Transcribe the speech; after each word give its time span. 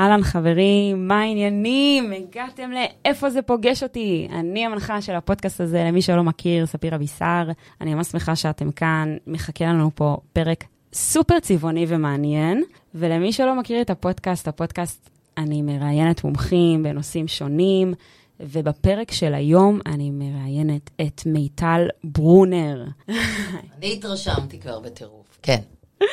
אהלן 0.00 0.22
חברים, 0.22 1.08
מה 1.08 1.20
העניינים? 1.20 2.12
הגעתם 2.12 2.70
לאיפה 2.70 3.30
זה 3.30 3.42
פוגש 3.42 3.82
אותי? 3.82 4.28
אני 4.32 4.66
המנחה 4.66 5.02
של 5.02 5.14
הפודקאסט 5.14 5.60
הזה, 5.60 5.84
למי 5.88 6.02
שלא 6.02 6.22
מכיר, 6.22 6.66
ספיר 6.66 6.94
אבישר. 6.94 7.50
אני 7.80 7.94
ממש 7.94 8.06
שמחה 8.06 8.36
שאתם 8.36 8.70
כאן, 8.70 9.16
מחכה 9.26 9.64
לנו 9.64 9.90
פה 9.94 10.16
פרק 10.32 10.64
סופר 10.92 11.40
צבעוני 11.40 11.84
ומעניין. 11.88 12.64
ולמי 12.94 13.32
שלא 13.32 13.54
מכיר 13.54 13.80
את 13.80 13.90
הפודקאסט, 13.90 14.48
הפודקאסט, 14.48 15.10
אני 15.38 15.62
מראיינת 15.62 16.24
מומחים 16.24 16.82
בנושאים 16.82 17.28
שונים, 17.28 17.94
ובפרק 18.40 19.12
של 19.12 19.34
היום 19.34 19.80
אני 19.86 20.10
מראיינת 20.10 20.90
את 21.00 21.22
מיטל 21.26 21.88
ברונר. 22.04 22.84
אני 23.78 23.92
התרשמתי 23.92 24.60
כבר 24.60 24.80
בטירוף, 24.80 25.38
כן. 25.42 25.60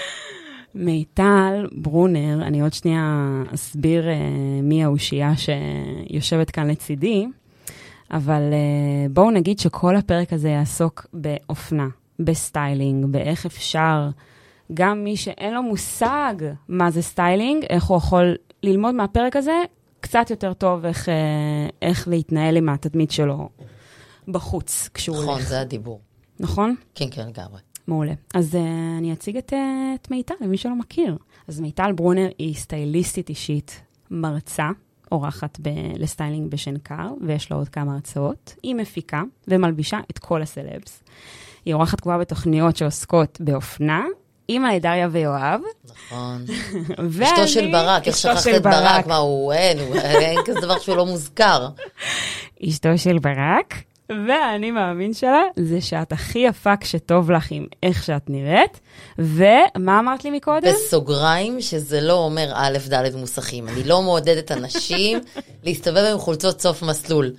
מיטל 0.77 1.67
ברונר, 1.71 2.47
אני 2.47 2.61
עוד 2.61 2.73
שנייה 2.73 3.27
אסביר 3.53 4.03
uh, 4.03 4.63
מי 4.63 4.83
האושייה 4.83 5.31
שיושבת 5.37 6.51
כאן 6.51 6.67
לצידי, 6.67 7.25
אבל 8.11 8.41
uh, 8.41 9.11
בואו 9.13 9.31
נגיד 9.31 9.59
שכל 9.59 9.95
הפרק 9.95 10.33
הזה 10.33 10.49
יעסוק 10.49 11.07
באופנה, 11.13 11.87
בסטיילינג, 12.19 13.05
באיך 13.05 13.45
אפשר, 13.45 14.09
גם 14.73 15.03
מי 15.03 15.17
שאין 15.17 15.53
לו 15.53 15.63
מושג 15.63 16.33
מה 16.67 16.91
זה 16.91 17.01
סטיילינג, 17.01 17.65
איך 17.69 17.83
הוא 17.83 17.97
יכול 17.97 18.35
ללמוד 18.63 18.95
מהפרק 18.95 19.35
הזה 19.35 19.61
קצת 19.99 20.29
יותר 20.29 20.53
טוב 20.53 20.85
איך, 20.85 21.05
uh, 21.05 21.11
איך 21.81 22.07
להתנהל 22.07 22.57
עם 22.57 22.69
התדמית 22.69 23.11
שלו 23.11 23.49
בחוץ 24.27 24.89
כשהוא 24.93 25.15
נכון, 25.15 25.27
הולך. 25.27 25.39
נכון, 25.39 25.49
זה 25.49 25.61
הדיבור. 25.61 25.99
נכון? 26.39 26.75
כן, 26.95 27.05
כן, 27.11 27.27
לגמרי. 27.27 27.59
מעולה. 27.87 28.13
אז 28.33 28.55
uh, 28.55 28.57
אני 28.97 29.13
אציג 29.13 29.37
את, 29.37 29.53
uh, 29.53 29.55
את 29.95 30.11
מיטל, 30.11 30.33
למי 30.41 30.57
שלא 30.57 30.75
מכיר. 30.75 31.17
אז 31.47 31.59
מיטל 31.59 31.91
ברונר 31.91 32.27
היא 32.37 32.55
סטייליסטית 32.55 33.29
אישית, 33.29 33.81
מרצה, 34.11 34.69
אורחת 35.11 35.59
ב- 35.61 35.69
לסטיילינג 35.97 36.51
בשנקר, 36.51 37.09
ויש 37.21 37.51
לה 37.51 37.57
עוד 37.57 37.69
כמה 37.69 37.93
הרצאות. 37.93 38.55
היא 38.63 38.75
מפיקה 38.75 39.23
ומלבישה 39.47 39.99
את 40.11 40.19
כל 40.19 40.41
הסלבס. 40.41 41.03
היא 41.65 41.73
אורחת 41.73 42.01
קבועה 42.01 42.17
בתוכניות 42.17 42.77
שעוסקות 42.77 43.37
באופנה. 43.41 44.05
אימא 44.49 44.67
לדריה 44.67 45.07
ויואב. 45.11 45.61
נכון. 45.85 46.45
ואני... 46.97 47.25
אשתו 47.33 47.47
של 47.47 47.71
ברק, 47.71 48.07
איך 48.07 48.17
שכחת 48.17 48.47
את 48.55 48.61
ברק? 48.61 49.07
מה, 49.07 49.15
הוא 49.15 49.53
אין, 49.53 49.77
אין 50.03 50.39
כזה 50.45 50.59
דבר 50.61 50.79
שהוא 50.79 50.97
לא 50.97 51.05
מוזכר. 51.05 51.67
אשתו 52.67 52.97
של 52.97 53.19
ברק, 53.19 53.73
והאני 54.09 54.71
מאמין 54.71 55.13
שלה 55.13 55.41
זה 55.55 55.81
שאת 55.81 56.11
הכי 56.11 56.39
יפה 56.39 56.77
כשטוב 56.77 57.31
לך 57.31 57.51
עם 57.51 57.65
איך 57.83 58.03
שאת 58.03 58.29
נראית. 58.29 58.79
ומה 59.17 59.99
אמרת 59.99 60.23
לי 60.23 60.31
מקודם? 60.31 60.71
בסוגריים, 60.73 61.61
שזה 61.61 62.01
לא 62.01 62.13
אומר 62.13 62.51
א', 62.53 62.77
ד' 62.89 63.15
מוסכים. 63.15 63.67
אני 63.67 63.83
לא 63.83 64.01
מעודדת 64.01 64.51
אנשים 64.51 65.19
להסתובב 65.63 66.03
עם 66.11 66.17
חולצות 66.17 66.61
סוף 66.61 66.83
מסלול. 66.83 67.33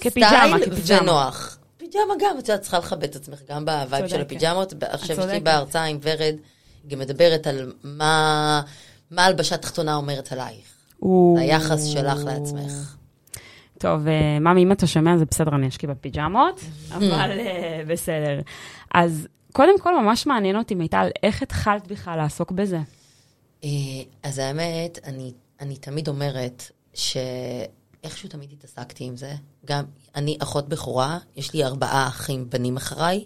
כפיג'מה, 0.00 0.28
סטייל 0.28 0.70
כפיג'מה. 0.70 1.02
ונוח. 1.02 1.58
פיג'מה 1.76 2.14
גם, 2.20 2.38
את 2.38 2.48
יודעת, 2.48 2.60
צריכה 2.60 2.78
לכבד 2.78 3.04
את 3.04 3.16
עצמך 3.16 3.38
גם 3.48 3.64
ב 3.64 3.73
vibe 3.73 4.08
של. 4.08 4.20
הפיג'מות. 4.20 4.74
עכשיו 4.80 5.20
יש 5.20 5.24
לי. 5.24 5.40
בהרצאה 5.40 5.84
עם 5.84 5.98
ורד, 6.02 6.34
היא 6.82 6.90
גם 6.90 6.98
מדברת 6.98 7.46
על 7.46 7.72
מה 7.84 8.62
מה 9.10 9.24
הלבשה 9.24 9.56
תחתונה 9.56 9.94
אומרת 9.94 10.32
עלייך. 10.32 10.66
היחס 11.38 11.84
שלך 11.84 12.18
לעצמך. 12.24 12.96
טוב, 13.82 14.08
אה, 14.08 14.38
ממי, 14.38 14.62
אם 14.62 14.72
אתה 14.72 14.86
שומע, 14.86 15.18
זה 15.18 15.24
בסדר, 15.24 15.54
אני 15.54 15.68
אשקיע 15.68 15.90
בפיג'מות, 15.90 16.60
אבל 16.90 17.30
אה, 17.38 17.82
בסדר. 17.86 18.40
אז 18.94 19.28
קודם 19.52 19.80
כל, 19.80 20.02
ממש 20.02 20.26
מעניין 20.26 20.56
אותי, 20.56 20.74
מיטל, 20.74 21.08
איך 21.22 21.42
התחלת 21.42 21.86
בכלל 21.86 22.16
לעסוק 22.16 22.50
בזה? 22.50 22.78
אה, 23.64 23.68
אז 24.22 24.38
האמת, 24.38 24.98
אני, 25.04 25.32
אני 25.60 25.76
תמיד 25.76 26.08
אומרת 26.08 26.70
שאיכשהו 26.94 28.28
תמיד 28.28 28.52
התעסקתי 28.52 29.04
עם 29.04 29.16
זה. 29.16 29.32
גם 29.66 29.84
אני 30.14 30.36
אחות 30.42 30.68
בכורה, 30.68 31.18
יש 31.36 31.54
לי 31.54 31.64
ארבעה 31.64 32.08
אחים 32.08 32.50
בנים 32.50 32.76
אחריי, 32.76 33.24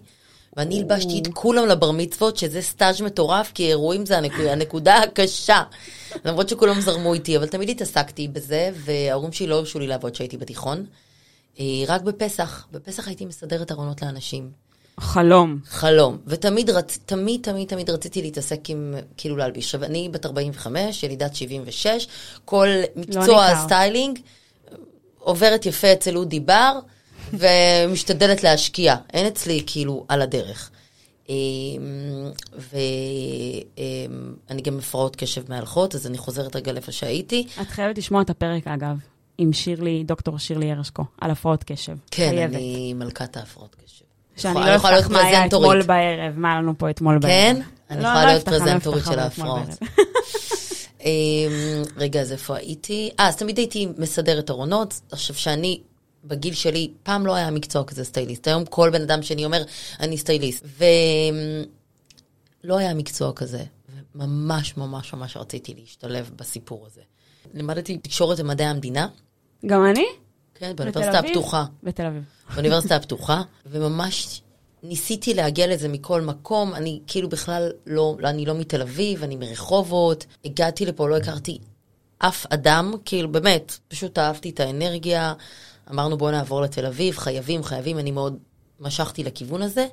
ואני 0.57 0.79
הלבשתי 0.79 1.19
את 1.19 1.27
כולם 1.33 1.67
לבר 1.67 1.91
מצוות, 1.91 2.37
שזה 2.37 2.61
סטאז' 2.61 3.01
מטורף, 3.01 3.51
כי 3.53 3.67
אירועים 3.67 4.05
זה 4.05 4.17
הנקודה, 4.17 4.51
הנקודה 4.51 4.97
הקשה. 4.97 5.63
למרות 6.25 6.49
שכולם 6.49 6.81
זרמו 6.81 7.13
איתי, 7.13 7.37
אבל 7.37 7.47
תמיד 7.47 7.69
התעסקתי 7.69 8.27
בזה, 8.27 8.71
וההורים 8.73 9.31
שלי 9.31 9.47
לא 9.47 9.55
הרשו 9.55 9.79
לי 9.79 9.87
לעבוד 9.87 10.11
כשהייתי 10.11 10.37
בתיכון. 10.37 10.85
אה, 11.59 11.65
רק 11.87 12.01
בפסח, 12.01 12.67
בפסח 12.71 13.07
הייתי 13.07 13.25
מסדרת 13.25 13.71
ארונות 13.71 14.01
לאנשים. 14.01 14.51
חלום. 14.99 15.59
חלום. 15.67 16.17
ותמיד 16.27 16.69
רצ... 16.69 16.99
תמיד, 17.05 17.41
תמיד, 17.43 17.67
תמיד 17.67 17.89
רציתי 17.89 18.21
להתעסק 18.21 18.69
עם, 18.69 18.95
כאילו 19.17 19.37
להלביש. 19.37 19.65
עכשיו, 19.65 19.83
אני 19.83 20.09
בת 20.11 20.25
45, 20.25 21.03
ילידת 21.03 21.35
76, 21.35 22.07
כל 22.45 22.67
מקצוע 22.95 23.21
ניכר. 23.21 23.39
הסטיילינג 23.39 24.19
עוברת 25.19 25.65
יפה 25.65 25.93
אצל 25.93 26.17
אודי 26.17 26.39
בר, 26.39 26.79
ומשתדלת 27.39 28.43
להשקיע. 28.43 28.95
אין 29.13 29.27
אצלי 29.27 29.63
כאילו 29.65 30.05
על 30.07 30.21
הדרך. 30.21 30.71
ואני 34.49 34.61
גם 34.61 34.77
הפרעות 34.77 35.15
קשב 35.15 35.41
מהלכות, 35.49 35.95
אז 35.95 36.07
אני 36.07 36.17
חוזרת 36.17 36.55
רגע 36.55 36.71
לאיפה 36.71 36.91
שהייתי. 36.91 37.47
את 37.61 37.67
חייבת 37.67 37.97
לשמוע 37.97 38.21
את 38.21 38.29
הפרק, 38.29 38.67
אגב, 38.67 38.97
עם 39.37 39.53
שירלי, 39.53 40.03
דוקטור 40.03 40.39
שירלי 40.39 40.71
הרשקו, 40.71 41.05
על 41.21 41.31
הפרעות 41.31 41.63
קשב. 41.63 41.95
כן, 42.11 42.29
חייבת. 42.29 42.55
אני 42.55 42.93
מלכת 42.93 43.37
ההפרעות 43.37 43.75
קשב. 43.85 44.05
שאני 44.37 44.59
אני 44.59 44.65
לא 44.65 44.75
אפתח 44.75 45.09
מה 45.09 45.21
היה. 45.21 45.45
אתמול 45.45 45.81
בערב, 45.81 46.33
מה 46.37 46.51
היה 46.51 46.61
לנו 46.61 46.73
פה 46.77 46.89
אתמול 46.89 47.19
בערב. 47.19 47.33
כן? 47.33 47.61
אני 47.89 48.03
לא, 48.03 48.07
יכולה 48.07 48.25
לא 48.25 48.31
להיות 48.31 48.47
לא 48.47 48.51
פרזנטורית 48.51 49.03
של 49.05 49.19
ההפרעות. 49.19 49.67
אמ, 51.05 51.83
רגע, 51.97 52.21
אז 52.21 52.31
איפה 52.31 52.55
הייתי? 52.55 53.09
אה, 53.19 53.27
אז 53.27 53.35
תמיד 53.35 53.57
הייתי 53.57 53.87
מסדרת 53.97 54.49
ארונות. 54.49 55.01
עכשיו, 55.11 55.35
שאני, 55.35 55.79
בגיל 56.27 56.53
שלי, 56.53 56.91
פעם 57.03 57.25
לא 57.25 57.35
היה 57.35 57.51
מקצוע 57.51 57.83
כזה 57.83 58.03
סטייליסט. 58.03 58.47
היום 58.47 58.65
כל 58.65 58.89
בן 58.89 59.01
אדם 59.01 59.21
שאני 59.21 59.45
אומר, 59.45 59.63
אני 59.99 60.17
סטייליסט. 60.17 60.65
ולא 62.63 62.77
היה 62.77 62.93
מקצוע 62.93 63.33
כזה. 63.33 63.63
ממש 64.15 64.77
ממש 64.77 65.13
ממש 65.13 65.37
רציתי 65.37 65.73
להשתלב 65.79 66.31
בסיפור 66.35 66.85
הזה. 66.85 67.01
לימדתי 67.53 67.97
תקשורת 67.97 68.39
ומדעי 68.39 68.67
המדינה, 68.67 69.07
גם 69.65 69.85
אני? 69.85 70.05
כן, 70.55 70.75
באוניברסיטה? 70.75 71.19
הפתוחה. 71.19 71.65
בתל 71.83 72.05
אביב. 72.05 72.23
באוניברסיטה 72.53 72.95
הפתוחה, 72.99 73.41
וממש 73.65 74.41
ניסיתי 74.83 75.33
להגיע 75.33 75.67
לזה 75.67 75.87
מכל 75.87 76.21
מקום. 76.21 76.73
אני 76.73 76.99
כאילו 77.07 77.29
בכלל 77.29 77.71
לא, 77.85 78.17
אני 78.23 78.45
לא 78.45 78.55
מתל 78.55 78.81
אביב, 78.81 79.23
אני 79.23 79.35
מרחובות. 79.35 80.25
הגעתי 80.45 80.85
לפה, 80.85 81.09
לא 81.09 81.17
הכרתי 81.17 81.59
אף 82.19 82.45
אדם, 82.49 82.93
כאילו 83.05 83.31
באמת, 83.31 83.77
פשוט 83.87 84.17
אהבתי 84.17 84.49
את 84.49 84.59
האנרגיה. 84.59 85.33
אמרנו 85.91 86.17
בואו 86.17 86.31
נעבור 86.31 86.61
לתל 86.61 86.85
אביב, 86.85 87.17
חייבים, 87.17 87.63
חייבים, 87.63 87.99
אני 87.99 88.11
מאוד 88.11 88.37
משכתי 88.79 89.23
לכיוון 89.23 89.61
הזה. 89.61 89.87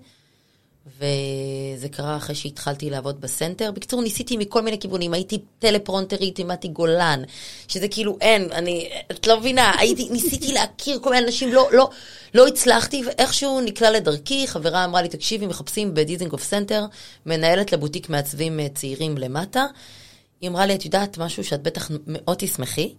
וזה 0.87 1.89
קרה 1.91 2.17
אחרי 2.17 2.35
שהתחלתי 2.35 2.91
לעבוד 2.91 3.21
בסנטר. 3.21 3.71
בקיצור, 3.73 4.03
ניסיתי 4.03 4.37
מכל 4.37 4.63
מיני 4.63 4.79
כיוונים. 4.79 5.15
הייתי 5.15 5.39
טלפרומפטרית, 5.59 6.39
לימדתי 6.39 6.69
גולן, 6.69 7.23
שזה 7.69 7.89
כאילו 7.89 8.17
אין, 8.21 8.53
אני, 8.53 8.89
את 9.11 9.27
לא 9.27 9.41
מבינה, 9.41 9.73
הייתי, 9.79 10.09
ניסיתי 10.11 10.53
להכיר 10.53 10.99
כל 11.03 11.11
מיני 11.11 11.27
אנשים, 11.27 11.53
לא, 11.53 11.69
לא, 11.73 11.91
לא 12.35 12.47
הצלחתי, 12.47 13.03
ואיכשהו 13.07 13.61
נקלע 13.61 13.91
לדרכי, 13.91 14.47
חברה 14.47 14.85
אמרה 14.85 15.03
לי, 15.03 15.09
תקשיבי, 15.09 15.47
מחפשים 15.47 15.95
בדיזינגוף 15.95 16.45
סנטר, 16.45 16.85
מנהלת 17.27 17.73
לבוטיק 17.73 18.09
מעצבים 18.09 18.61
אה, 18.61 18.69
צעירים 18.75 19.19
למטה. 19.19 19.67
היא 20.41 20.51
אמרה 20.51 20.67
לי, 20.67 20.75
את 20.75 20.85
יודעת 20.85 21.19
משהו 21.19 21.45
שאת 21.45 21.63
בטח 21.63 21.91
מאוד 22.07 22.37
תשמחי? 22.39 22.95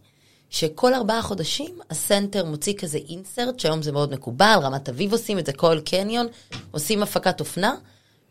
שכל 0.50 0.94
ארבעה 0.94 1.22
חודשים 1.22 1.80
הסנטר 1.90 2.46
מוציא 2.46 2.74
כזה 2.74 3.00
insert, 3.10 3.60
שהיום 3.60 3.82
זה 3.82 3.92
מאוד 3.92 4.14
מקובל, 4.14 4.60
רמת 4.62 4.90
אביב 4.90 5.12
עושים 5.12 5.40
את 5.40 5.46
זה, 5.46 5.54
כל 5.54 5.80
קניון, 5.86 6.28
עושים 6.72 7.04
הפקת 7.04 7.40
אופנה, 7.40 7.76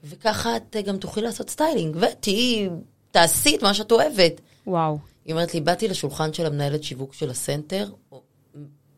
וככה 0.05 0.57
את 0.57 0.77
אה, 0.77 0.83
גם 0.83 0.97
תוכלי 0.97 1.23
לעשות 1.23 1.51
סטיילינג, 1.51 1.97
ותהיי, 2.01 2.69
תעשי 3.11 3.57
את 3.57 3.63
מה 3.63 3.75
שאת 3.75 3.93
אוהבת. 3.93 4.41
וואו. 4.67 4.99
היא 5.25 5.35
אומרת 5.35 5.55
לי, 5.55 5.61
באתי 5.61 5.89
לשולחן 5.89 6.33
של 6.33 6.47
המנהלת 6.47 6.85
שיווק 6.85 7.15
של 7.15 7.31
הסנטר, 7.31 7.89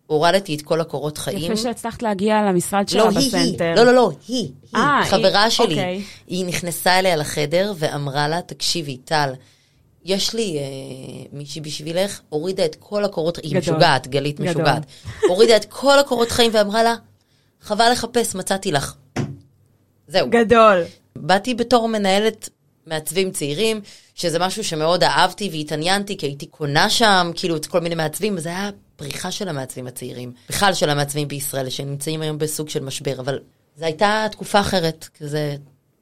הורדתי 0.07 0.55
את 0.55 0.63
כל 0.63 0.81
הקורות 0.81 1.19
חיים. 1.19 1.53
יפה 1.53 1.57
שהצלחת 1.57 2.03
להגיע 2.03 2.43
למשרד 2.43 2.89
שלה 2.89 3.05
לא, 3.05 3.09
היא, 3.09 3.29
בסנטר. 3.29 3.65
היא, 3.65 3.75
לא, 3.75 3.83
לא, 3.83 3.95
לא, 3.95 4.11
היא, 4.29 4.39
היא, 4.39 4.53
אה, 4.75 5.01
חברה 5.05 5.43
היא, 5.43 5.51
שלי. 5.51 5.65
אוקיי. 5.67 6.03
היא 6.27 6.47
נכנסה 6.47 6.99
אליה 6.99 7.17
לחדר 7.17 7.73
ואמרה 7.77 8.29
לה, 8.29 8.43
תקשיבי, 8.43 8.97
טל, 8.97 9.33
יש 10.07 10.35
לי 10.35 10.59
אה, 10.59 10.63
מישהי 11.33 11.61
בשבילך, 11.61 12.21
הורידה 12.29 12.65
את 12.65 12.77
כל 12.79 13.05
הקורות, 13.05 13.39
היא. 13.39 13.59
משוגעת, 13.59 14.09
גלית 14.09 14.41
גדול. 14.41 14.49
משוגעת. 14.51 14.83
הורידה 15.29 15.57
את 15.57 15.65
כל 15.65 15.99
הקורות 15.99 16.31
חיים 16.31 16.51
ואמרה 16.55 16.83
לה, 16.83 16.95
חבל 17.61 17.89
לחפש, 17.93 18.35
מצאתי 18.35 18.73
לך. 18.73 18.95
זהו. 20.09 20.31
גדול. 20.31 20.85
באתי 21.17 21.55
בתור 21.55 21.89
מנהלת 21.89 22.49
מעצבים 22.87 23.31
צעירים, 23.31 23.81
שזה 24.15 24.39
משהו 24.39 24.65
שמאוד 24.65 25.05
אהבתי 25.05 25.51
והתעניינתי, 25.53 26.17
כי 26.17 26.27
הייתי 26.27 26.47
קונה 26.47 26.91
שם, 26.91 27.31
כאילו, 27.35 27.57
את 27.57 27.67
כל 27.67 27.81
מיני 27.81 27.95
מעצבים, 27.95 28.35
וזה 28.37 28.49
היה 28.49 28.71
פריחה 28.97 29.31
של 29.31 29.49
המעצבים 29.49 29.87
הצעירים. 29.87 30.33
בכלל 30.49 30.75
של 30.75 30.91
המעצבים 30.91 31.29
בישראל, 31.29 31.71
שנמצאים 31.71 32.23
היום 32.23 32.39
בסוג 32.39 32.69
של 32.69 32.85
משבר, 32.85 33.21
אבל 33.21 33.39
זו 33.77 33.85
הייתה 33.85 34.27
תקופה 34.31 34.61
אחרת, 34.61 35.09
כזה 35.19 35.57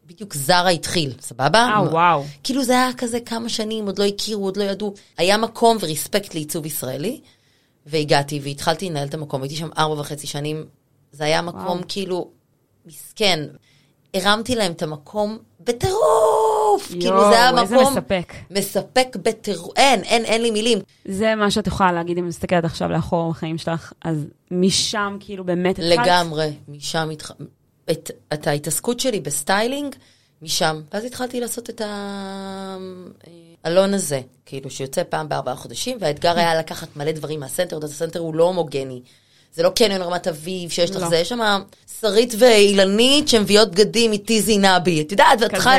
בדיוק 0.07 0.35
זרה 0.35 0.69
התחיל, 0.69 1.13
סבבה? 1.21 1.59
אה, 1.59 1.83
וואו. 1.83 2.25
כאילו 2.43 2.65
זה 2.65 2.73
היה 2.73 2.91
כזה 2.97 3.21
כמה 3.21 3.49
שנים, 3.49 3.87
עוד 3.87 3.99
לא 3.99 4.05
הכירו, 4.05 4.45
עוד 4.45 4.57
לא 4.57 4.65
ידעו. 4.65 4.95
היה 5.19 5.37
מקום 5.37 5.77
וריספקט 5.81 6.35
לעיצוב 6.35 6.67
ישראלי, 6.67 7.21
והגעתי 7.87 8.41
והתחלתי 8.43 8.91
לנהל 8.91 9.09
את 9.09 9.15
המקום, 9.15 9.43
הייתי 9.43 9.57
שם 9.57 9.69
ארבע 9.79 10.01
וחצי 10.01 10.27
שנים. 10.27 10.65
זה 11.13 11.25
היה 11.25 11.43
מקום 11.43 11.61
וואו. 11.61 11.85
כאילו 11.89 12.31
מסכן. 12.87 13.47
הרמתי 14.15 14.55
להם 14.55 14.73
את 14.73 14.83
המקום 14.83 15.39
בטירוף! 15.61 16.89
כאילו 16.91 17.21
זה 17.21 17.37
היה 17.37 17.51
יואו, 17.51 17.63
איזה 17.63 17.77
מקום 17.77 17.93
מספק. 17.93 18.33
מספק 18.51 19.17
בטירוף. 19.23 19.73
אין, 19.77 20.03
אין, 20.03 20.25
אין 20.25 20.43
לי 20.43 20.51
מילים. 20.51 20.79
זה 21.05 21.35
מה 21.35 21.51
שאת 21.51 21.67
יכולה 21.67 21.93
להגיד 21.93 22.19
אם 22.19 22.29
מסתכלת 22.29 22.65
עכשיו 22.65 22.89
לאחור 22.89 23.31
בחיים 23.31 23.59
שלך, 23.59 23.93
אז 24.05 24.27
משם 24.51 25.17
כאילו 25.21 25.45
באמת 25.45 25.79
התחלת. 25.79 25.99
לגמרי, 25.99 26.53
משם 26.69 27.11
התח... 27.13 27.31
את, 27.91 28.11
את 28.33 28.47
ההתעסקות 28.47 29.01
שלי 29.01 29.21
בסטיילינג, 29.21 29.95
משם. 30.43 30.81
ואז 30.93 31.05
התחלתי 31.05 31.41
לעשות 31.41 31.71
את 31.71 31.83
העלון 33.65 33.95
הזה, 33.95 34.21
כאילו 34.47 34.71
שיוצא 34.71 35.03
פעם 35.09 35.29
בארבעה 35.29 35.57
חודשים, 35.57 35.99
והאתגר 36.01 36.39
היה 36.39 36.55
לקחת 36.55 36.97
מלא 36.97 37.13
דברים 37.13 37.41
מהסנטר, 37.41 37.77
עוד 37.77 37.85
הסנטר 37.85 38.21
הוא 38.21 38.35
לא 38.35 38.45
הומוגני. 38.45 39.01
זה 39.55 39.63
לא 39.63 39.69
קניון 39.69 40.03
רמת 40.03 40.29
אביב, 40.29 40.71
שיש 40.71 40.91
לך 40.91 41.03
לא. 41.03 41.09
זה, 41.09 41.17
יש 41.17 41.29
שם 41.29 41.63
שרית 42.01 42.35
ואילנית 42.39 43.29
שמביאות 43.29 43.71
בגדים 43.71 44.11
מטיזי 44.11 44.59
נבי, 44.59 45.03
את 45.03 45.13
יודעת, 45.13 45.41
ואת. 45.41 45.51
צריכה... 45.51 45.77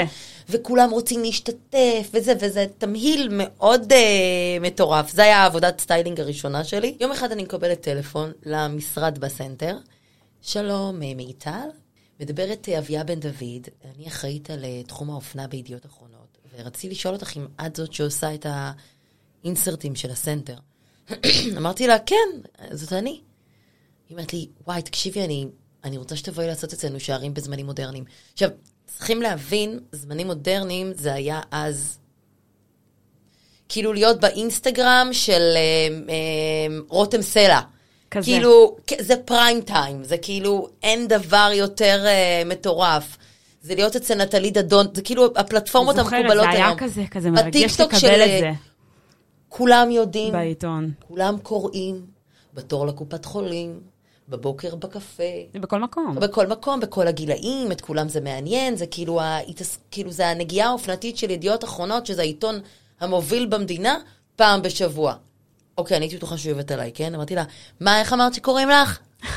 וכולם 0.50 0.90
רוצים 0.90 1.22
להשתתף, 1.24 2.10
וזה, 2.14 2.34
וזה 2.40 2.66
תמהיל 2.78 3.30
מאוד 3.32 3.92
אה, 3.92 3.96
מטורף. 4.62 5.12
זה 5.12 5.24
היה 5.24 5.38
העבודת 5.38 5.82
סטיילינג 5.82 6.20
הראשונה 6.20 6.64
שלי. 6.64 6.96
יום 7.00 7.12
אחד 7.12 7.32
אני 7.32 7.44
מקבלת 7.44 7.82
טלפון 7.82 8.32
למשרד 8.46 9.18
בסנטר. 9.18 9.78
שלום, 10.42 11.04
אה, 11.04 11.14
מיטל. 11.16 11.85
מדברת 12.20 12.70
אה, 12.70 12.80
אביה 12.80 13.04
בן 13.04 13.20
דוד, 13.20 13.68
אני 13.96 14.08
אחראית 14.08 14.50
על 14.50 14.66
אה, 14.66 14.82
תחום 14.88 15.10
האופנה 15.10 15.48
בידיעות 15.48 15.86
אחרונות, 15.86 16.38
ורציתי 16.54 16.90
לשאול 16.90 17.14
אותך 17.14 17.38
אם 17.38 17.48
את 17.66 17.76
זאת 17.76 17.94
שעושה 17.94 18.34
את 18.34 18.46
האינסרטים 19.44 19.96
של 19.96 20.12
הסנטר. 20.12 20.58
אמרתי 21.58 21.88
לה, 21.88 22.00
כן, 22.00 22.16
זאת 22.72 22.94
אני. 22.94 23.22
היא 24.10 24.18
אומרת 24.18 24.34
לי, 24.34 24.48
וואי, 24.68 24.82
תקשיבי, 24.82 25.26
אני, 25.26 25.48
אני 25.84 25.98
רוצה 25.98 26.16
שתבואי 26.16 26.48
לעשות 26.48 26.74
אצלנו 26.74 27.00
שערים 27.00 27.34
בזמנים 27.34 27.66
מודרניים. 27.66 28.04
עכשיו, 28.34 28.50
צריכים 28.86 29.22
להבין, 29.22 29.80
זמנים 29.92 30.28
מודרניים 30.28 30.94
זה 30.94 31.14
היה 31.14 31.42
אז, 31.52 32.00
כאילו 33.70 33.94
להיות 33.94 34.20
באינסטגרם 34.20 35.10
של 35.12 35.42
אה, 35.56 35.88
אה, 36.10 36.78
רותם 36.88 37.22
סלע. 37.22 37.62
כזה. 38.16 38.26
כאילו, 38.26 38.76
זה 39.00 39.16
פריים 39.26 39.62
טיים, 39.62 40.04
זה 40.04 40.18
כאילו, 40.18 40.68
אין 40.84 41.08
דבר 41.08 41.50
יותר 41.54 42.04
אה, 42.06 42.42
מטורף. 42.46 43.18
זה 43.62 43.76
להיות 43.76 43.96
אצל 43.96 44.22
נטלי 44.22 44.52
דדון, 44.52 44.86
זה 44.94 45.02
כאילו 45.02 45.26
הפלטפורמות 45.36 45.96
זוכרת, 45.96 46.14
המקובלות 46.14 46.44
זה 46.44 46.50
היה 46.50 46.66
היום. 46.66 46.78
כזה, 46.78 47.04
כזה 47.12 47.32
מרגש 47.32 47.48
בטיקטוק 47.48 47.94
לקבל 47.94 48.00
של, 48.00 48.22
את 48.22 48.40
זה 48.40 48.52
כולם 49.58 49.92
יודעים, 49.92 50.34
בעיתון. 50.34 50.92
כולם 51.08 51.38
קוראים, 51.44 52.06
בתור 52.54 52.88
לקופת 52.88 53.26
חולים, 53.26 53.80
בבוקר 54.30 54.76
בקפה, 54.76 55.24
זה 55.54 55.60
בכל 55.60 55.80
מקום. 55.80 56.16
בכל 56.16 56.48
מקום, 56.48 56.80
בכל 56.80 57.08
הגילאים, 57.08 57.72
את 57.72 57.82
כולם 57.82 58.10
זה 58.10 58.22
מעניין, 58.22 58.76
זה 58.76 58.86
כאילו, 58.88 59.22
ההתעס... 59.22 59.78
כאילו 59.92 60.12
זה 60.12 60.28
הנגיעה 60.28 60.70
האופנתית 60.70 61.18
של 61.18 61.30
ידיעות 61.30 61.64
אחרונות, 61.64 62.06
שזה 62.06 62.22
העיתון 62.22 62.60
המוביל 63.00 63.46
במדינה, 63.46 63.98
פעם 64.36 64.62
בשבוע. 64.62 65.16
אוקיי, 65.78 65.98
אני 65.98 66.06
הייתי 66.06 66.18
בטוחה 66.18 66.38
שהוא 66.38 66.50
יובט 66.50 66.72
עליי, 66.72 66.92
כן? 66.94 67.16
אמרתי 67.16 67.36
לה, 67.36 67.44
מה, 67.80 68.00
איך 68.00 68.14
אמרת 68.14 68.34
שקוראים 68.34 68.70
לך? 68.70 69.00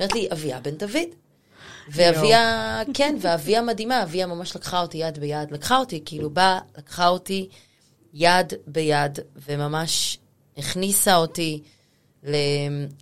אמרת 0.00 0.12
לי, 0.14 0.28
אביה 0.32 0.60
בן 0.60 0.76
דוד. 0.76 1.08
ואביה, 1.88 2.82
כן, 2.94 3.16
ואביה 3.20 3.62
מדהימה, 3.62 4.02
אביה 4.02 4.26
ממש 4.26 4.56
לקחה 4.56 4.80
אותי 4.80 4.98
יד 4.98 5.18
ביד, 5.18 5.50
לקחה 5.50 5.78
אותי, 5.78 6.02
כאילו 6.04 6.30
באה, 6.30 6.60
לקחה 6.78 7.08
אותי 7.08 7.48
יד 8.14 8.52
ביד, 8.66 9.18
וממש 9.36 10.18
הכניסה 10.56 11.16
אותי 11.16 11.62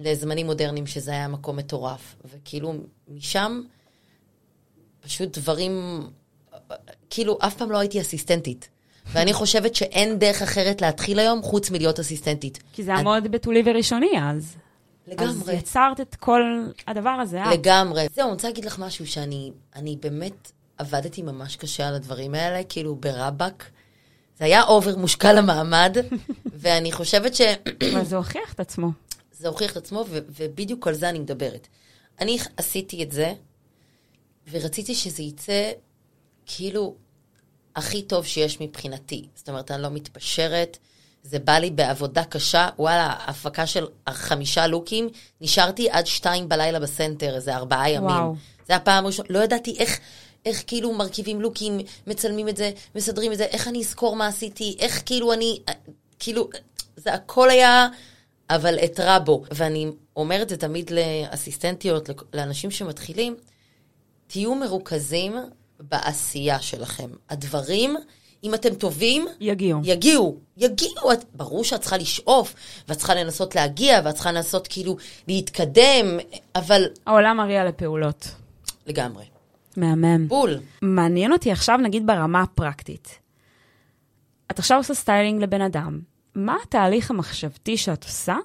לזמנים 0.00 0.46
מודרניים, 0.46 0.86
שזה 0.86 1.10
היה 1.10 1.28
מקום 1.28 1.56
מטורף. 1.56 2.16
וכאילו, 2.24 2.74
משם, 3.08 3.62
פשוט 5.00 5.38
דברים, 5.38 6.02
כאילו, 7.10 7.38
אף 7.40 7.56
פעם 7.56 7.70
לא 7.70 7.78
הייתי 7.78 8.00
אסיסטנטית. 8.00 8.68
ואני 9.12 9.32
חושבת 9.32 9.74
שאין 9.74 10.18
דרך 10.18 10.42
אחרת 10.42 10.80
להתחיל 10.82 11.18
היום 11.18 11.42
חוץ 11.42 11.70
מלהיות 11.70 11.98
אסיסטנטית. 12.00 12.58
כי 12.72 12.82
זה 12.84 12.90
היה 12.90 12.96
אני- 13.00 13.04
מאוד 13.04 13.28
בתולי 13.32 13.62
וראשוני 13.66 14.10
אז. 14.22 14.36
אז 14.36 15.12
לגמרי. 15.12 15.54
יצרת 15.54 16.00
את 16.00 16.14
כל 16.14 16.40
הדבר 16.86 17.10
הזה? 17.10 17.40
לגמרי. 17.52 18.06
זהו, 18.14 18.24
אני 18.24 18.32
רוצה 18.32 18.48
להגיד 18.48 18.64
לך 18.64 18.78
משהו 18.78 19.06
שאני 19.06 19.52
אני 19.76 19.96
באמת 20.00 20.52
עבדתי 20.78 21.22
ממש 21.22 21.56
קשה 21.56 21.88
על 21.88 21.94
הדברים 21.94 22.34
האלה, 22.34 22.64
כאילו 22.68 22.94
ברבאק. 22.96 23.70
זה 24.38 24.44
היה 24.44 24.62
over 24.62 24.96
מושקע 24.96 25.32
למעמד, 25.32 25.96
ואני 26.60 26.92
חושבת 26.92 27.34
שזה 27.34 27.54
אבל 27.92 28.04
זה 28.04 28.16
הוכיח 28.16 28.52
את 28.54 28.60
עצמו. 28.60 28.88
הוכיח 29.44 29.72
את 29.72 29.76
עצמו, 29.76 30.04
ו- 30.08 30.18
ובדיוק 30.38 30.86
על 30.88 30.94
זה 30.94 31.08
אני 31.08 31.18
מדברת. 31.18 31.68
אני 32.20 32.38
עשיתי 32.56 33.02
את 33.02 33.12
זה, 33.12 33.32
ורציתי 34.50 34.94
שזה 34.94 35.22
יצא 35.22 35.70
כאילו 36.46 36.94
הכי 37.76 38.02
טוב 38.02 38.26
שיש 38.26 38.60
מבחינתי. 38.60 39.24
זאת 39.34 39.48
אומרת, 39.48 39.70
אני 39.70 39.82
לא 39.82 39.90
מתפשרת, 39.90 40.78
זה 41.22 41.38
בא 41.38 41.52
לי 41.52 41.70
בעבודה 41.70 42.24
קשה. 42.24 42.68
וואלה, 42.78 43.14
הפקה 43.26 43.66
של 43.66 43.86
חמישה 44.08 44.66
לוקים, 44.66 45.08
נשארתי 45.40 45.90
עד 45.90 46.06
שתיים 46.06 46.48
בלילה 46.48 46.80
בסנטר, 46.80 47.34
איזה 47.34 47.56
ארבעה 47.56 47.90
ימים. 47.90 48.10
וואו. 48.10 48.34
זה 48.68 48.76
הפעם 48.76 49.04
הראשונה, 49.04 49.28
לא 49.30 49.38
ידעתי 49.38 49.76
איך, 49.78 49.98
איך 50.46 50.64
כאילו 50.66 50.92
מרכיבים 50.92 51.40
לוקים, 51.40 51.80
מצלמים 52.06 52.48
את 52.48 52.56
זה, 52.56 52.70
מסדרים 52.94 53.32
את 53.32 53.38
זה, 53.38 53.44
איך 53.44 53.68
אני 53.68 53.80
אזכור 53.80 54.16
מה 54.16 54.26
עשיתי, 54.26 54.76
איך 54.78 55.02
כאילו 55.06 55.32
אני, 55.32 55.60
כאילו, 56.18 56.48
זה 56.96 57.14
הכל 57.14 57.50
היה, 57.50 57.88
אבל 58.50 58.78
אתרע 58.84 59.18
בו. 59.18 59.44
ואני 59.50 59.90
אומרת 60.16 60.42
את 60.42 60.48
זה 60.48 60.56
תמיד 60.56 60.90
לאסיסטנטיות, 60.90 62.10
לאנשים 62.34 62.70
שמתחילים, 62.70 63.36
תהיו 64.26 64.54
מרוכזים 64.54 65.36
בעשייה 65.80 66.60
שלכם. 66.60 67.08
הדברים, 67.30 67.96
אם 68.44 68.54
אתם 68.54 68.74
טובים, 68.74 69.26
יגיעו. 69.40 69.80
יגיעו, 69.84 70.38
יגיעו. 70.56 71.12
את, 71.12 71.24
ברור 71.34 71.64
שאת 71.64 71.80
צריכה 71.80 71.96
לשאוף, 71.96 72.54
ואת 72.88 72.98
צריכה 72.98 73.14
לנסות 73.14 73.54
להגיע, 73.54 74.00
ואת 74.04 74.14
צריכה 74.14 74.32
לנסות 74.32 74.68
כאילו 74.68 74.96
להתקדם, 75.28 76.18
אבל 76.54 76.84
העולם 77.06 77.36
מריע 77.36 77.64
לפעולות. 77.64 78.28
לגמרי. 78.86 79.24
מהמם. 79.76 80.28
בול. 80.28 80.60
מעניין 80.82 81.32
אותי 81.32 81.52
עכשיו, 81.52 81.76
נגיד 81.76 82.06
ברמה 82.06 82.42
הפרקטית. 82.42 83.18
את 84.50 84.58
עכשיו 84.58 84.78
עושה 84.78 84.94
סטיילינג 84.94 85.42
לבן 85.42 85.60
אדם. 85.60 86.00
מה 86.34 86.56
התהליך 86.62 87.10
המחשבתי 87.10 87.76
שאת 87.76 88.04
עושה 88.04 88.36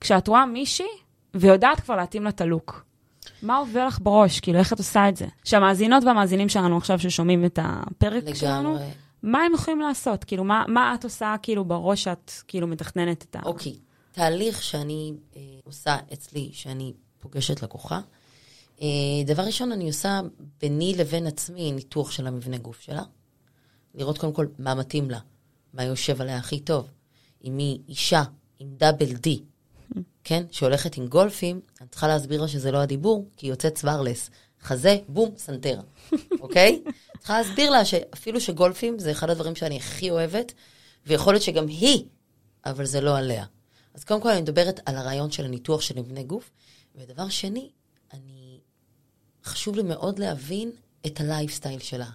כשאת 0.00 0.28
רואה 0.28 0.46
מישהי 0.46 0.86
ויודעת 1.34 1.80
כבר 1.80 1.96
להתאים 1.96 2.24
לה 2.24 2.28
את 2.28 2.40
הלוק? 2.40 2.84
מה 3.42 3.56
עובר 3.56 3.86
לך 3.86 3.98
בראש? 4.02 4.40
כאילו, 4.40 4.58
איך 4.58 4.72
את 4.72 4.78
עושה 4.78 5.08
את 5.08 5.16
זה? 5.16 5.26
שהמאזינות 5.44 6.04
והמאזינים 6.04 6.48
שלנו 6.48 6.76
עכשיו 6.76 6.98
ששומעים 6.98 7.44
את 7.44 7.58
הפרק 7.62 8.34
שלנו, 8.34 8.74
לגמרי. 8.74 8.88
מה 9.22 9.38
הם 9.42 9.54
יכולים 9.54 9.80
לעשות? 9.80 10.24
כאילו, 10.24 10.44
מה, 10.44 10.64
מה 10.68 10.94
את 10.94 11.04
עושה 11.04 11.34
כאילו 11.42 11.64
בראש 11.64 12.04
שאת 12.04 12.32
כאילו 12.48 12.66
מתכננת 12.66 13.24
את 13.30 13.36
ה... 13.36 13.40
אוקיי. 13.44 13.76
תהליך 14.12 14.62
שאני 14.62 15.12
אה, 15.36 15.40
עושה 15.64 15.96
אצלי, 16.12 16.50
שאני 16.52 16.92
פוגשת 17.18 17.62
לקוחה, 17.62 18.00
אה, 18.82 18.86
דבר 19.26 19.42
ראשון, 19.42 19.72
אני 19.72 19.86
עושה 19.86 20.20
ביני 20.60 20.94
לבין 20.96 21.26
עצמי 21.26 21.72
ניתוח 21.72 22.10
של 22.10 22.26
המבנה 22.26 22.58
גוף 22.58 22.80
שלה. 22.80 23.02
לראות 23.94 24.18
קודם 24.18 24.32
כל 24.32 24.46
מה 24.58 24.74
מתאים 24.74 25.10
לה, 25.10 25.18
מה 25.74 25.84
יושב 25.84 26.20
עליה 26.20 26.36
הכי 26.36 26.60
טוב. 26.60 26.90
אם 27.44 27.58
היא 27.58 27.78
אישה 27.88 28.22
עם 28.58 28.68
דאבל 28.76 29.12
די, 29.12 29.42
כן, 30.24 30.44
שהולכת 30.50 30.96
עם 30.96 31.06
גולפים, 31.06 31.60
אני 31.80 31.88
צריכה 31.88 32.08
להסביר 32.08 32.42
לה 32.42 32.48
שזה 32.48 32.70
לא 32.70 32.78
הדיבור, 32.78 33.28
כי 33.36 33.46
היא 33.46 33.52
יוצאת 33.52 33.74
צווארלס. 33.74 34.30
חזה, 34.62 34.98
בום, 35.08 35.34
סנטרה, 35.36 35.82
אוקיי? 36.40 36.82
צריכה 37.18 37.38
להסביר 37.38 37.70
לה 37.70 37.84
שאפילו 37.84 38.40
שגולפים 38.40 38.98
זה 38.98 39.10
אחד 39.10 39.30
הדברים 39.30 39.56
שאני 39.56 39.76
הכי 39.76 40.10
אוהבת, 40.10 40.52
ויכול 41.06 41.32
להיות 41.34 41.42
שגם 41.42 41.68
היא, 41.68 42.04
אבל 42.64 42.84
זה 42.84 43.00
לא 43.00 43.16
עליה. 43.16 43.44
אז 43.94 44.04
קודם 44.04 44.20
כל 44.20 44.28
אני 44.28 44.40
מדברת 44.40 44.80
על 44.86 44.96
הרעיון 44.96 45.30
של 45.30 45.44
הניתוח 45.44 45.80
של 45.80 46.00
מבנה 46.00 46.22
גוף, 46.22 46.50
ודבר 46.94 47.28
שני, 47.28 47.70
אני, 48.12 48.60
חשוב 49.44 49.76
לי 49.76 49.82
מאוד 49.82 50.18
להבין 50.18 50.70
את 51.06 51.20
הלייפסטייל 51.20 51.80
שלה. 51.80 52.10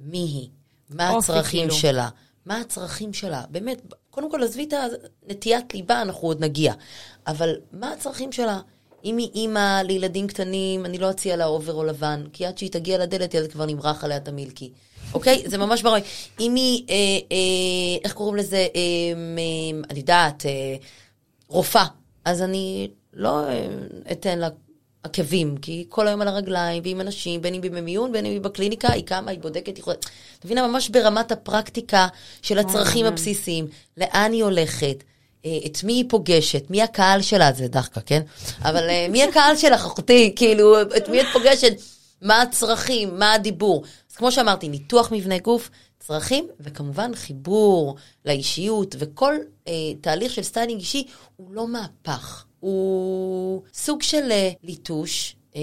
מי 0.00 0.18
היא? 0.18 0.48
מה 0.90 1.18
הצרכים 1.18 1.60
כאילו. 1.60 1.74
שלה? 1.74 2.08
מה 2.46 2.60
הצרכים 2.60 3.12
שלה? 3.12 3.44
באמת, 3.50 3.82
קודם 4.10 4.30
כל 4.30 4.42
עזבי 4.42 4.64
את 4.64 4.74
הנטיית 5.28 5.74
ליבה, 5.74 6.02
אנחנו 6.02 6.28
עוד 6.28 6.44
נגיע. 6.44 6.74
אבל 7.26 7.54
מה 7.72 7.92
הצרכים 7.92 8.32
שלה? 8.32 8.60
אם 9.04 9.16
היא 9.16 9.30
אימא 9.34 9.82
לילדים 9.82 10.26
קטנים, 10.26 10.86
אני 10.86 10.98
לא 10.98 11.10
אציע 11.10 11.36
לה 11.36 11.46
אוברול 11.46 11.84
לבן, 11.84 12.24
כי 12.32 12.46
עד 12.46 12.58
שהיא 12.58 12.70
תגיע 12.70 12.98
לדלת, 12.98 13.34
ילד 13.34 13.52
כבר 13.52 13.66
נמרח 13.66 14.04
עליה 14.04 14.16
את 14.16 14.28
המילקי. 14.28 14.70
אוקיי? 15.14 15.42
זה 15.46 15.58
ממש 15.58 15.82
ברור. 15.82 15.96
אם 16.40 16.54
היא, 16.54 16.84
אה, 16.90 16.94
אה, 17.32 17.98
איך 18.04 18.12
קוראים 18.12 18.36
לזה? 18.36 18.56
אה, 18.56 18.66
אה, 18.76 19.80
אני 19.90 19.98
יודעת, 19.98 20.46
אה, 20.46 20.76
רופאה, 21.48 21.86
אז 22.24 22.42
אני 22.42 22.88
לא 23.12 23.48
אה, 23.48 23.68
אתן 24.12 24.38
לה 24.38 24.48
עקבים, 25.02 25.56
כי 25.56 25.86
כל 25.88 26.08
היום 26.08 26.20
על 26.20 26.28
הרגליים, 26.28 26.82
ועם 26.84 27.00
אנשים, 27.00 27.42
בין 27.42 27.54
אם 27.54 27.62
היא 27.62 27.70
במיון, 27.70 28.12
בין 28.12 28.26
אם 28.26 28.32
היא 28.32 28.40
בקליניקה, 28.40 28.92
היא 28.92 29.04
קמה, 29.06 29.30
היא 29.30 29.40
בודקת, 29.40 29.66
היא 29.66 29.78
יכולה... 29.78 29.96
את 30.38 30.44
מבינה, 30.44 30.68
ממש 30.68 30.88
ברמת 30.88 31.32
הפרקטיקה 31.32 32.08
של 32.42 32.58
הצרכים 32.58 33.00
וואו. 33.00 33.12
הבסיסיים, 33.12 33.66
לאן 33.96 34.32
היא 34.32 34.44
הולכת, 34.44 35.04
אה, 35.46 35.58
את 35.66 35.84
מי 35.84 35.92
היא 35.92 36.04
פוגשת, 36.08 36.70
מי 36.70 36.82
הקהל 36.82 37.22
שלה, 37.22 37.52
זה 37.52 37.68
דחקה, 37.68 38.00
כן? 38.00 38.22
אבל 38.62 38.90
אה, 38.90 39.06
מי 39.10 39.22
הקהל 39.22 39.56
שלך, 39.56 39.80
אחותי? 39.80 40.32
כאילו, 40.36 40.82
את 40.82 41.08
מי 41.08 41.20
את 41.20 41.26
פוגשת? 41.32 41.72
מה 42.22 42.42
הצרכים, 42.42 43.18
מה 43.18 43.32
הדיבור. 43.32 43.84
אז 44.10 44.16
כמו 44.16 44.32
שאמרתי, 44.32 44.68
ניתוח 44.68 45.12
מבנה 45.12 45.38
גוף, 45.38 45.70
צרכים, 45.98 46.48
וכמובן 46.60 47.14
חיבור 47.14 47.96
לאישיות, 48.24 48.96
וכל 48.98 49.34
אה, 49.68 49.72
תהליך 50.00 50.32
של 50.32 50.42
סטיילינג 50.42 50.80
אישי 50.80 51.06
הוא 51.36 51.52
לא 51.52 51.68
מהפך, 51.68 52.44
הוא 52.60 53.62
סוג 53.74 54.02
של 54.02 54.28
אה, 54.30 54.50
ליטוש, 54.62 55.36
אה, 55.56 55.60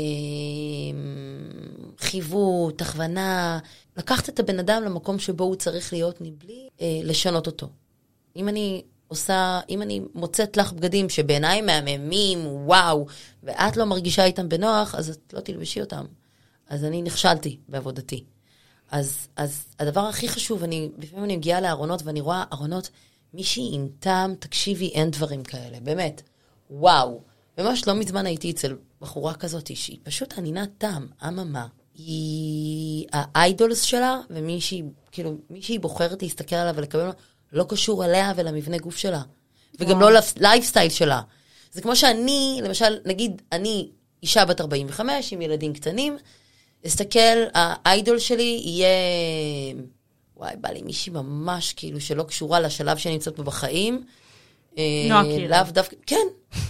חיווט, 1.99 2.81
הכוונה, 2.81 3.59
לקחת 3.97 4.29
את 4.29 4.39
הבן 4.39 4.59
אדם 4.59 4.83
למקום 4.83 5.19
שבו 5.19 5.43
הוא 5.43 5.55
צריך 5.55 5.93
להיות 5.93 6.21
מבלי 6.21 6.67
אה, 6.81 6.99
לשנות 7.03 7.47
אותו. 7.47 7.67
אם 8.35 8.49
אני 8.49 8.81
עושה, 9.07 9.59
אם 9.69 9.81
אני 9.81 10.01
מוצאת 10.13 10.57
לך 10.57 10.73
בגדים 10.73 11.09
שבעיניי 11.09 11.61
מהממים, 11.61 12.47
וואו, 12.47 13.05
ואת 13.43 13.77
לא 13.77 13.85
מרגישה 13.85 14.25
איתם 14.25 14.49
בנוח, 14.49 14.95
אז 14.95 15.09
את 15.09 15.33
לא 15.33 15.39
תלבשי 15.39 15.81
אותם. 15.81 16.05
אז 16.69 16.83
אני 16.83 17.01
נכשלתי 17.01 17.57
בעבודתי. 17.69 18.23
אז, 18.91 19.27
אז 19.35 19.65
הדבר 19.79 20.01
הכי 20.01 20.29
חשוב, 20.29 20.63
אני, 20.63 20.89
לפעמים 20.97 21.25
אני 21.25 21.37
מגיעה 21.37 21.61
לארונות 21.61 22.01
ואני 22.03 22.21
רואה 22.21 22.43
ארונות, 22.53 22.89
מישהי 23.33 23.69
עם 23.73 23.87
טעם, 23.99 24.35
תקשיבי, 24.39 24.87
אין 24.87 25.11
דברים 25.11 25.43
כאלה, 25.43 25.79
באמת. 25.79 26.21
וואו. 26.69 27.21
ממש 27.57 27.87
לא 27.87 27.93
מזמן 27.93 28.25
הייתי 28.25 28.51
אצל 28.51 28.75
בחורה 29.01 29.33
כזאת, 29.33 29.75
שהיא 29.75 29.97
פשוט 30.03 30.37
אנינת 30.37 30.69
טעם, 30.77 31.07
אממה. 31.27 31.67
היא 31.93 33.07
ה 33.13 33.25
idols 33.25 33.81
שלה, 33.81 34.19
ומישהי, 34.29 34.83
כאילו, 35.11 35.37
מישהי 35.49 35.79
בוחרת 35.79 36.21
להסתכל 36.21 36.55
עליו 36.55 36.75
ולקבל 36.75 37.09
לא 37.53 37.65
קשור 37.69 38.05
אליה 38.05 38.33
ולמבנה 38.35 38.77
גוף 38.77 38.97
שלה. 38.97 39.21
וגם 39.79 39.97
וואו. 39.97 40.09
לא 40.09 40.19
לייפסטייל 40.37 40.89
שלה. 40.89 41.21
זה 41.71 41.81
כמו 41.81 41.95
שאני, 41.95 42.59
למשל, 42.63 42.97
נגיד, 43.05 43.41
אני 43.51 43.89
אישה 44.23 44.45
בת 44.45 44.61
45 44.61 45.33
עם 45.33 45.41
ילדים 45.41 45.73
קטנים, 45.73 46.17
אסתכל, 46.87 47.37
האיידול 47.53 48.19
שלי 48.19 48.61
יהיה... 48.65 48.87
וואי, 50.37 50.55
בא 50.61 50.69
לי 50.69 50.81
מישהי 50.81 51.13
ממש 51.13 51.73
כאילו 51.73 52.01
שלא 52.01 52.23
קשורה 52.23 52.59
לשלב 52.59 52.97
שאני 52.97 53.13
נמצאת 53.13 53.35
בו 53.35 53.43
בחיים. 53.43 54.03
אה, 54.77 54.83
נועה 55.09 55.23
קירל. 55.23 55.51
לאו 55.51 55.63
דווקא, 55.71 55.95
כן. 56.05 56.27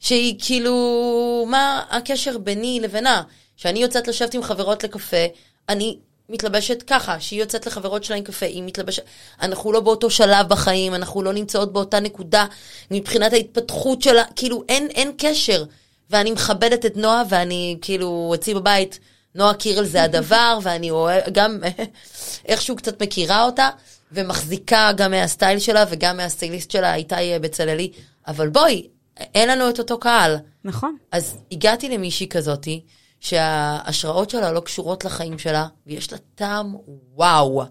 שהיא 0.00 0.34
כאילו, 0.38 1.46
מה 1.48 1.82
הקשר 1.90 2.38
ביני 2.38 2.80
לבינה? 2.82 3.22
שאני 3.56 3.78
יוצאת 3.78 4.08
לשבת 4.08 4.34
עם 4.34 4.42
חברות 4.42 4.84
לקפה, 4.84 5.26
אני 5.68 5.98
מתלבשת 6.28 6.82
ככה, 6.82 7.20
שהיא 7.20 7.40
יוצאת 7.40 7.66
לחברות 7.66 8.04
שלה 8.04 8.16
עם 8.16 8.24
קפה, 8.24 8.46
היא 8.46 8.62
מתלבשת... 8.62 9.02
אנחנו 9.42 9.72
לא 9.72 9.80
באותו 9.80 10.10
שלב 10.10 10.48
בחיים, 10.48 10.94
אנחנו 10.94 11.22
לא 11.22 11.32
נמצאות 11.32 11.72
באותה 11.72 12.00
נקודה 12.00 12.46
מבחינת 12.90 13.32
ההתפתחות 13.32 14.02
שלה, 14.02 14.24
כאילו 14.36 14.64
אין, 14.68 14.88
אין 14.90 15.12
קשר. 15.18 15.64
ואני 16.10 16.30
מכבדת 16.30 16.86
את 16.86 16.96
נועה, 16.96 17.22
ואני 17.28 17.78
כאילו, 17.80 18.32
אצלי 18.34 18.54
בבית, 18.54 18.98
נועה 19.34 19.54
קירל 19.54 19.84
זה 19.84 20.02
הדבר, 20.08 20.58
ואני 20.62 20.90
אוהב, 20.90 21.22
גם 21.32 21.58
איכשהו 22.48 22.76
קצת 22.76 23.02
מכירה 23.02 23.44
אותה, 23.44 23.70
ומחזיקה 24.14 24.90
גם 24.96 25.10
מהסטייל 25.10 25.58
שלה 25.58 25.84
וגם 25.90 26.16
מהסטייליסט 26.16 26.70
שלה, 26.70 26.94
איתי 26.94 27.14
בצללי. 27.40 27.92
אבל 28.26 28.48
בואי, 28.48 28.88
אין 29.16 29.48
לנו 29.48 29.70
את 29.70 29.78
אותו 29.78 29.98
קהל. 29.98 30.36
נכון. 30.64 30.96
אז 31.12 31.38
הגעתי 31.52 31.88
למישהי 31.88 32.28
כזאתי, 32.28 32.84
שההשראות 33.20 34.30
שלה 34.30 34.52
לא 34.52 34.60
קשורות 34.60 35.04
לחיים 35.04 35.38
שלה, 35.38 35.66
ויש 35.86 36.12
לה 36.12 36.18
טעם 36.34 36.76
וואו, 37.14 37.64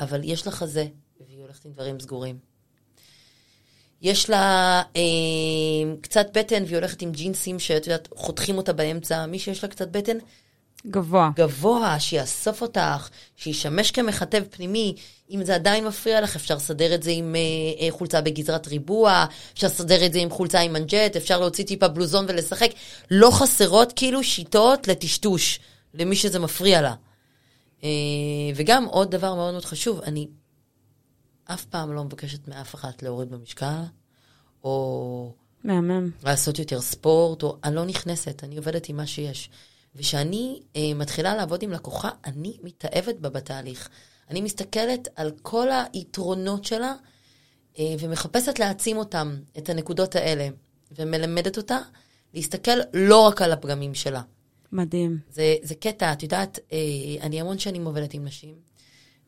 אבל 0.00 0.20
יש 0.24 0.46
לה 0.46 0.52
חזה, 0.52 0.86
והיא 1.26 1.40
הולכת 1.40 1.64
עם 1.64 1.72
דברים 1.72 2.00
סגורים. 2.00 2.38
יש 4.02 4.30
לה 4.30 4.82
אה, 4.96 5.02
קצת 6.00 6.26
בטן, 6.38 6.62
והיא 6.66 6.76
הולכת 6.76 7.02
עם 7.02 7.12
ג'ינסים 7.12 7.58
שאת 7.58 7.86
יודעת, 7.86 8.08
חותכים 8.14 8.56
אותה 8.56 8.72
באמצע. 8.72 9.26
מי 9.26 9.38
שיש 9.38 9.62
לה 9.62 9.68
קצת 9.70 9.88
בטן, 9.88 10.16
גבוה. 10.86 11.30
גבוה, 11.36 12.00
שיאסוף 12.00 12.62
אותך, 12.62 13.08
שישמש 13.36 13.90
כמחטב 13.90 14.42
פנימי. 14.50 14.94
אם 15.30 15.44
זה 15.44 15.54
עדיין 15.54 15.86
מפריע 15.86 16.20
לך, 16.20 16.36
אפשר 16.36 16.54
לסדר 16.54 16.94
את 16.94 17.02
זה 17.02 17.10
עם 17.10 17.36
אה, 17.36 17.40
אה, 17.86 17.92
חולצה 17.92 18.20
בגזרת 18.20 18.66
ריבוע, 18.66 19.24
אפשר 19.52 19.66
לסדר 19.66 20.06
את 20.06 20.12
זה 20.12 20.18
עם 20.18 20.30
חולצה 20.30 20.60
עם 20.60 20.72
מנג'ט, 20.72 21.16
אפשר 21.16 21.40
להוציא 21.40 21.64
טיפה 21.64 21.88
בלוזון 21.88 22.24
ולשחק. 22.28 22.70
לא 23.10 23.30
חסרות 23.30 23.92
כאילו 23.96 24.24
שיטות 24.24 24.88
לטשטוש, 24.88 25.60
למי 25.94 26.16
שזה 26.16 26.38
מפריע 26.38 26.82
לה. 26.82 26.94
אה, 27.84 27.88
וגם 28.54 28.84
עוד 28.84 29.10
דבר 29.10 29.34
מאוד 29.34 29.52
מאוד 29.52 29.64
חשוב, 29.64 30.00
אני 30.00 30.28
אף 31.44 31.64
פעם 31.64 31.92
לא 31.92 32.04
מבקשת 32.04 32.48
מאף 32.48 32.74
אחת 32.74 33.02
להוריד 33.02 33.30
במשקל, 33.30 33.82
או 34.64 35.32
מהמם. 35.64 36.10
לעשות 36.24 36.58
יותר 36.58 36.80
ספורט, 36.80 37.42
או 37.42 37.56
אני 37.64 37.74
לא 37.74 37.84
נכנסת, 37.84 38.44
אני 38.44 38.56
עובדת 38.56 38.88
עם 38.88 38.96
מה 38.96 39.06
שיש. 39.06 39.50
וכשאני 39.94 40.62
אה, 40.76 40.94
מתחילה 40.94 41.36
לעבוד 41.36 41.62
עם 41.62 41.72
לקוחה, 41.72 42.10
אני 42.24 42.58
מתאהבת 42.62 43.16
בה 43.16 43.28
בתהליך. 43.28 43.88
אני 44.30 44.40
מסתכלת 44.40 45.08
על 45.16 45.32
כל 45.42 45.68
היתרונות 45.92 46.64
שלה, 46.64 46.94
אה, 47.78 47.94
ומחפשת 48.00 48.58
להעצים 48.58 48.96
אותם, 48.96 49.36
את 49.58 49.68
הנקודות 49.68 50.16
האלה, 50.16 50.48
ומלמדת 50.98 51.56
אותה 51.56 51.78
להסתכל 52.34 52.78
לא 52.94 53.26
רק 53.26 53.42
על 53.42 53.52
הפגמים 53.52 53.94
שלה. 53.94 54.22
מדהים. 54.72 55.18
זה, 55.30 55.56
זה 55.62 55.74
קטע, 55.74 56.12
את 56.12 56.22
יודעת, 56.22 56.58
אה, 56.72 56.78
אני 57.20 57.40
המון 57.40 57.58
שנים 57.58 57.84
עובדת 57.84 58.14
עם 58.14 58.24
נשים, 58.24 58.54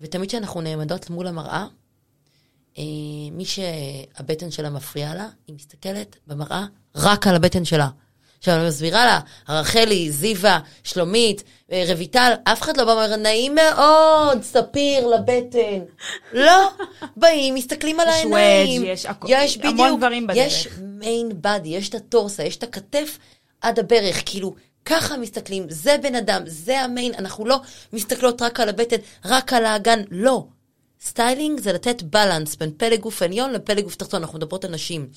ותמיד 0.01 0.29
כשאנחנו 0.29 0.61
נעמדות 0.61 1.11
מול 1.11 1.27
המראה, 1.27 1.67
אה, 2.79 2.83
מי 3.33 3.45
שהבטן 3.45 4.51
שלה 4.51 4.71
מפריעה 4.71 5.15
לה, 5.15 5.29
היא 5.47 5.57
מסתכלת 5.57 6.17
במראה 6.27 6.67
רק 6.95 7.27
על 7.27 7.37
הבטן 7.37 7.65
שלה. 7.65 7.89
עכשיו, 8.43 8.55
אני 8.59 8.67
מסבירה 8.69 9.05
לה, 9.07 9.21
רחלי, 9.49 10.11
זיווה, 10.11 10.59
שלומית, 10.85 11.43
אה, 11.73 11.85
רויטל, 11.95 12.33
אף 12.45 12.63
אחד 12.63 12.77
לא 12.77 12.85
בא 12.85 12.91
ואומר, 12.91 13.17
נעים 13.17 13.55
מאוד, 13.55 14.43
ספיר 14.43 15.07
לבטן. 15.07 15.79
לא, 16.47 16.69
באים, 17.17 17.55
מסתכלים 17.55 18.01
על 18.01 18.09
העיניים. 18.09 18.85
יש 18.85 19.07
הכ- 19.07 19.11
יש 19.29 19.57
המון 19.63 19.75
בדיוק, 19.75 19.99
דברים 19.99 20.27
בדרך. 20.27 20.37
יש 20.37 20.69
main 20.81 21.29
body, 21.41 21.69
יש 21.69 21.89
את 21.89 21.95
הטורסו, 21.95 22.43
יש 22.45 22.57
את 22.57 22.63
הכתף 22.63 23.19
עד 23.61 23.79
הברך, 23.79 24.23
כאילו, 24.27 24.55
ככה 24.85 25.17
מסתכלים, 25.17 25.67
זה 25.69 25.97
בן 26.03 26.15
אדם, 26.15 26.43
זה 26.47 26.81
ה 26.81 26.86
main, 26.86 27.13
אנחנו 27.19 27.47
לא 27.47 27.61
מסתכלות 27.93 28.43
רק 28.43 28.61
על 28.61 28.69
הבטן, 28.69 28.97
רק 29.25 29.53
על 29.53 29.65
האגן, 29.65 30.03
לא. 30.11 30.45
סטיילינג 31.05 31.61
זה 31.61 31.73
לתת 31.73 32.03
balance 32.03 32.57
בין 32.57 32.71
פלג 32.77 33.01
גוף 33.01 33.23
עליון 33.23 33.53
לפלג 33.53 33.85
גוף 33.85 33.95
תחתון, 33.97 34.23
אנחנו 34.23 34.39
מדברות 34.39 34.65
על 34.65 34.71
נשים. 34.71 35.09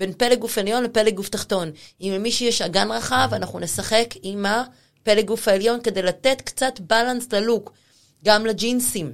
בין 0.00 0.12
פלג 0.12 0.38
גוף 0.38 0.58
עליון 0.58 0.84
לפלג 0.84 1.14
גוף 1.14 1.28
תחתון. 1.28 1.70
אם 2.00 2.12
למישהי 2.14 2.46
יש 2.46 2.62
אגן 2.62 2.90
רחב, 2.90 3.28
אנחנו 3.32 3.58
נשחק 3.58 4.14
עם 4.22 4.46
הפלג 4.46 5.24
גוף 5.24 5.48
העליון 5.48 5.80
כדי 5.80 6.02
לתת 6.02 6.40
קצת 6.40 6.80
balance 6.80 7.32
ללוק, 7.32 7.72
גם 8.24 8.46
לג'ינסים. 8.46 9.12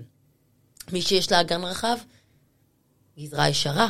מי 0.92 1.02
שיש 1.02 1.32
לה 1.32 1.40
אגן 1.40 1.64
רחב, 1.64 1.96
גזרה 3.18 3.48
ישרה. 3.48 3.88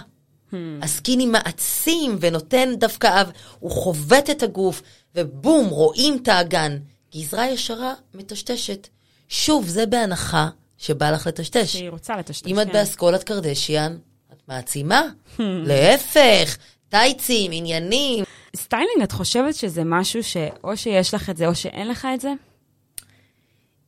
הסקיני 0.82 1.26
מעצים 1.26 2.16
ונותן 2.20 2.74
דווקא 2.74 3.22
הוא 3.58 3.70
חובק 3.70 4.30
את 4.30 4.42
הגוף, 4.42 4.82
ובום, 5.14 5.68
רואים 5.68 6.18
את 6.22 6.28
האגן. 6.28 6.78
גזרה 7.14 7.50
ישרה 7.50 7.94
מטשטשת. 8.14 8.88
שוב, 9.28 9.68
זה 9.68 9.86
בהנחה 9.86 10.48
שבא 10.78 11.10
לך 11.10 11.26
לטשטש. 11.26 11.72
שהיא 11.72 11.90
רוצה 11.90 12.16
לטשטש. 12.16 12.46
אם 12.46 12.60
את 12.60 12.66
כן. 12.66 12.72
באסכולת 12.72 13.22
קרדשיאן, 13.24 13.98
את 14.32 14.38
מעצימה. 14.48 15.02
להפך, 15.38 16.56
טייצים, 16.92 17.50
עניינים. 17.54 18.24
סטיילינג, 18.56 19.02
את 19.02 19.12
חושבת 19.12 19.54
שזה 19.54 19.82
משהו 19.84 20.24
שאו 20.24 20.76
שיש 20.76 21.14
לך 21.14 21.30
את 21.30 21.36
זה 21.36 21.46
או 21.46 21.54
שאין 21.54 21.88
לך 21.88 22.08
את 22.14 22.20
זה? 22.20 22.32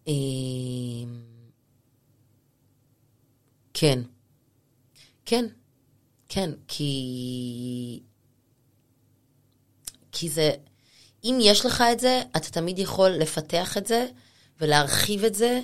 אמ, 0.06 0.12
כן. 3.74 3.98
כן. 5.26 5.44
כן, 6.28 6.50
כי... 6.68 8.00
כי 10.12 10.28
זה... 10.28 10.50
אם 11.24 11.38
יש 11.40 11.66
לך 11.66 11.84
את 11.92 12.00
זה, 12.00 12.22
אתה 12.36 12.50
תמיד 12.50 12.78
יכול 12.78 13.08
לפתח 13.10 13.78
את 13.78 13.86
זה 13.86 14.06
ולהרחיב 14.60 15.24
את 15.24 15.34
זה 15.34 15.60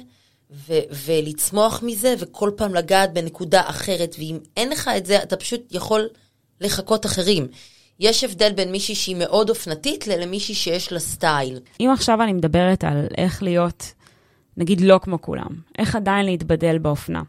ו- 0.50 0.88
ולצמוח 1.06 1.82
מזה 1.82 2.14
וכל 2.18 2.50
פעם 2.56 2.74
לגעת 2.74 3.12
בנקודה 3.12 3.62
אחרת. 3.70 4.14
ואם 4.18 4.38
אין 4.56 4.68
לך 4.68 4.90
את 4.96 5.06
זה, 5.06 5.22
אתה 5.22 5.36
פשוט 5.36 5.60
יכול 5.70 6.08
לחקות 6.60 7.06
אחרים. 7.06 7.46
יש 8.00 8.24
הבדל 8.24 8.52
בין 8.52 8.72
מישהי 8.72 8.94
שהיא 8.94 9.16
מאוד 9.16 9.50
אופנתית 9.50 10.06
למישהי 10.06 10.54
שיש 10.54 10.92
לה 10.92 10.98
סטייל. 10.98 11.60
אם 11.80 11.90
עכשיו 11.94 12.22
אני 12.22 12.32
מדברת 12.32 12.84
על 12.84 13.06
איך 13.18 13.42
להיות, 13.42 13.92
נגיד, 14.56 14.80
לא 14.80 15.00
כמו 15.02 15.22
כולם, 15.22 15.50
איך 15.78 15.96
עדיין 15.96 16.26
להתבדל 16.26 16.78
באופנה, 16.78 17.22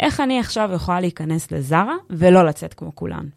איך 0.00 0.20
אני 0.20 0.40
עכשיו 0.40 0.70
יכולה 0.74 1.00
להיכנס 1.00 1.50
לזרה 1.50 1.94
ולא 2.10 2.46
לצאת 2.46 2.74
כמו 2.74 2.94
כולן? 2.94 3.28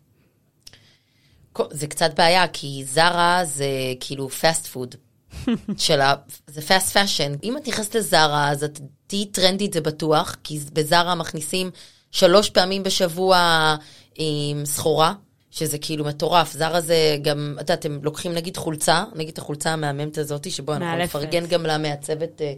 זה 1.72 1.88
קצת 1.88 2.18
בעיה, 2.18 2.48
כי 2.48 2.84
זרה 2.86 3.42
זה 3.46 3.66
כאילו 4.00 4.30
fast 4.30 4.68
food. 4.68 4.96
של 5.78 6.02
ה... 6.02 6.14
זה 6.48 6.62
fast 6.62 6.98
fashion. 6.98 7.34
אם 7.44 7.58
את 7.58 7.68
נכנסת 7.68 7.96
לזרה, 7.96 8.50
אז 8.50 8.64
את 8.64 8.80
תהיי 9.08 9.26
טרנדית, 9.26 9.74
זה 9.74 9.82
בטוח, 9.82 10.36
כי 10.44 10.60
בזרה 10.74 11.16
מכניסים 11.16 11.72
שלוש 12.12 12.50
פעמים 12.50 12.84
בשבוע 12.84 13.76
עם 14.16 14.66
סחורה, 14.66 15.14
שזה 15.58 15.78
כאילו 15.78 16.06
מטורף. 16.06 16.54
זרה 16.54 16.82
זה 16.82 17.18
גם, 17.22 17.54
את 17.56 17.62
יודעת, 17.62 17.86
הם 17.86 18.00
לוקחים 18.04 18.34
נגיד 18.34 18.58
חולצה, 18.58 19.04
נגיד 19.16 19.30
את 19.30 19.38
החולצה 19.38 19.74
המהממת 19.74 20.18
הזאת, 20.18 20.52
שבו 20.52 20.74
אנחנו 20.74 20.98
נפרגן 20.98 21.46
גם 21.46 21.66
למעצבת 21.66 22.42
אה, 22.42 22.54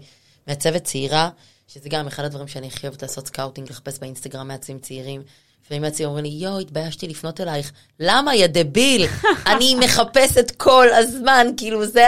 מעצבת 0.47 0.83
צעירה, 0.83 1.29
שזה 1.67 1.89
גם 1.89 2.07
אחד 2.07 2.25
הדברים 2.25 2.47
שאני 2.47 2.67
הכי 2.67 2.87
אוהבת 2.87 3.01
לעשות 3.01 3.27
scouting, 3.27 3.69
לחפש 3.69 3.99
באינסטגרם 3.99 4.47
מעצבים 4.47 4.79
צעירים. 4.79 5.21
לפעמים 5.65 5.81
מעצבים 5.81 6.07
אומרים 6.07 6.25
לי, 6.25 6.31
יואו, 6.31 6.59
התביישתי 6.59 7.07
לפנות 7.07 7.41
אלייך. 7.41 7.71
למה, 7.99 8.35
יא 8.35 8.47
דביל? 8.47 9.05
אני 9.51 9.75
מחפשת 9.75 10.51
כל 10.57 10.87
הזמן, 10.93 11.47
כאילו, 11.57 11.85
זה 11.85 12.07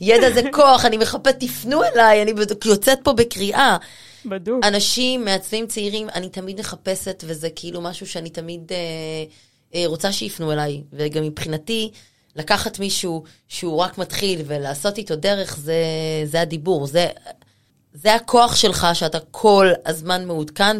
הידע, 0.00 0.30
זה 0.30 0.42
כוח, 0.52 0.84
אני 0.84 0.96
מחפשת, 0.96 1.36
תפנו 1.40 1.82
אליי, 1.84 2.22
אני 2.22 2.32
יוצאת 2.64 2.98
פה 3.02 3.12
בקריאה. 3.12 3.76
בדוק. 4.24 4.64
אנשים, 4.64 5.24
מעצבים 5.24 5.66
צעירים, 5.66 6.08
אני 6.08 6.28
תמיד 6.28 6.60
מחפשת, 6.60 7.24
וזה 7.26 7.48
כאילו 7.56 7.80
משהו 7.80 8.06
שאני 8.06 8.30
תמיד 8.30 8.72
אה, 8.72 8.76
אה, 8.76 9.24
רוצה 9.86 10.12
שיפנו 10.12 10.52
אליי. 10.52 10.82
וגם 10.92 11.22
מבחינתי, 11.22 11.90
לקחת 12.36 12.78
מישהו 12.78 13.24
שהוא 13.48 13.76
רק 13.76 13.98
מתחיל 13.98 14.42
ולעשות 14.46 14.98
איתו 14.98 15.16
דרך, 15.16 15.56
זה, 15.56 15.82
זה 16.24 16.40
הדיבור. 16.40 16.86
זה, 16.86 17.06
זה 17.94 18.14
הכוח 18.14 18.56
שלך, 18.56 18.86
שאתה 18.94 19.18
כל 19.30 19.70
הזמן 19.86 20.24
מעודכן, 20.24 20.76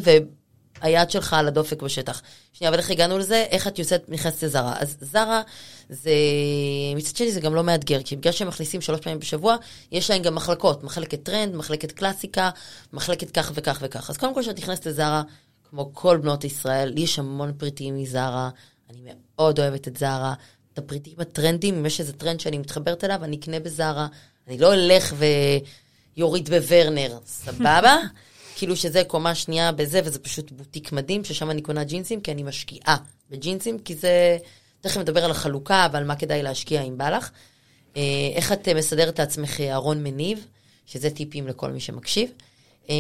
והיד 0.82 1.10
שלך 1.10 1.32
על 1.32 1.48
הדופק 1.48 1.82
בשטח. 1.82 2.22
שנייה, 2.52 2.68
אבל 2.68 2.78
איך 2.78 2.90
הגענו 2.90 3.18
לזה? 3.18 3.46
איך 3.50 3.66
את 3.66 3.78
יוצאת, 3.78 4.08
נכנסת 4.08 4.42
לזרה. 4.42 4.74
אז 4.78 4.96
זרה, 5.00 5.42
זה... 5.90 6.10
מצד 6.96 7.16
שני 7.16 7.32
זה 7.32 7.40
גם 7.40 7.54
לא 7.54 7.64
מאתגר, 7.64 8.02
כי 8.02 8.16
בגלל 8.16 8.32
שהם 8.32 8.48
מכניסים 8.48 8.80
שלוש 8.80 9.00
פעמים 9.00 9.18
בשבוע, 9.18 9.56
יש 9.92 10.10
להם 10.10 10.22
גם 10.22 10.34
מחלקות, 10.34 10.84
מחלקת 10.84 11.22
טרנד, 11.22 11.54
מחלקת 11.54 11.92
קלאסיקה, 11.92 12.50
מחלקת 12.92 13.30
כך 13.30 13.52
וכך 13.54 13.78
וכך. 13.82 14.10
אז 14.10 14.16
קודם 14.16 14.34
כל, 14.34 14.42
כשאת 14.42 14.58
נכנסת 14.58 14.86
לזרה, 14.86 15.22
כמו 15.70 15.90
כל 15.94 16.16
בנות 16.16 16.44
ישראל, 16.44 16.92
יש 16.96 17.18
המון 17.18 17.52
פריטים 17.58 17.96
מזרה, 17.96 18.50
אני 18.90 19.00
מאוד 19.37 19.59
אוהבת 19.59 19.88
את 19.88 19.97
זרה. 19.97 20.35
את 20.73 20.78
הפריטים 20.78 21.14
הטרנדים, 21.19 21.75
אם 21.75 21.87
יש 21.87 22.00
איזה 22.00 22.12
טרנד 22.12 22.40
שאני 22.40 22.59
מתחברת 22.59 23.05
אליו, 23.05 23.25
אני 23.25 23.37
אקנה 23.37 23.61
בזרה. 23.61 24.07
אני 24.49 24.59
לא 24.59 24.75
אלך 24.75 25.14
ויוריד 26.16 26.49
בוורנר, 26.50 27.19
סבבה? 27.26 27.97
כאילו 28.57 28.76
שזה 28.76 29.02
קומה 29.05 29.35
שנייה 29.35 29.73
בזה, 29.73 30.00
וזה 30.05 30.19
פשוט 30.19 30.50
בוטיק 30.50 30.93
מדהים, 30.93 31.25
ששם 31.25 31.50
אני 31.50 31.62
קונה 31.62 31.85
ג'ינסים, 31.85 32.21
כי 32.21 32.33
אני 32.33 32.43
משקיעה 32.43 32.97
בג'ינסים, 33.31 33.78
כי 33.78 33.95
זה... 33.95 34.38
תכף 34.81 34.97
נדבר 34.97 35.25
על 35.25 35.31
החלוקה 35.31 35.87
ועל 35.93 36.05
מה 36.05 36.16
כדאי 36.16 36.43
להשקיע 36.43 36.83
אם 36.83 36.99
בא 36.99 37.11
לך. 37.11 37.31
אה, 37.97 38.02
איך 38.35 38.52
את 38.52 38.69
מסדרת 38.69 39.19
לעצמך 39.19 39.61
ארון 39.61 40.02
מניב, 40.02 40.47
שזה 40.87 41.11
טיפים 41.11 41.49
לכל 41.49 41.71
מי 41.71 41.81
שמקשיב. 41.81 42.31
אה, 42.90 42.95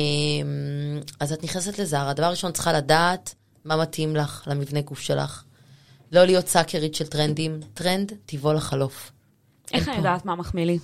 אז 1.20 1.32
את 1.32 1.44
נכנסת 1.44 1.78
לזרה, 1.78 2.10
הדבר 2.10 2.30
ראשון 2.30 2.52
צריכה 2.52 2.72
לדעת 2.72 3.34
מה 3.64 3.76
מתאים 3.76 4.16
לך, 4.16 4.42
למבנה 4.46 4.80
גוף 4.80 5.00
שלך. 5.00 5.42
לא 6.16 6.24
להיות 6.24 6.48
סאקרית 6.48 6.94
של 6.94 7.06
טרנדים. 7.06 7.60
טרנד, 7.74 8.12
טבעו 8.26 8.52
לחלוף. 8.52 9.12
איך 9.72 9.88
אני 9.88 9.96
יודעת 9.96 10.24
מה 10.24 10.34
מחמיא 10.34 10.64
לי? 10.64 10.78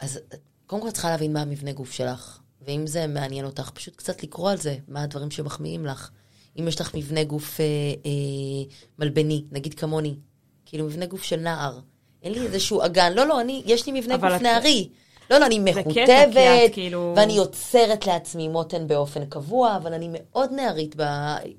אז 0.00 0.20
קודם 0.66 0.82
כל 0.82 0.90
צריכה 0.90 1.10
להבין 1.10 1.32
מה 1.32 1.42
המבנה 1.42 1.72
גוף 1.72 1.92
שלך. 1.92 2.38
ואם 2.66 2.86
זה 2.86 3.06
מעניין 3.06 3.44
אותך, 3.44 3.70
פשוט 3.70 3.96
קצת 3.96 4.22
לקרוא 4.22 4.50
על 4.50 4.56
זה, 4.56 4.76
מה 4.88 5.02
הדברים 5.02 5.30
שמחמיאים 5.30 5.86
לך. 5.86 6.10
אם 6.58 6.68
יש 6.68 6.80
לך 6.80 6.94
מבנה 6.94 7.24
גוף 7.24 7.60
אה, 7.60 7.64
אה, 8.06 8.74
מלבני, 8.98 9.44
נגיד 9.52 9.74
כמוני, 9.74 10.14
כאילו 10.66 10.86
מבנה 10.86 11.06
גוף 11.06 11.22
של 11.22 11.36
נער. 11.36 11.80
אין 12.22 12.32
לי 12.32 12.40
איזשהו 12.40 12.84
אגן, 12.84 13.12
לא, 13.12 13.26
לא, 13.26 13.40
אני, 13.40 13.62
יש 13.66 13.86
לי 13.86 14.00
מבנה 14.00 14.16
גוף 14.16 14.32
את... 14.36 14.42
נערי. 14.42 14.88
לא, 15.30 15.38
לא, 15.38 15.46
אני 15.46 15.58
מחוטבת, 15.58 16.72
כאילו... 16.72 17.12
ואני 17.16 17.32
יוצרת 17.32 18.06
לעצמי 18.06 18.48
מותן 18.48 18.86
באופן 18.86 19.24
קבוע, 19.24 19.76
אבל 19.76 19.94
אני 19.94 20.08
מאוד 20.12 20.52
נערית 20.52 20.94
ב... 20.96 21.02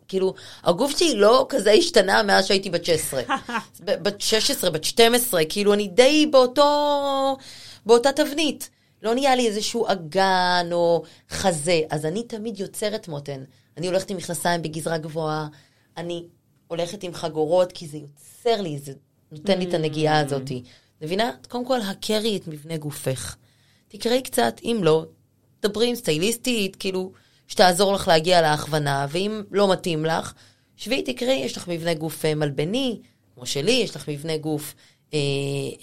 כאילו, 0.07 0.33
הגוף 0.63 0.97
שלי 0.97 1.15
לא 1.15 1.45
כזה 1.49 1.71
השתנה 1.71 2.23
מאז 2.23 2.45
שהייתי 2.45 2.69
בת 2.69 2.85
16. 2.85 3.21
בת 3.85 4.21
16, 4.21 4.69
בת 4.69 4.83
12, 4.83 5.45
כאילו, 5.49 5.73
אני 5.73 5.87
די 5.87 6.25
באותו... 6.31 7.37
באותה 7.85 8.11
תבנית. 8.11 8.69
לא 9.01 9.13
נהיה 9.13 9.35
לי 9.35 9.47
איזשהו 9.47 9.85
אגן 9.87 10.69
או 10.71 11.03
חזה, 11.29 11.81
אז 11.89 12.05
אני 12.05 12.23
תמיד 12.23 12.59
יוצרת 12.59 13.07
מותן. 13.07 13.43
אני 13.77 13.87
הולכת 13.87 14.09
עם 14.09 14.17
מכנסיים 14.17 14.61
בגזרה 14.61 14.97
גבוהה, 14.97 15.47
אני 15.97 16.25
הולכת 16.67 17.03
עם 17.03 17.13
חגורות, 17.13 17.71
כי 17.71 17.87
זה 17.87 17.97
יוצר 17.97 18.61
לי, 18.61 18.79
זה 18.79 18.93
נותן 19.31 19.59
לי 19.59 19.65
את 19.65 19.73
הנגיעה 19.73 20.21
mm. 20.21 20.25
הזאת. 20.25 20.51
מבינה? 21.01 21.31
קודם 21.49 21.65
כל, 21.65 21.81
הכרי 21.81 22.37
את 22.37 22.47
מבנה 22.47 22.77
גופך. 22.77 23.35
תקראי 23.97 24.21
קצת, 24.21 24.61
אם 24.63 24.79
לא, 24.83 25.05
דברי 25.63 25.87
עם 25.89 25.95
סטייליסטית, 25.95 26.75
כאילו, 26.75 27.11
שתעזור 27.47 27.93
לך 27.93 28.07
להגיע 28.07 28.41
להכוונה, 28.41 29.05
ואם 29.09 29.41
לא 29.51 29.71
מתאים 29.71 30.05
לך, 30.05 30.33
שבי, 30.77 31.01
תקראי, 31.01 31.33
יש 31.33 31.57
לך 31.57 31.67
מבנה 31.67 31.93
גוף 31.93 32.25
אה, 32.25 32.35
מלבני, 32.35 32.99
כמו 33.35 33.45
שלי, 33.45 33.71
יש 33.71 33.95
לך 33.95 34.09
מבנה 34.09 34.37
גוף 34.37 34.75
אה, 35.13 35.19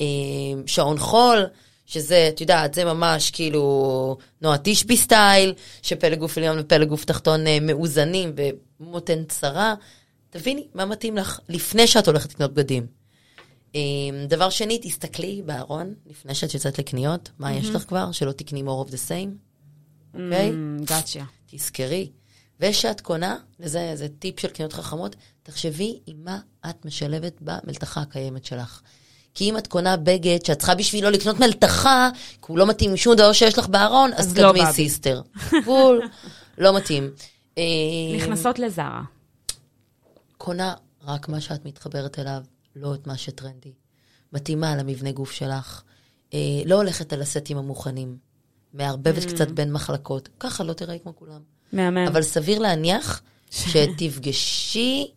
אה, 0.01 0.63
שעון 0.67 0.99
חול, 0.99 1.47
שזה, 1.87 2.29
את 2.35 2.41
יודעת, 2.41 2.75
זה 2.75 2.85
ממש 2.85 3.31
כאילו 3.31 4.17
נועה 4.43 4.57
תשבי 4.63 4.97
סטייל, 4.97 5.55
שפלג 5.83 6.19
גוף 6.19 6.39
עליון 6.39 6.59
ופלג 6.59 6.89
גוף 6.89 7.05
תחתון 7.05 7.47
אה, 7.47 7.59
מאוזנים 7.61 8.33
ומותן 8.81 9.25
צרה. 9.29 9.75
תביני 10.31 10.67
מה 10.75 10.85
מתאים 10.85 11.17
לך 11.17 11.41
לפני 11.49 11.87
שאת 11.87 12.07
הולכת 12.07 12.35
לקנות 12.35 12.55
בגדים. 12.55 13.02
אמ, 13.75 13.81
דבר 14.29 14.51
שני, 14.51 14.79
תסתכלי 14.83 15.43
בארון 15.45 15.95
לפני 16.07 16.35
שאת 16.35 16.55
יוצאת 16.55 16.79
לקניות, 16.79 17.31
מה. 17.39 17.53
יש 17.53 17.69
לך 17.69 17.83
כבר, 17.83 18.13
שלא 18.13 18.33
תקני 18.33 18.63
more 18.63 18.89
of 18.89 18.91
the 18.91 19.09
same, 19.09 19.31
אוקיי? 20.15 20.51
Mm, 20.51 20.85
gotcha. 20.85 21.21
תזכרי. 21.47 22.11
ושאת 22.61 23.01
קונה, 23.01 23.37
וזה 23.61 24.07
טיפ 24.19 24.41
של 24.41 24.49
קניות 24.49 24.73
חכמות, 24.73 25.17
תחשבי 25.43 25.99
עם 26.07 26.17
מה 26.25 26.39
את 26.71 26.85
משלבת 26.85 27.33
במלתחה 27.41 28.01
הקיימת 28.01 28.45
שלך. 28.45 28.81
כי 29.35 29.51
אם 29.51 29.59
את 29.59 29.67
קונה 29.67 29.97
בגד 29.97 30.45
שאת 30.45 30.59
צריכה 30.59 30.75
בשבילו 30.75 31.11
לקנות 31.11 31.41
מלתחה, 31.41 32.11
כי 32.15 32.47
הוא 32.47 32.59
לא 32.59 32.67
מתאים 32.67 32.91
עם 32.91 32.97
שום 32.97 33.15
דבר 33.15 33.33
שיש 33.33 33.59
לך 33.59 33.69
בארון, 33.69 34.11
אז 34.17 34.33
קדימה 34.33 34.61
לא 34.61 34.73
sister. 34.73 35.23
בול, 35.65 36.03
לא 36.59 36.77
מתאים. 36.77 37.11
נכנסות 38.17 38.59
לזרה. 38.59 39.03
קונה 40.39 40.75
רק 41.05 41.29
מה 41.29 41.41
שאת 41.41 41.65
מתחברת 41.65 42.19
אליו, 42.19 42.43
לא 42.77 42.95
את 42.95 43.07
מה 43.07 43.17
שטרנדי. 43.17 43.73
מתאימה 44.33 44.77
למבנה 44.77 45.13
גוף 45.13 45.33
שלך. 45.33 45.83
אה, 46.35 46.39
לא 46.67 46.75
הולכת 46.75 47.13
על 47.13 47.23
הסטים 47.23 47.57
המוכנים. 47.57 48.17
מערבבת 48.75 49.23
mm. 49.23 49.29
קצת 49.29 49.49
בין 49.49 49.73
מחלקות. 49.73 50.29
ככה 50.41 50.65
לא 50.65 50.73
תראי 50.73 50.99
כמו 51.03 51.17
כולם. 51.17 51.41
מהמם. 51.73 52.07
אבל 52.09 52.23
סביר 52.23 52.59
להניח 52.59 53.23
שתפגשי 53.51 55.11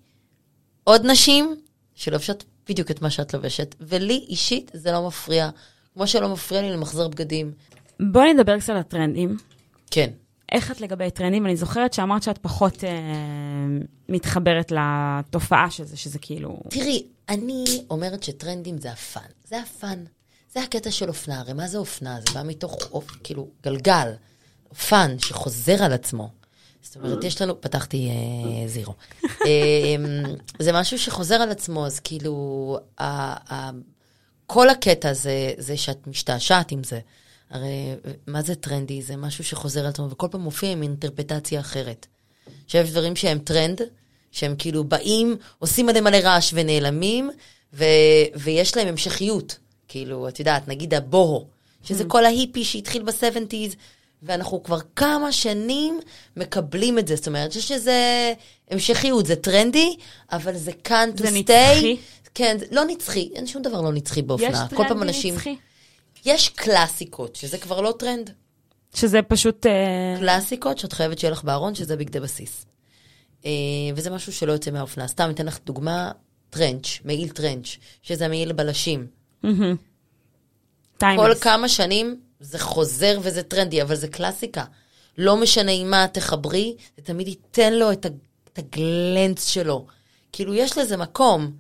עוד 0.84 1.06
נשים 1.06 1.56
שלובשות 1.96 2.44
בדיוק 2.70 2.92
את 2.92 3.02
מה 3.02 3.10
שאת 3.10 3.34
לובשת. 3.34 3.76
ולי 3.80 4.26
אישית 4.30 4.72
זה 4.74 4.92
לא 4.92 5.08
מפריע. 5.08 5.50
כמו 5.94 6.08
שלא 6.08 6.34
מפריע 6.34 6.62
לי 6.62 6.72
למחזר 6.72 7.08
בגדים. 7.08 7.52
בואי 8.00 8.34
נדבר 8.34 8.60
קצת 8.60 8.70
על 8.70 8.78
הטרנדים. 8.78 9.38
כן. 9.92 10.10
איך 10.52 10.72
את 10.72 10.82
לגבי 10.82 11.12
טרנדים? 11.12 11.46
אני 11.46 11.56
זוכרת 11.56 11.94
שאמרת 11.94 12.24
שאת 12.24 12.38
פחות 12.38 12.84
אה, 12.84 12.90
מתחברת 14.10 14.72
לתופעה 14.72 15.70
של 15.70 15.84
זה, 15.84 15.98
שזה 15.98 16.20
כאילו... 16.20 16.60
תראי, 16.70 17.04
אני 17.30 17.86
אומרת 17.90 18.24
שטרנדים 18.24 18.78
זה 18.78 18.92
ה 18.92 18.99
fun. 18.99 19.30
זה 19.48 19.60
ה 19.62 19.70
fun. 19.70 20.04
זה 20.54 20.64
הקטע 20.64 20.92
של 20.92 21.08
אופנה. 21.10 21.40
הרי 21.40 21.54
מה 21.54 21.68
זה 21.68 21.78
אופנה? 21.78 22.20
זה 22.28 22.34
בא 22.34 22.44
מתוך, 22.46 22.78
אופ, 22.92 23.12
כאילו, 23.24 23.48
גלגל. 23.64 24.12
פאן 24.90 25.16
שחוזר 25.20 25.84
על 25.84 25.94
עצמו. 25.94 26.30
זאת 26.82 26.96
אומרת, 26.96 27.24
יש 27.24 27.42
לנו, 27.42 27.62
פתחתי 27.62 28.10
אה, 28.10 28.68
זירו. 28.68 28.94
אה, 29.24 29.96
זה 30.60 30.72
משהו 30.74 31.00
שחוזר 31.00 31.36
על 31.36 31.52
עצמו, 31.52 31.86
אז 31.86 32.00
כאילו, 32.00 32.78
ה, 32.98 33.06
ה, 33.54 33.72
כל 34.48 34.70
הקטע 34.70 35.14
זה, 35.14 35.54
זה 35.58 35.78
שאת 35.78 36.08
משתעשעת 36.08 36.72
עם 36.72 36.84
זה. 36.84 37.00
הרי 37.50 37.96
מה 38.28 38.42
זה 38.42 38.56
טרנדי? 38.56 39.02
זה 39.02 39.16
משהו 39.16 39.44
שחוזר 39.44 39.80
על 39.80 39.86
עצמו, 39.86 40.10
וכל 40.10 40.28
פעם 40.32 40.42
מופיע 40.42 40.72
עם 40.72 40.82
אינטרפרטציה 40.82 41.60
אחרת. 41.60 42.08
שיש 42.68 42.92
דברים 42.92 43.16
שהם 43.16 43.40
טרנד, 43.40 43.82
שהם 44.36 44.56
כאילו 44.58 44.84
באים, 44.84 45.36
עושים 45.60 45.90
עליהם 45.90 46.04
מלא 46.04 46.18
רעש 46.18 46.52
ונעלמים, 46.54 47.32
ו, 47.74 47.86
ויש 48.36 48.78
להם 48.78 48.88
המשכיות. 48.88 49.58
כאילו, 49.88 50.28
את 50.28 50.40
יודעת, 50.40 50.68
נגיד 50.68 50.94
ה 50.94 51.03
boho, 51.03 51.48
שזה 51.84 52.04
mm. 52.04 52.08
כל 52.08 52.26
ההיפי 52.26 52.64
שהתחיל 52.64 53.04
ב-70's, 53.04 53.76
ואנחנו 54.24 54.64
כבר 54.64 54.80
כמה 54.96 55.32
שנים 55.32 56.00
מקבלים 56.38 57.00
את 57.00 57.08
זה. 57.08 57.16
זאת 57.16 57.28
אומרת, 57.28 57.56
יש 57.56 57.72
איזה 57.72 58.34
המשכיות, 58.72 59.26
זה 59.26 59.36
טרנדי, 59.36 59.96
אבל 60.32 60.56
זה 60.58 60.72
כאן 60.84 61.10
to 61.16 61.20
stay. 61.20 61.24
זה 61.24 61.32
נצחי? 61.32 61.98
כן, 62.34 62.58
לא 62.72 62.86
נצחי, 62.86 63.30
אין 63.36 63.48
שום 63.48 63.62
דבר 63.62 63.82
לא 63.82 63.94
נצחי 63.94 64.22
באופנה. 64.22 64.48
יש 64.48 64.58
טרנדי 64.70 64.88
פעם 64.88 65.04
אנשים... 65.04 65.36
נצחי? 65.36 65.56
יש 66.26 66.50
קלאסיקות, 66.50 67.36
שזה 67.36 67.58
כבר 67.58 67.82
לא 67.82 67.94
טרנד. 68.00 68.30
שזה 68.96 69.22
פשוט... 69.22 69.66
Uh... 69.66 70.20
קלאסיקות 70.20 70.78
שאת 70.78 70.94
חייבת 70.94 71.20
שיהיה 71.20 71.32
לך 71.32 71.44
בארון, 71.44 71.76
שזה 71.76 71.96
בגדי 71.96 72.20
בסיס. 72.20 72.66
Uh, 73.46 73.48
וזה 73.96 74.10
משהו 74.10 74.34
שלא 74.34 74.52
יוצא 74.52 74.72
מהאופנה. 74.72 75.08
סתם 75.08 75.30
אתן 75.30 75.46
לך 75.46 75.60
דוגמה, 75.66 76.12
טרנץ', 76.50 76.88
מעיל 77.04 77.30
טרנץ', 77.30 77.78
שזה 78.02 78.28
מעיל 78.28 78.54
בלשים. 78.54 79.08
כל. 81.00 81.36
כמה 81.42 81.70
שנים 81.70 82.22
זה 82.40 82.60
חוזר 82.60 83.20
וזה 83.22 83.44
טרנדי, 83.44 83.82
אבל 83.82 83.96
זה 83.96 84.08
קלאסיקה. 84.08 84.64
לא 85.18 85.38
משנה 85.38 85.72
עם 85.72 85.92
מה 85.92 86.08
תחברי, 86.08 86.76
זה 86.98 87.04
תמיד 87.04 87.28
ייתן 87.28 87.74
לו 87.74 87.92
את 87.92 88.06
הגלאנץ 88.58 89.48
שלו. 89.48 89.86
כאילו, 90.32 90.54
יש 90.54 90.78
לזה 90.78 90.98
מקום, 90.98 91.52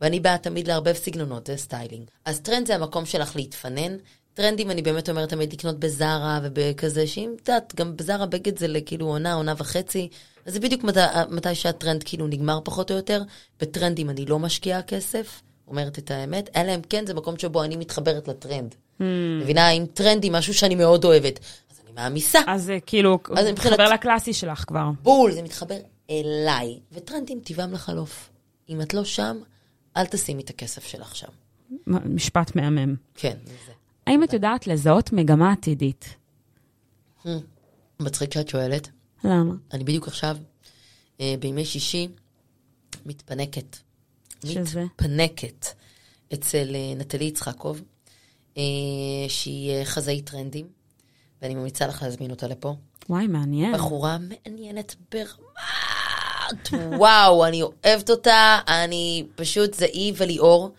ואני 0.00 0.20
באה 0.20 0.38
תמיד 0.38 0.68
לערבב 0.68 0.92
סגנונות, 0.92 1.46
זה 1.46 1.56
סטיילינג. 1.56 2.10
אז 2.24 2.40
טרנד 2.40 2.66
זה 2.66 2.74
המקום 2.74 3.06
שלך 3.06 3.36
להתפנן. 3.36 3.96
טרנדים, 4.34 4.70
אני 4.70 4.82
באמת 4.82 5.08
אומרת 5.08 5.28
תמיד 5.28 5.52
לקנות 5.52 5.78
בזארה 5.78 6.40
ובכזה, 6.42 7.06
שאם 7.06 7.34
את 7.42 7.48
יודעת, 7.48 7.74
גם 7.74 7.96
בזארה 7.96 8.26
בגד 8.26 8.58
זה 8.58 8.68
לכאילו 8.68 9.06
עונה, 9.06 9.34
עונה 9.34 9.54
וחצי. 9.58 10.08
אז 10.48 10.54
זה 10.54 10.60
בדיוק 10.60 10.84
מתי, 10.84 11.00
מתי 11.30 11.54
שהטרנד 11.54 12.02
כאילו 12.02 12.26
נגמר 12.26 12.60
פחות 12.64 12.90
או 12.90 12.96
יותר. 12.96 13.22
בטרנדים 13.60 14.10
אני 14.10 14.26
לא 14.26 14.38
משקיעה 14.38 14.82
כסף, 14.82 15.42
אומרת 15.66 15.98
את 15.98 16.10
האמת, 16.10 16.50
אלא 16.56 16.74
אם 16.74 16.80
כן 16.88 17.06
זה 17.06 17.14
מקום 17.14 17.38
שבו 17.38 17.62
אני 17.64 17.76
מתחברת 17.76 18.28
לטרנד. 18.28 18.74
Hmm. 18.74 19.02
מבינה? 19.42 19.70
אם 19.70 19.84
טרנדי 19.94 20.28
משהו 20.32 20.54
שאני 20.54 20.74
מאוד 20.74 21.04
אוהבת, 21.04 21.38
אז 21.70 21.80
אני 21.84 21.92
מעמיסה. 21.94 22.38
אז 22.46 22.64
זה 22.64 22.78
כאילו, 22.86 23.18
אז 23.36 23.44
זה 23.44 23.52
מבחינת- 23.52 23.72
מתחבר 23.72 23.92
לקלאסי 23.94 24.32
שלך 24.32 24.64
כבר. 24.66 24.90
בול, 25.02 25.32
זה 25.32 25.42
מתחבר 25.42 25.76
אליי. 26.10 26.78
וטרנדים 26.92 27.40
טבעם 27.40 27.72
לחלוף. 27.72 28.30
אם 28.68 28.80
את 28.80 28.94
לא 28.94 29.04
שם, 29.04 29.38
אל 29.96 30.06
תשימי 30.06 30.42
את 30.42 30.50
הכסף 30.50 30.84
שלך 30.86 31.16
שם. 31.16 31.28
משפט 31.86 32.56
מהמם. 32.56 32.94
כן, 33.14 33.36
זה. 33.66 33.72
האם 34.06 34.24
את 34.24 34.32
יודעת 34.32 34.66
לזהות 34.66 35.12
מגמה 35.12 35.52
עתידית? 35.52 36.14
מצחיק 38.00 38.34
שאת 38.34 38.48
שואלת. 38.48 38.88
למה? 39.24 39.54
אני 39.72 39.84
בדיוק 39.84 40.08
עכשיו, 40.08 40.36
אה, 41.20 41.34
בימי 41.40 41.64
שישי, 41.64 42.08
מתפנקת. 43.06 43.76
שזה? 44.46 44.84
מתפנקת 44.84 45.66
אצל 46.34 46.74
אה, 46.74 46.94
נטלי 46.96 47.24
יצחקוב, 47.24 47.82
אה, 48.56 48.62
שהיא 49.28 49.84
חזאית 49.84 50.30
טרנדים, 50.30 50.66
ואני 51.42 51.54
ממליצה 51.54 51.86
לך 51.86 52.02
להזמין 52.02 52.30
אותה 52.30 52.48
לפה. 52.48 52.74
וואי, 53.08 53.26
מעניין. 53.26 53.74
בחורה 53.74 54.18
מעניינת 54.18 54.94
ברמת, 55.12 56.68
וואו, 56.98 57.44
אני 57.46 57.62
אוהבת 57.62 58.10
אותה, 58.10 58.58
אני 58.68 59.26
פשוט, 59.34 59.74
זה 59.74 59.84
היא 59.84 60.12
וליאור. 60.16 60.74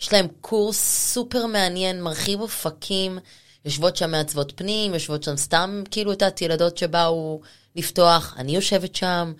יש 0.00 0.12
להם 0.12 0.26
קורס 0.40 0.78
סופר 1.12 1.46
מעניין, 1.46 2.02
מרחיב 2.02 2.40
אופקים, 2.40 3.18
יושבות 3.64 3.96
שם 3.96 4.10
מעצבות 4.10 4.52
פנים, 4.56 4.94
יושבות 4.94 5.22
שם 5.22 5.36
סתם, 5.36 5.82
כאילו, 5.90 6.12
את 6.12 6.22
יודעת, 6.22 6.42
ילדות 6.42 6.78
שבאו 6.78 7.40
לפתוח, 7.78 8.34
אני 8.36 8.54
יושבת 8.54 8.94
שם, 8.96 9.32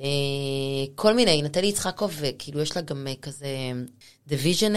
אה, 0.00 0.04
כל 0.94 1.14
מיני, 1.14 1.42
נטלי 1.42 1.66
יצחקוב, 1.66 2.14
וכאילו, 2.20 2.60
יש 2.60 2.76
לה 2.76 2.82
גם 2.82 3.06
אה, 3.06 3.14
כזה, 3.22 3.46
The 4.28 4.32
Visionary, 4.32 4.70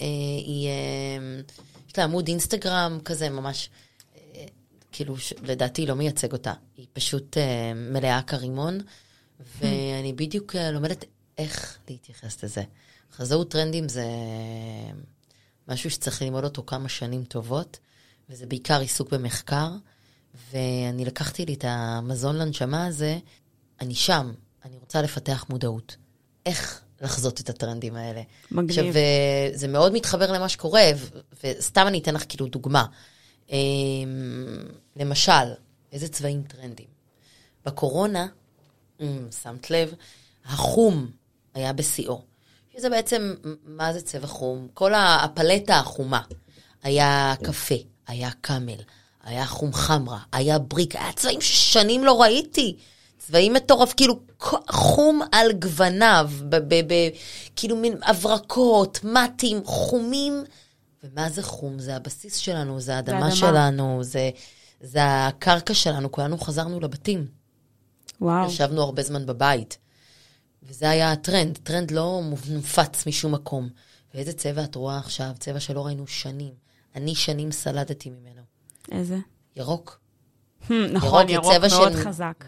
אה, 0.00 0.06
היא, 0.46 0.68
אה, 0.68 1.40
יש 1.88 1.98
לה 1.98 2.04
עמוד 2.04 2.28
אינסטגרם 2.28 2.98
כזה, 3.04 3.28
ממש, 3.30 3.70
אה, 4.16 4.44
כאילו, 4.92 5.18
ש- 5.18 5.32
לדעתי 5.42 5.86
לא 5.86 5.94
מייצג 5.94 6.32
אותה, 6.32 6.52
היא 6.76 6.86
פשוט 6.92 7.36
אה, 7.38 7.72
מלאה 7.74 8.22
כרימון, 8.22 8.80
ואני 9.60 10.12
בדיוק 10.12 10.56
אה, 10.56 10.70
לומדת 10.70 11.04
איך 11.38 11.78
להתייחס 11.88 12.44
לזה. 12.44 12.62
חזאות 13.16 13.50
טרנדים 13.50 13.88
זה 13.88 14.04
משהו 15.68 15.90
שצריך 15.90 16.22
ללמוד 16.22 16.44
אותו 16.44 16.62
כמה 16.66 16.88
שנים 16.88 17.24
טובות, 17.24 17.78
וזה 18.30 18.46
בעיקר 18.46 18.80
עיסוק 18.80 19.10
במחקר, 19.12 19.68
ואני 20.52 21.04
לקחתי 21.04 21.46
לי 21.46 21.54
את 21.54 21.64
המזון 21.68 22.36
לנשמה 22.36 22.86
הזה, 22.86 23.18
אני 23.80 23.94
שם, 23.94 24.32
אני 24.64 24.76
רוצה 24.78 25.02
לפתח 25.02 25.46
מודעות. 25.48 25.96
איך 26.46 26.80
לחזות 27.00 27.40
את 27.40 27.48
הטרנדים 27.48 27.96
האלה. 27.96 28.22
מגניב. 28.50 28.70
עכשיו, 28.70 28.84
אה, 28.84 29.50
זה 29.52 29.68
מאוד 29.68 29.92
מתחבר 29.92 30.32
למה 30.32 30.48
שקורה, 30.48 30.82
וסתם 31.44 31.86
אני 31.86 31.98
אתן 31.98 32.14
לך 32.14 32.24
כאילו 32.28 32.46
דוגמה. 32.46 32.86
אה, 33.52 33.56
למשל, 34.96 35.54
איזה 35.92 36.08
צבעים 36.08 36.42
טרנדים? 36.42 36.86
בקורונה, 37.66 38.26
אה, 39.00 39.06
שמת 39.42 39.70
לב, 39.70 39.94
החום 40.44 41.10
היה 41.54 41.72
בשיאו. 41.72 42.22
שזה 42.76 42.90
בעצם, 42.90 43.34
מה 43.64 43.92
זה 43.92 44.00
צבע 44.00 44.26
חום? 44.26 44.68
כל 44.74 44.92
הפלטה 44.94 45.78
החומה. 45.78 46.22
היה 46.82 47.34
קפה, 47.44 47.74
היה 48.06 48.30
קאמל, 48.40 48.80
היה 49.24 49.46
חום 49.46 49.72
חמרה, 49.72 50.18
היה 50.32 50.58
בריק, 50.58 50.96
היה 50.96 51.12
צבעים 51.12 51.40
ששנים 51.40 52.04
לא 52.04 52.20
ראיתי. 52.22 52.76
צבעים 53.18 53.52
מטורף, 53.52 53.92
כאילו 53.96 54.20
חום 54.70 55.20
על 55.32 55.52
גווניו, 55.52 56.30
ב- 56.48 56.56
ב- 56.56 56.92
ב- 56.92 57.10
כאילו 57.56 57.76
מין 57.76 57.94
הברקות, 58.02 59.00
מטים, 59.04 59.64
חומים. 59.64 60.44
ומה 61.04 61.30
זה 61.30 61.42
חום? 61.42 61.78
זה 61.78 61.96
הבסיס 61.96 62.36
שלנו, 62.36 62.80
זה 62.80 62.96
האדמה 62.96 63.16
האדמה. 63.16 63.36
שלנו, 63.36 63.98
זה, 64.02 64.30
זה 64.80 65.00
הקרקע 65.26 65.74
שלנו, 65.74 66.12
כולנו 66.12 66.38
חזרנו 66.38 66.80
לבתים. 66.80 67.26
וואו. 68.20 68.48
ישבנו 68.48 68.82
הרבה 68.82 69.02
זמן 69.02 69.26
בבית. 69.26 69.78
וזה 70.62 70.90
היה 70.90 71.12
הטרנד, 71.12 71.58
טרנד 71.62 71.90
לא 71.90 72.20
מופץ 72.48 73.06
משום 73.06 73.32
מקום. 73.32 73.68
ואיזה 74.14 74.32
צבע 74.32 74.64
את 74.64 74.74
רואה 74.74 74.98
עכשיו? 74.98 75.30
צבע 75.38 75.60
שלא 75.60 75.86
ראינו 75.86 76.06
שנים. 76.06 76.52
אני 76.96 77.14
שנים 77.14 77.52
סלדתי 77.52 78.10
ממנו. 78.10 78.39
איזה? 78.92 79.16
ירוק. 79.56 80.00
נכון, 80.92 81.26
זה 81.26 81.32
ירוק 81.32 81.52
מאוד 81.70 81.92
של- 81.92 81.96
חזק. 81.96 82.44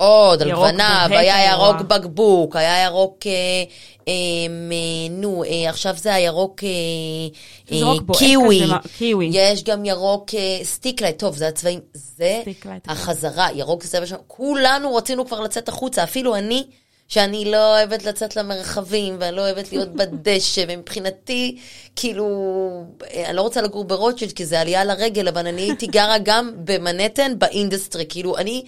מאוד, 0.00 0.42
על 0.42 0.52
גווניו, 0.52 1.06
היה 1.10 1.50
ירוק. 1.52 1.76
בקבוק, 1.80 2.56
היה 2.56 2.84
ירוק, 2.84 3.18
אה, 3.26 3.32
אה, 4.08 4.12
נו, 5.10 5.44
אה, 5.44 5.70
עכשיו 5.70 5.94
זה 5.96 6.14
הירוק 6.14 6.64
אה, 6.64 6.68
אה, 7.72 7.78
קיווי. 8.18 8.60
כזה, 8.62 8.74
קיווי. 8.98 9.30
יש 9.32 9.64
גם 9.64 9.84
ירוק 9.84 10.34
אה, 10.34 10.58
סטיקלייט, 10.64 11.18
טוב, 11.18 11.36
זה 11.36 11.48
הצבעים, 11.48 11.80
זה 11.94 12.38
סטיקלייט, 12.42 12.88
החזרה, 12.90 13.48
ירוק 13.54 13.82
זה 13.82 13.88
צבע 13.88 14.06
שלנו, 14.06 14.22
כולנו 14.26 14.94
רצינו 14.94 15.26
כבר 15.26 15.40
לצאת 15.40 15.68
החוצה, 15.68 16.02
אפילו 16.04 16.36
אני, 16.36 16.66
שאני 17.08 17.44
לא 17.44 17.76
אוהבת 17.76 18.04
לצאת 18.04 18.36
למרחבים, 18.36 19.16
ואני 19.20 19.36
לא 19.36 19.42
אוהבת 19.42 19.72
להיות 19.72 19.88
בדשא, 19.94 20.64
ומבחינתי, 20.68 21.58
כאילו, 21.96 22.26
אה, 23.10 23.26
אני 23.28 23.36
לא 23.36 23.42
רוצה 23.42 23.62
לגור 23.62 23.84
ברוטשילד, 23.84 24.32
כי 24.32 24.44
זה 24.46 24.60
עלייה 24.60 24.84
לרגל, 24.84 25.28
אבל 25.28 25.46
אני 25.46 25.62
הייתי 25.62 25.86
גרה 25.86 26.16
גם 26.22 26.50
במנהטן, 26.64 27.38
ב 27.38 27.45
industry, 27.45 28.04
כאילו, 28.08 28.36
אני 28.38 28.64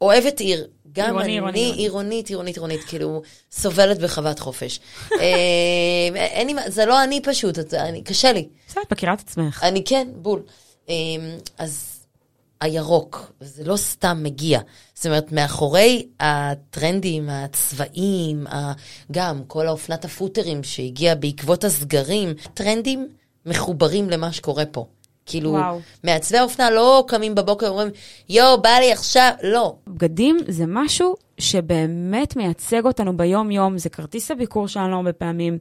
אוהבת 0.00 0.40
עיר. 0.40 0.66
גם 0.92 1.04
עירוני, 1.06 1.24
אני 1.24 1.32
עירוני, 1.32 1.58
עירוני. 1.60 1.82
עירונית, 1.82 2.28
עירונית, 2.28 2.56
עירונית, 2.56 2.84
כאילו, 2.84 3.22
סובלת 3.52 3.98
בחוות 3.98 4.38
חופש. 4.38 4.80
אה, 5.12 5.18
אין 6.14 6.46
לי, 6.46 6.54
זה 6.66 6.86
לא 6.86 7.04
אני 7.04 7.20
פשוט, 7.22 7.74
אני- 7.74 8.02
קשה 8.04 8.32
לי. 8.32 8.48
בסדר, 8.68 8.82
את 8.82 8.92
מכירה 8.92 9.12
את 9.14 9.20
עצמך. 9.20 9.60
אני 9.62 9.84
כן, 9.84 10.08
בול. 10.14 10.42
אמ, 10.88 10.94
אז 11.58 11.99
הירוק, 12.60 13.32
זה 13.40 13.64
לא 13.64 13.76
סתם 13.76 14.18
מגיע. 14.22 14.60
זאת 14.94 15.06
אומרת, 15.06 15.32
מאחורי 15.32 16.06
הטרנדים, 16.20 17.28
הצבעים, 17.30 18.46
גם 19.12 19.42
כל 19.46 19.66
האופנת 19.66 20.04
הפוטרים 20.04 20.62
שהגיעה 20.62 21.14
בעקבות 21.14 21.64
הסגרים, 21.64 22.34
טרנדים 22.54 23.08
מחוברים 23.46 24.10
למה 24.10 24.32
שקורה 24.32 24.66
פה. 24.66 24.86
כאילו, 25.26 25.50
וואו. 25.50 25.80
מעצבי 26.04 26.38
האופנה 26.38 26.70
לא 26.70 27.04
קמים 27.08 27.34
בבוקר 27.34 27.66
ואומרים, 27.66 27.88
יואו, 28.28 28.62
בא 28.62 28.70
לי 28.70 28.92
עכשיו, 28.92 29.32
לא. 29.42 29.74
בגדים 29.86 30.38
זה 30.48 30.64
משהו 30.68 31.14
שבאמת 31.38 32.36
מייצג 32.36 32.84
אותנו 32.84 33.16
ביום-יום, 33.16 33.78
זה 33.78 33.88
כרטיס 33.88 34.30
הביקור 34.30 34.68
שלנו 34.68 34.96
הרבה 34.96 35.12
פעמים. 35.12 35.58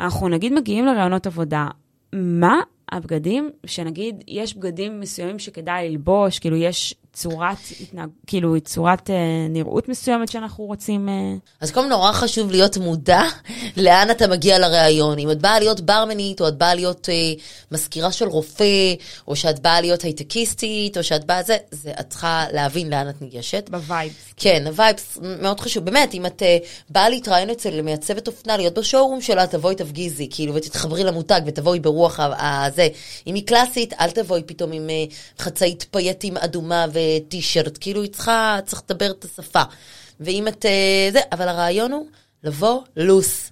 אנחנו 0.00 0.28
נגיד 0.28 0.52
מגיעים 0.52 0.86
לרעיונות 0.86 1.26
עבודה, 1.26 1.66
מה 2.12 2.60
הבגדים, 2.92 3.50
שנגיד 3.66 4.24
יש 4.28 4.56
בגדים 4.56 5.00
מסוימים 5.00 5.38
שכדאי 5.38 5.88
ללבוש, 5.90 6.38
כאילו 6.38 6.56
יש 6.56 6.94
צורת 7.12 7.56
התנהג... 7.80 8.08
כאילו 8.26 8.60
צורת 8.60 9.10
אה, 9.10 9.16
נראות 9.50 9.88
מסוימת 9.88 10.28
שאנחנו 10.28 10.64
רוצים... 10.64 11.08
אה... 11.08 11.34
אז 11.60 11.70
קודם 11.70 11.88
נורא 11.88 12.12
חשוב 12.12 12.50
להיות 12.50 12.76
מודע 12.76 13.22
לאן 13.76 14.10
אתה 14.10 14.26
מגיע 14.26 14.58
לראיון. 14.58 15.18
אם 15.18 15.30
את 15.30 15.38
באה 15.38 15.58
להיות 15.58 15.80
ברמנית, 15.80 16.40
או 16.40 16.48
את 16.48 16.58
באה 16.58 16.74
להיות 16.74 17.08
אה, 17.08 17.14
מזכירה 17.72 18.12
של 18.12 18.28
רופא, 18.28 18.94
או 19.28 19.36
שאת 19.36 19.60
באה 19.60 19.80
להיות 19.80 20.02
הייטקיסטית, 20.02 20.98
או 20.98 21.02
שאת 21.02 21.24
באה 21.24 21.42
זה, 21.42 21.56
זה, 21.70 21.92
את 22.00 22.10
צריכה 22.10 22.44
להבין 22.52 22.90
לאן 22.90 23.08
את 23.08 23.22
ניגשת. 23.22 23.68
ב 23.70 23.79
vibes. 23.79 24.34
כן, 24.36 24.62
ה 24.66 24.75
vibes 24.75 25.18
מאוד 25.22 25.60
חשוב. 25.60 25.84
באמת, 25.84 26.14
אם 26.14 26.26
את 26.26 26.42
uh, 26.42 26.66
באה 26.90 27.08
להתראיין 27.08 27.50
אצל 27.50 27.82
מעצבת 27.82 28.26
אופנה, 28.26 28.56
להיות 28.56 28.78
ב 28.78 28.83
showroom 28.83 29.20
שלה, 29.20 29.46
תבואי 29.46 29.74
תפגיזי, 29.74 30.28
כאילו, 30.30 30.54
ותתחברי 30.54 31.04
למותג, 31.04 31.40
ותבואי 31.46 31.80
ברוח 31.80 32.20
הזה. 32.20 32.88
אם 33.26 33.34
היא 33.34 33.46
קלאסית, 33.46 33.94
אל 34.00 34.10
תבואי 34.10 34.42
פתאום 34.46 34.72
עם 34.72 34.88
uh, 34.88 35.42
חצאית 35.42 35.86
פייטים 35.90 36.36
אדומה 36.36 36.86
וטישרט, 37.26 37.78
כאילו, 37.80 38.02
היא 38.02 38.10
צריכה, 38.10 38.58
צריך 38.66 38.82
לדבר 38.88 39.10
את 39.10 39.24
השפה. 39.24 39.62
ואם 40.20 40.48
את... 40.48 40.64
Uh, 40.64 41.12
זה, 41.12 41.20
אבל 41.32 41.48
הרעיון 41.48 41.92
הוא 41.92 42.06
לבוא 42.44 42.80
loose, 42.96 43.50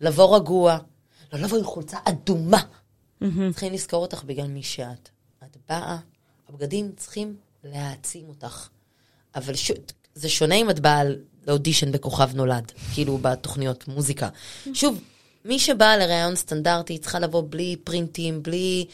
לבוא 0.00 0.36
רגוע, 0.36 0.78
לא 1.32 1.38
לבוא 1.38 1.58
עם 1.58 1.64
חולצה 1.64 1.98
אדומה. 2.04 2.62
צריכים 3.50 3.72
לזכור 3.72 4.02
אותך 4.02 4.24
בגלל 4.24 4.46
מי 4.46 4.62
שאת. 4.62 5.08
את 5.44 5.56
באה, 5.68 5.96
הבגדים 6.48 6.92
צריכים 6.96 7.36
להעצים 7.64 8.28
אותך. 8.28 8.68
אבל 9.34 9.54
ש... 9.54 9.70
זה 10.14 10.28
שונה 10.28 10.54
אם 10.54 10.70
את 10.70 10.80
באה 10.80 11.02
לאודישן 11.46 11.92
בכוכב 11.92 12.30
נולד, 12.34 12.72
כאילו 12.94 13.18
בתוכניות 13.18 13.88
מוזיקה. 13.88 14.28
שוב, 14.74 15.00
מי 15.44 15.58
שבאה 15.58 15.96
לראיון 15.96 16.36
סטנדרטי 16.36 16.98
צריכה 16.98 17.18
לבוא 17.18 17.42
בלי 17.48 17.76
פרינטים, 17.84 18.42
בלי 18.42 18.86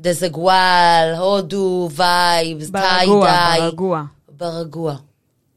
דזגוואל, 0.00 1.14
הודו, 1.18 1.88
וייבס, 1.92 2.70
ברגוע, 2.70 3.26
טיידיי. 3.26 3.60
ברגוע. 3.60 4.02
ברגוע. 4.28 4.96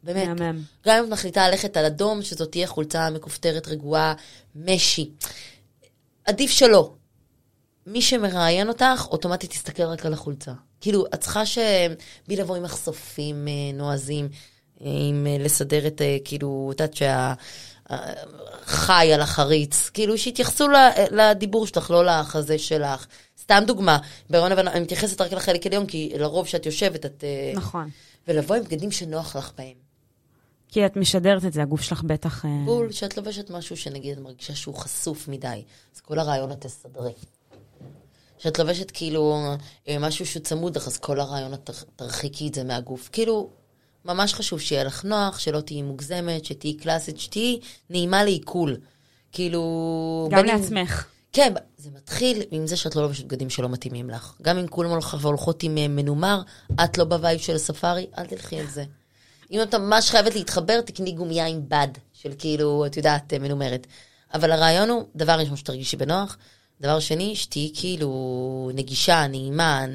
באמת. 0.03 0.39
מהמם. 0.39 0.61
גם 0.85 0.97
אם 0.97 1.03
את 1.03 1.09
מחליטה 1.09 1.49
ללכת 1.49 1.77
על 1.77 1.85
אדום, 1.85 2.21
שזאת 2.21 2.51
תהיה 2.51 2.67
חולצה 2.67 3.09
מכופתרת 3.09 3.67
רגועה, 3.67 4.13
משי. 4.55 5.09
עדיף 6.25 6.51
שלא. 6.51 6.93
מי 7.87 8.01
שמראיין 8.01 8.67
אותך, 8.67 9.07
אוטומטית 9.11 9.49
תסתכל 9.49 9.83
רק 9.83 10.05
על 10.05 10.13
החולצה. 10.13 10.51
כאילו, 10.81 11.05
את 11.05 11.19
צריכה 11.19 11.45
ש... 11.45 11.57
בלי 12.27 12.35
לבוא 12.35 12.55
עם 12.55 12.63
מחשופים 12.63 13.47
אה, 13.47 13.77
נועזים, 13.77 14.29
אה, 14.81 14.87
עם 15.09 15.27
אה, 15.27 15.37
לסדר 15.39 15.87
את, 15.87 16.01
כאילו, 16.25 16.71
את 16.75 16.79
יודעת 16.79 16.93
שה... 16.93 17.33
חי 18.65 19.13
על 19.13 19.21
החריץ, 19.21 19.89
כאילו 19.89 20.17
שיתייחסו 20.17 20.67
לדיבור 21.11 21.67
שלך, 21.67 21.91
לא 21.91 22.05
לחזה 22.05 22.57
שלך. 22.57 23.05
סתם 23.41 23.63
דוגמה, 23.67 23.97
בהיריון 24.29 24.51
לבן, 24.51 24.67
אני 24.67 24.79
מתייחסת 24.79 25.21
רק 25.21 25.33
לחלק 25.33 25.65
עליון, 25.67 25.85
כי 25.85 26.11
לרוב 26.17 26.45
כשאת 26.45 26.65
יושבת, 26.65 27.05
את... 27.05 27.23
אה, 27.23 27.51
נכון. 27.55 27.89
ולבוא 28.27 28.55
עם 28.55 28.63
בגדים 28.63 28.91
שנוח 28.91 29.35
לך 29.35 29.51
בהם. 29.57 29.73
כי 30.67 30.85
את 30.85 30.95
משדרת 30.97 31.45
את 31.45 31.53
זה, 31.53 31.61
הגוף 31.61 31.81
שלך 31.81 32.03
בטח... 32.03 32.45
אה, 32.45 32.49
בול, 32.65 32.91
שאת 32.91 33.17
לובשת 33.17 33.49
משהו 33.49 33.77
שנגיד 33.77 34.17
את 34.17 34.23
מרגישה 34.23 34.55
שהוא 34.55 34.75
חשוף 34.75 35.27
מדי, 35.27 35.63
אז 35.95 35.99
כל 36.01 36.19
הרעיון 36.19 36.51
את 36.51 36.61
תסדרי. 36.61 37.11
כשאת 38.39 38.59
לובשת 38.59 38.91
כאילו 38.91 39.37
אה, 39.87 39.97
משהו 39.99 40.25
שהוא 40.25 40.43
צמוד 40.43 40.77
לך, 40.77 40.87
אז 40.87 40.97
כל 40.97 41.19
הרעיון 41.19 41.53
את 41.53 41.59
תר- 41.63 41.73
תרחיקי 41.95 42.47
את 42.47 42.53
זה 42.53 42.63
מהגוף. 42.63 43.09
כאילו, 43.11 43.49
ממש 44.05 44.33
חשוב 44.33 44.59
שיהיה 44.61 44.83
לך 44.83 45.03
נוח, 45.05 45.39
שלא 45.39 45.61
תהיי 45.61 45.81
מוגזמת, 45.81 46.45
שתהיי 46.45 46.73
קלאסית, 46.73 47.19
שתהיי 47.19 47.59
נעימה 47.89 48.23
לעיכול. 48.23 48.77
כאילו... 49.31 50.27
גם 50.31 50.41
בין 50.45 50.49
אם- 50.55 50.61
לעצמך. 50.61 51.05
כן, 51.33 51.53
זה 51.77 51.89
מתחיל 51.95 52.41
עם 52.51 52.67
זה 52.67 52.77
שאת 52.77 52.95
לא 52.95 53.01
לובשת 53.01 53.25
בגדים 53.25 53.49
שלא 53.49 53.69
מתאימים 53.69 54.09
לך. 54.09 54.33
גם 54.41 54.57
אם 54.57 54.67
כולם 54.67 54.89
הולכות 55.23 55.63
עם 55.63 55.77
אה, 55.77 55.87
מנומר, 55.87 56.41
את 56.83 56.97
לא 56.97 57.03
ב 57.05 57.12
vibe 57.12 57.39
של 57.39 57.55
הספארי, 57.55 58.05
אל 58.17 58.25
תלכי 58.25 58.59
על 58.59 58.67
זה. 58.67 58.83
אם 59.51 59.61
את 59.61 59.75
ממש 59.75 60.09
חייבת 60.09 60.35
להתחבר, 60.35 60.81
תקני 60.81 61.11
גומייה 61.11 61.47
עם 61.47 61.61
בד, 61.67 61.87
של 62.13 62.31
כאילו, 62.37 62.85
את 62.85 62.97
יודעת, 62.97 63.33
אה, 63.33 63.39
מנומרת. 63.39 63.87
אבל 64.33 64.51
הרעיון 64.51 64.89
הוא, 64.89 65.03
דבר 65.15 65.31
ראשון, 65.39 65.55
שתרגישי 65.55 65.97
בנוח. 65.97 66.37
דבר 66.81 66.99
שני, 66.99 67.35
שתהיי 67.35 67.71
כאילו 67.75 68.11
נגישה, 68.73 69.27
נעימה. 69.27 69.85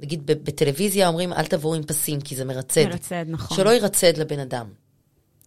נגיד 0.00 0.22
בטלוויזיה 0.26 1.08
אומרים, 1.08 1.32
אל 1.32 1.46
תבואו 1.46 1.74
עם 1.74 1.82
פסים, 1.82 2.20
כי 2.20 2.36
זה 2.36 2.44
מרצד. 2.44 2.84
מרצד, 2.84 3.24
נכון. 3.28 3.56
שלא 3.56 3.70
ירצד 3.70 4.16
לבן 4.16 4.38
אדם. 4.38 4.66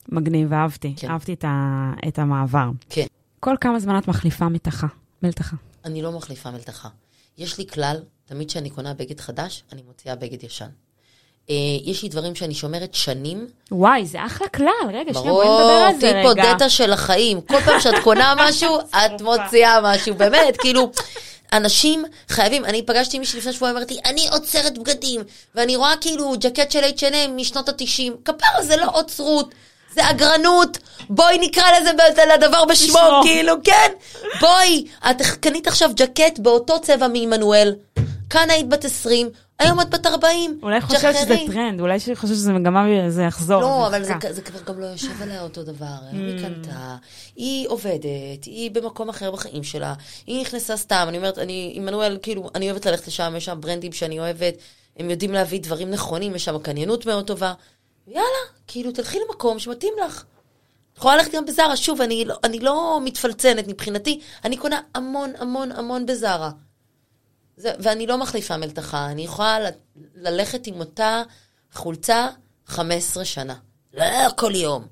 מגניב, 0.09 0.53
אהבתי. 0.53 0.93
כן. 0.97 1.09
אהבתי 1.09 1.33
את 1.33 1.43
ה- 1.47 1.91
את 2.07 2.19
המעבר. 2.19 2.69
כן. 2.89 3.05
כל 3.39 3.55
כמה 3.61 3.79
זמן 3.79 3.97
את 3.97 4.07
מחליפה 4.07 4.49
מלתחה? 4.49 4.87
מלתחה. 5.23 5.55
אני 5.85 6.01
לא 6.01 6.11
מחליפה 6.11 6.51
מלתחה. 6.51 6.89
יש 7.37 7.57
לי 7.57 7.67
כלל, 7.67 7.97
תמיד 8.25 8.47
כשאני 8.47 8.69
קונה 8.69 8.93
בגד 8.93 9.19
חדש, 9.19 9.63
אני 9.71 9.81
מוציאה 9.81 10.15
בגד 10.15 10.43
ישן. 10.43 10.69
אה, 11.49 11.55
יש 11.83 12.03
לי 12.03 12.09
דברים 12.09 12.35
שאני 12.35 12.53
שומרת 12.53 12.93
שנים. 12.93 13.47
וואי, 13.71 14.05
זה 14.05 14.25
אחלה 14.25 14.47
כלל. 14.47 14.67
רגע, 14.93 15.13
שנייה, 15.13 15.31
בואי 15.31 15.47
נדבר 15.47 15.57
ברור, 15.57 15.85
על 15.85 15.93
זה 15.93 16.11
תהיי 16.11 16.23
פה 16.23 16.29
רגע. 16.29 16.43
דאטה 16.43 16.69
של 16.69 16.93
החיים. 16.93 17.41
כל 17.41 17.61
פעם 17.65 17.79
שאת 17.79 18.03
קונה 18.03 18.33
משהו, 18.47 18.79
את 18.79 19.21
מוציאה 19.21 19.79
משהו. 19.83 20.15
באמת, 20.15 20.57
כאילו, 20.57 20.91
אנשים 21.53 22.03
חייבים, 22.29 22.65
אני 22.65 22.85
פגשתי 22.85 23.19
מישהי 23.19 23.39
לפני 23.39 23.53
שבועיים, 23.53 23.77
אמרתי, 23.77 23.99
אני 24.05 24.27
עוצרת 24.31 24.77
בגדים, 24.77 25.21
ואני 25.55 25.75
רואה 25.75 25.93
כאילו 26.01 26.33
ג'קט 26.39 26.71
של 26.71 26.83
H&M 26.83 27.29
משנות 27.35 27.69
ה-90. 27.69 28.11
כפרה, 28.25 28.63
זה 28.63 28.75
לא 28.75 28.87
עוצרות. 28.93 29.53
זה 29.93 30.09
אגרנות, 30.09 30.77
בואי 31.09 31.37
נקרא 31.37 31.63
לזה 31.79 31.91
לדבר 32.35 32.65
בשמו. 32.65 33.21
כאילו, 33.23 33.53
כן, 33.63 33.91
בואי, 34.39 34.85
את 35.09 35.21
קנית 35.21 35.67
עכשיו 35.67 35.89
ג'קט 35.95 36.39
באותו 36.39 36.81
צבע 36.81 37.07
מעמנואל, 37.07 37.75
כאן 38.29 38.49
היית 38.49 38.69
בת 38.69 38.85
20, 38.85 39.29
היום 39.59 39.81
את 39.81 39.89
בת 39.89 40.05
40, 40.05 40.59
אולי 40.63 40.81
חושבת 40.81 41.15
שזה. 41.15 41.35
טרנד, 41.47 41.79
אולי 41.79 41.99
חושבת 41.99 42.35
שזה 42.35 42.53
מגמה 42.53 42.85
וזה 43.07 43.23
יחזור. 43.23 43.61
לא, 43.61 43.87
אבל 43.87 44.03
זה. 44.03 44.13
זה 44.29 44.41
כבר 44.41 44.59
גם 44.61 44.79
לא 44.79 44.85
יושב 44.85 45.21
עליה 45.21 45.41
אותו 45.41 45.63
דבר. 45.63 45.85
Mm. 45.85 46.15
היא 46.15 46.41
קנתה, 46.41 46.95
היא 47.35 47.67
עובדת, 47.69 48.43
היא 48.45 48.71
במקום 48.71 49.09
אחר 49.09 49.31
בחיים 49.31 49.63
שלה, 49.63 49.93
היא 50.27 50.41
נכנסה 50.41 50.77
סתם, 50.77 51.05
אני 51.09 51.17
אומרת, 51.17 51.37
אני, 51.37 51.73
עמנואל, 51.75 52.17
כאילו, 52.21 52.49
אני 52.55 52.71
אוהבת 52.71 52.85
ללכת 52.85 53.07
לשם, 53.07 53.33
יש 53.37 53.45
שם 53.45 53.57
ברנדים 53.61 53.91
שאני 53.91 54.19
אוהבת, 54.19 54.53
הם 54.97 55.09
יודעים 55.09 55.33
להביא 55.33 55.59
דברים 55.61 55.91
נכונים, 55.91 56.35
יש 56.35 56.45
שם 56.45 56.57
קניינות 56.59 57.05
מאוד 57.05 57.27
טובה. 57.27 57.53
יאללה, 58.07 58.25
כאילו, 58.67 58.91
תלכי 58.91 59.17
למקום 59.27 59.59
שמתאים 59.59 59.93
לך. 60.05 60.23
את 60.93 60.97
יכולה 60.97 61.15
ללכת 61.15 61.31
גם 61.35 61.45
בזארה, 61.45 61.75
שוב, 61.75 62.01
אני 62.01 62.25
לא, 62.25 62.35
אני 62.43 62.59
לא 62.59 62.99
מתפלצנת 63.03 63.67
מבחינתי, 63.67 64.19
אני 64.43 64.57
קונה 64.57 64.81
המון 64.95 65.33
המון 65.39 65.71
המון 65.71 66.05
בזארה. 66.05 66.51
זה, 67.57 67.71
ואני 67.79 68.07
לא 68.07 68.17
מחליפה 68.17 68.57
מלתחה, 68.57 69.05
אני 69.11 69.21
יכולה 69.23 69.59
ל- 69.59 69.69
ללכת 70.15 70.67
עם 70.67 70.79
אותה 70.79 71.21
חולצה 71.73 72.27
15 72.65 73.25
שנה. 73.25 73.55
לא 73.93 74.05
כל 74.37 74.55
יום. 74.55 74.85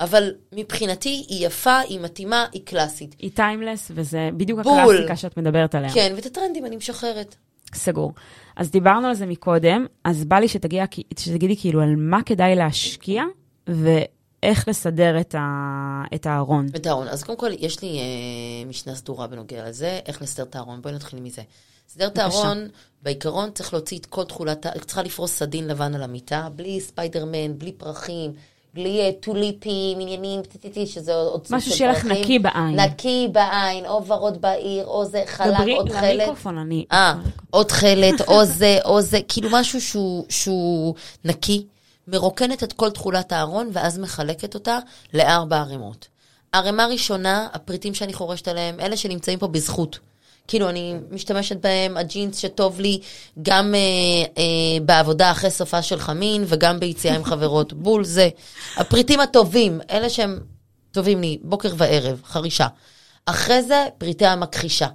אבל 0.00 0.34
מבחינתי 0.52 1.24
היא 1.28 1.46
יפה, 1.46 1.78
היא 1.78 2.00
מתאימה, 2.00 2.46
היא 2.52 2.62
קלאסית. 2.66 3.14
היא 3.18 3.30
טיימלס, 3.34 3.90
וזה 3.94 4.28
בדיוק 4.36 4.60
בול. 4.60 4.80
הקלאסיקה 4.80 5.16
שאת 5.16 5.36
מדברת 5.36 5.74
עליה. 5.74 5.92
כן, 5.94 6.12
ואת 6.16 6.26
הטרנדים 6.26 6.66
אני 6.66 6.76
משחררת. 6.76 7.36
סגור. 7.74 8.12
אז 8.56 8.70
דיברנו 8.70 9.08
על 9.08 9.14
זה 9.14 9.26
מקודם, 9.26 9.86
אז 10.04 10.24
בא 10.24 10.36
לי 10.36 10.48
שתגיע, 10.48 10.84
שתגידי 11.18 11.56
כאילו 11.56 11.82
על 11.82 11.96
מה 11.96 12.22
כדאי 12.22 12.54
להשקיע, 12.54 13.22
ואיך 13.66 14.68
לסדר 14.68 15.20
את, 15.20 15.34
ה, 15.34 16.02
את 16.14 16.26
הארון. 16.26 16.66
את 16.76 16.86
הארון. 16.86 17.08
אז 17.08 17.22
קודם 17.24 17.38
כל, 17.38 17.50
יש 17.58 17.82
לי 17.82 17.98
אה, 17.98 18.68
משנה 18.68 18.94
סדורה 18.94 19.26
בנוגע 19.26 19.68
לזה, 19.68 20.00
איך 20.06 20.22
לסדר 20.22 20.44
את 20.44 20.56
הארון. 20.56 20.82
בואי 20.82 20.94
נתחיל 20.94 21.20
מזה. 21.20 21.42
לסדר 21.88 22.06
את. 22.06 22.18
הארון, 22.18 22.68
בעיקרון 23.02 23.50
צריך 23.50 23.72
להוציא 23.72 23.98
את 23.98 24.06
כל 24.06 24.24
תכולת, 24.24 24.66
צריכה 24.86 25.02
לפרוס 25.02 25.32
סדין 25.32 25.68
לבן 25.68 25.94
על 25.94 26.02
המיטה, 26.02 26.48
בלי 26.56 26.80
ספיידרמן, 26.80 27.58
בלי 27.58 27.72
פרחים, 27.72 28.32
בלי 28.76 29.00
אה, 29.00 29.10
טוליפים, 29.20 30.00
עניינים, 30.00 30.42
טי-טי-טי, 30.42 30.86
שזה 30.86 31.14
עוד 31.14 31.46
סוג 31.46 31.56
משהו 31.56 31.72
שיהיה 31.72 31.92
לך. 31.92 32.04
נקי 32.04 32.38
בעין. 32.38 32.80
נקי 32.80 33.28
בעין, 33.32 33.86
או 33.86 34.06
ורוד 34.06 34.40
בעיר, 34.40 34.86
או 34.86 35.04
זה 35.04 35.22
חלק, 35.26 35.54
דברי 35.54 35.74
עוד 35.76 35.92
חלק. 35.92 36.14
למיקרופון, 36.14 36.58
אני... 36.58 36.84
אה, 36.92 37.14
עוד 37.50 37.66
תכלת, 37.66 38.20
או 38.28 38.44
זה, 38.58 38.78
או 38.84 39.00
זה, 39.00 39.20
כאילו 39.28 39.48
משהו 39.52 39.80
שהוא, 39.80 40.24
שהוא 40.28 40.94
נקי, 41.24 41.66
מרוקנת 42.08 42.62
את 42.62 42.72
כל 42.72 42.90
תכולת 42.90 43.32
הארון, 43.32 43.70
ואז 43.72 43.98
מחלקת 43.98 44.54
אותה 44.54 44.78
לארבע 45.14 45.56
ערימות. 45.56 46.08
ערימה 46.52 46.86
ראשונה, 46.86 47.48
הפריטים 47.52 47.94
שאני 47.94 48.12
חורשת 48.12 48.48
עליהם, 48.48 48.80
אלה 48.80 48.96
שנמצאים 48.96 49.38
פה 49.38 49.46
בזכות. 49.46 49.98
כאילו, 50.48 50.68
אני 50.68 50.94
משתמשת 51.10 51.56
בהם, 51.56 51.96
הג'ינס 51.96 52.38
שטוב 52.38 52.80
לי 52.80 53.00
גם 53.42 53.74
אה, 53.74 53.80
אה, 54.38 54.80
בעבודה 54.82 55.30
אחרי 55.30 55.50
סופה 55.50 55.82
של 55.82 55.98
חמין, 55.98 56.44
וגם 56.46 56.80
ביציאה 56.80 57.14
עם 57.14 57.24
חברות. 57.24 57.72
בול 57.82 58.04
זה. 58.04 58.28
הפריטים 58.76 59.20
הטובים, 59.20 59.80
אלה 59.90 60.10
שהם 60.10 60.40
טובים 60.90 61.20
לי, 61.20 61.38
בוקר 61.42 61.72
וערב, 61.76 62.20
חרישה. 62.24 62.66
אחרי 63.26 63.62
זה, 63.62 63.84
פריטי 63.98 64.26
המכחישה. 64.26 64.86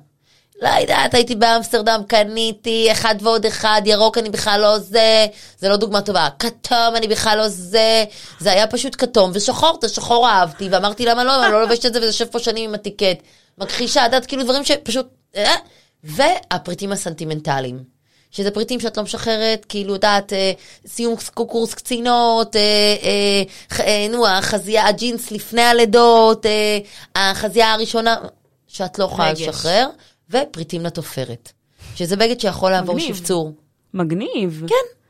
לא 0.61 0.69
יודעת, 0.69 1.13
הייתי 1.13 1.35
באמסטרדם, 1.35 2.01
קניתי 2.07 2.91
אחד 2.91 3.15
ועוד 3.21 3.45
אחד, 3.45 3.81
ירוק 3.85 4.17
אני 4.17 4.29
בכלל 4.29 4.61
לא 4.61 4.79
זה, 4.79 5.25
זה 5.57 5.69
לא 5.69 5.75
דוגמה 5.77 6.01
טובה, 6.01 6.27
כתום 6.39 6.95
אני 6.95 7.07
בכלל 7.07 7.37
לא 7.37 7.47
זה, 7.47 8.03
זה 8.39 8.51
היה 8.51 8.67
פשוט 8.67 8.95
כתום, 8.97 9.31
ושחור, 9.33 9.75
את 9.79 9.83
השחור 9.83 10.29
אהבתי, 10.29 10.69
ואמרתי 10.71 11.05
למה 11.05 11.23
לא, 11.23 11.45
אני 11.45 11.51
לא 11.51 11.61
לובשת 11.61 11.85
את 11.85 11.93
זה 11.93 11.99
וזה 11.99 12.07
יושב 12.07 12.25
פה 12.25 12.39
שנים 12.39 12.69
עם 12.69 12.75
הטיקט. 12.75 13.23
מכחישה, 13.57 14.01
את 14.01 14.05
יודעת, 14.05 14.25
כאילו 14.25 14.43
דברים 14.43 14.63
שפשוט... 14.63 15.20
אה? 15.35 15.55
והפריטים 16.03 16.91
הסנטימנטליים. 16.91 17.83
שזה 18.31 18.51
פריטים 18.51 18.79
שאת 18.79 18.97
לא 18.97 19.03
משחררת, 19.03 19.65
כאילו, 19.69 19.93
יודעת, 19.93 20.33
אה, 20.33 20.51
סיום 20.87 21.15
קורס 21.33 21.73
קצינות, 21.73 22.55
אה, 22.55 24.07
נו, 24.09 24.27
החזייה, 24.27 24.87
הג'ינס 24.87 25.31
לפני 25.31 25.61
הלידות, 25.61 26.45
החזייה 27.15 27.73
הראשונה, 27.73 28.17
שאת 28.67 28.99
לא 28.99 29.03
יכולה. 29.03 29.31
לשחרר, 29.31 29.87
ופריטים 30.29 30.85
לתופרת. 30.85 31.51
שזה 31.95 32.15
בגד 32.15 32.39
שיכול 32.39 32.71
לעבור. 32.71 32.99
שפצור. 32.99 33.51
מגניב. 33.93 34.63
כן. 34.67 35.01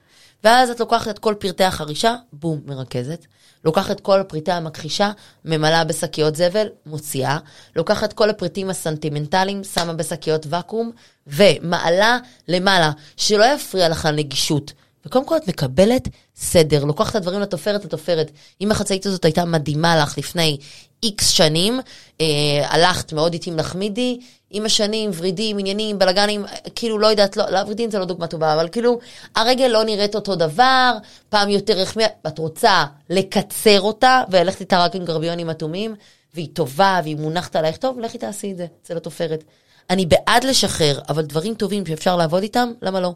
ואז 0.43 0.69
את 0.69 0.79
לוקחת 0.79 1.07
את 1.10 1.19
כל 1.19 1.36
פרטי 1.39 1.63
החרישה, 1.63 2.15
בום, 2.34 2.62
מרכזת. 2.65 3.25
לוקחת 3.65 4.00
כל 4.00 4.24
פריטי 4.28 4.52
המכחישה, 4.52 5.12
ממלאה 5.45 5.84
בשקיות 5.84 6.36
זבל, 6.36 6.67
מוציאה. 6.86 7.38
לוקחת 7.76 8.13
כל 8.13 8.30
הפריטים 8.30 8.69
הסנטימנטליים, 8.69 9.63
שמה 9.63 9.93
בשקיות 9.93 10.45
ואקום, 10.50 10.91
ומעלה 11.28 12.17
למעלה, 12.47 12.91
שלא 13.17 13.45
יפריע 13.45 13.89
לך 13.89 14.06
הנגישות. 14.06 14.74
וקודם 15.06 15.26
כל 15.26 15.38
את 15.38 15.47
מקבלת 15.47 16.08
סדר, 16.36 16.84
לוקחת 16.84 17.10
את 17.10 17.15
הדברים 17.15 17.41
לתופרת 17.41 17.86
לתופרת. 17.86 18.32
אם 18.62 18.71
החצאית 18.71 19.06
הזאת 19.06 19.26
הייתה 19.26 19.45
מדהימה 19.45 19.97
לך 19.97 20.17
לפני 20.17 20.58
איקס 21.03 21.29
שנים, 21.29 21.79
אה, 22.21 22.25
הלכת 22.69 23.13
מאוד 23.13 23.33
איטי 23.33 23.49
עם 23.49 23.57
לחמידי, 23.57 24.19
עם 24.49 24.65
השנים, 24.65 25.11
ורידים, 25.17 25.57
עניינים, 25.57 25.99
בלאגנים, 25.99 26.45
כאילו, 26.75 26.99
לא 26.99 27.07
יודעת, 27.07 27.37
לא, 27.37 27.49
לא, 27.49 27.59
ורידים 27.59 27.91
זה 27.91 27.99
לא 27.99 28.05
דוגמה 28.05 28.27
טובה, 28.27 28.53
אבל 28.53 28.67
כאילו, 28.69 28.99
הרגל 29.35 29.67
לא 29.67 29.83
נראית 29.83 30.15
אותו 30.15 30.35
דבר, 30.35 30.97
פעם 31.29 31.49
יותר 31.49 31.73
רחמיה, 31.73 32.07
את 32.27 32.39
רוצה 32.39 32.85
לקצר 33.09 33.81
אותה, 33.81 34.23
וללכת 34.29 34.59
איתה 34.59 34.83
רק 34.85 34.95
עם 34.95 35.05
גרביונים 35.05 35.49
אטומים, 35.49 35.95
והיא 36.33 36.47
טובה, 36.53 36.99
והיא 37.03 37.15
מונחת 37.15 37.55
עלייך 37.55 37.77
טוב, 37.77 37.99
לכי 37.99 38.17
תעשי 38.17 38.51
את 38.51 38.57
זה 38.57 38.65
אצל 38.81 38.97
התופרת. 38.97 39.43
אני 39.89 40.05
בעד 40.05 40.43
לשחרר, 40.43 40.99
אבל 41.09 41.25
דברים 41.25 41.53
טובים 41.53 41.85
שאפשר 41.85 42.15
לעבוד 42.15 42.43
איתם, 42.43 42.71
למה 42.81 42.99
לא? 42.99 43.13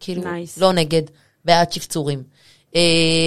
כאילו, 0.00 0.22
Nice. 0.22 0.60
לא 0.60 0.72
נגד, 0.72 1.02
בעד 1.44 1.72
שפצורים. 1.72 2.22
אה, 2.74 2.80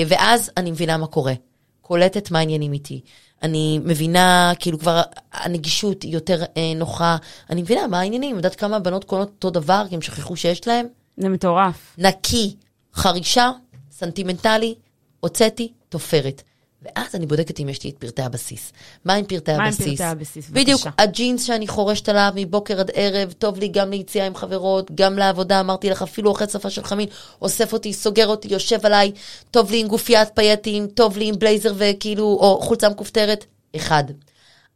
ואז 0.07 0.51
אני 0.57 0.71
מבינה 0.71 0.97
מה 0.97 1.07
קורה. 1.07 1.33
קולטת 1.81 2.31
מה 2.31 2.39
העניינים 2.39 2.73
איתי. 2.73 3.01
אני 3.43 3.79
מבינה, 3.83 4.53
כאילו 4.59 4.79
כבר 4.79 5.01
הנגישות 5.33 6.03
היא 6.03 6.13
יותר 6.13 6.43
אה, 6.57 6.73
נוחה. 6.75 7.17
אני 7.49 7.61
מבינה 7.61 7.87
מה 7.87 7.99
העניינים, 7.99 8.35
יודעת 8.35 8.55
כמה 8.55 8.79
בנות 8.79 9.03
קונות 9.03 9.27
אותו 9.27 9.49
דבר, 9.49 9.83
כי 9.89 9.95
הם 9.95 10.01
שכחו 10.01 10.35
שיש 10.35 10.67
להם? 10.67 10.85
זה 11.17 11.29
מטורף. 11.29 11.95
נקי, 11.97 12.55
חרישה, 12.93 13.51
סנטימנטלי, 13.91 14.75
הוצאתי, 15.19 15.71
תופרת. 15.89 16.41
ואז 16.83 17.15
אני 17.15 17.25
בודקת 17.25 17.59
אם 17.59 17.69
יש 17.69 17.83
לי 17.83 17.89
את 17.89 17.97
פרטי 17.97 18.21
הבסיס. 18.21 18.71
מה 19.05 19.13
עם 19.13 19.25
פרטי 19.25 19.51
מה 19.51 19.57
עם 19.57 19.67
הבסיס? 19.67 19.87
פרטי 19.87 20.03
הבסיס? 20.03 20.49
בדיוק, 20.49 20.81
בבקשה. 20.81 21.03
הג'ינס 21.03 21.43
שאני 21.43 21.67
חורשת 21.67 22.09
עליו 22.09 22.31
מבוקר 22.35 22.79
עד 22.79 22.91
ערב, 22.93 23.31
טוב 23.31 23.59
לי 23.59 23.67
גם 23.67 23.91
ליציאה 23.91 24.25
עם 24.25 24.35
חברות, 24.35 24.91
גם 24.95 25.17
לעבודה, 25.17 25.59
אמרתי 25.59 25.89
לך, 25.89 26.01
אפילו 26.01 26.31
אחרי 26.31 26.47
שפה 26.47 26.69
של 26.69 26.83
חמין, 26.83 27.07
אוסף 27.41 27.73
אותי, 27.73 27.93
סוגר 27.93 28.27
אותי, 28.27 28.47
יושב 28.51 28.85
עליי, 28.85 29.11
טוב 29.51 29.71
לי 29.71 29.79
עם 29.79 29.87
גופיית 29.87 30.29
פייטים, 30.33 30.87
טוב 30.87 31.17
לי 31.17 31.27
עם 31.27 31.39
בלייזר 31.39 31.73
וכאילו, 31.77 32.23
או 32.23 32.59
חולצה 32.61 32.89
מכופתרת, 32.89 33.45
אחד. 33.75 34.03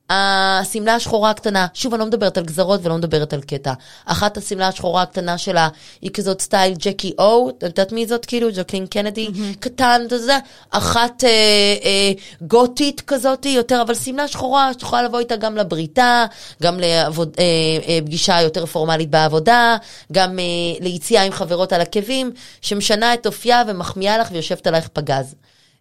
השמלה 0.10 0.96
השחורה 0.96 1.30
הקטנה, 1.30 1.68
שוב, 1.74 1.94
אני 1.94 2.00
לא 2.00 2.06
מדברת 2.06 2.38
על 2.38 2.44
גזרות 2.44 2.80
ולא 2.84 2.96
מדברת 2.98 3.34
על 3.34 3.42
קטע. 3.42 3.74
אחת 4.06 4.38
השמלה 4.38 4.68
השחורה 4.68 5.02
הקטנה 5.02 5.38
שלה 5.38 5.70
היא 6.02 6.12
כזאת 6.12 6.42
סטייל 6.42 6.74
ג'קי 6.78 7.13
או, 7.20 7.50
את 7.50 7.63
יודעת 7.63 7.92
מי 7.92 8.06
זאת 8.06 8.26
כאילו? 8.26 8.48
ג'קלין 8.56 8.88
קנדי, 8.88 9.28
קטן, 9.60 10.02
אתה 10.08 10.16
יודע, 10.16 10.38
אחת 10.70 11.24
אה, 11.24 11.30
אה, 11.84 12.12
גותית 12.42 13.02
כזאת 13.02 13.46
יותר, 13.46 13.82
אבל 13.82 13.96
שמלה 13.96 14.28
שחורה 14.28 14.74
שאת 14.74 14.82
יכולה 14.82 15.04
לבוא 15.04 15.20
איתה 15.20 15.36
גם 15.36 15.58
לבריתה, 15.58 16.26
גם 16.63 16.80
לפגישה 16.80 18.34
אה, 18.34 18.38
אה, 18.38 18.44
יותר 18.44 18.66
פורמלית 18.66 19.10
בעבודה, 19.10 19.78
גם 20.12 20.39
אה, 20.39 20.44
ליציאה 20.82 21.24
עם 21.24 21.32
חברות 21.32 21.74
על 21.74 21.82
עקבים, 21.82 22.32
שמשנה 22.62 23.13
את 23.13 23.28
אופייה 23.28 23.63
ומחמיאה 23.68 24.18
לך 24.18 24.28
ויושבת 24.32 24.68
עלייך 24.68 24.88
פגז. 24.88 25.36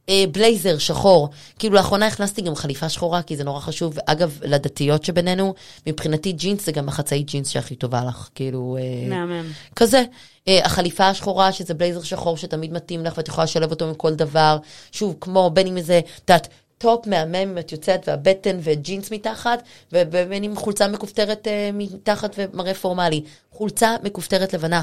אה, 0.09 0.25
בלייזר 0.33 0.79
שחור, 0.79 1.29
כאילו 1.59 1.75
לאחרונה 1.75 2.07
הכנסתי 2.07 2.43
גם 2.43 2.55
חליפה 2.55 2.89
שחורה, 2.89 3.23
כי 3.23 3.37
זה 3.37 3.45
נורא 3.45 3.61
חשוב, 3.61 3.99
אגב, 4.07 4.39
לדתיות 4.43 5.05
שבינינו, 5.05 5.55
מבחינתי 5.87 6.33
ג'ינס 6.33 6.67
זה 6.67 6.73
גם 6.73 6.89
החצאית 6.89 7.27
ג'ינס 7.27 7.49
שהכי 7.49 7.75
טובה 7.75 8.05
לך, 8.05 8.29
כאילו... 8.35 8.77
אה, 8.81 9.09
מהמם. 9.09 9.45
כזה. 9.77 10.05
אה, 10.49 10.61
החליפה 10.65 11.09
השחורה, 11.09 11.53
שזה 11.53 11.75
בלייזר 11.75 12.03
שחור 12.03 12.37
שתמיד 12.37 12.73
מתאים 12.73 13.05
לך 13.05 13.19
ואת 13.19 13.29
יכולה 13.29 13.45
לשלב 13.45 13.71
אותו 13.71 13.89
עם 13.89 13.95
כל 13.95 14.15
דבר. 14.15 14.59
שוב, 14.93 15.17
כמו 15.21 15.51
בין 15.51 15.67
אם 15.67 15.77
איזה, 15.77 15.99
את 15.99 16.31
יודעת, 16.31 16.49
טופ 16.79 17.07
מהמם 17.07 17.35
אם 17.35 17.59
את 17.59 17.73
יוצאת 17.73 18.09
והבטן 18.09 18.59
וג'ינס 18.63 19.11
מתחת, 19.11 19.63
ובין 19.93 20.45
אם 20.45 20.57
חולצה 20.57 20.89
מכופתרת 20.89 21.49
אה, 21.49 21.71
מתחת 21.73 22.37
ומראה 22.39 22.75
פורמלי. 22.75 23.23
חולצה 23.53 23.97
מכופתרת 24.03 24.53
לבנה. 24.53 24.83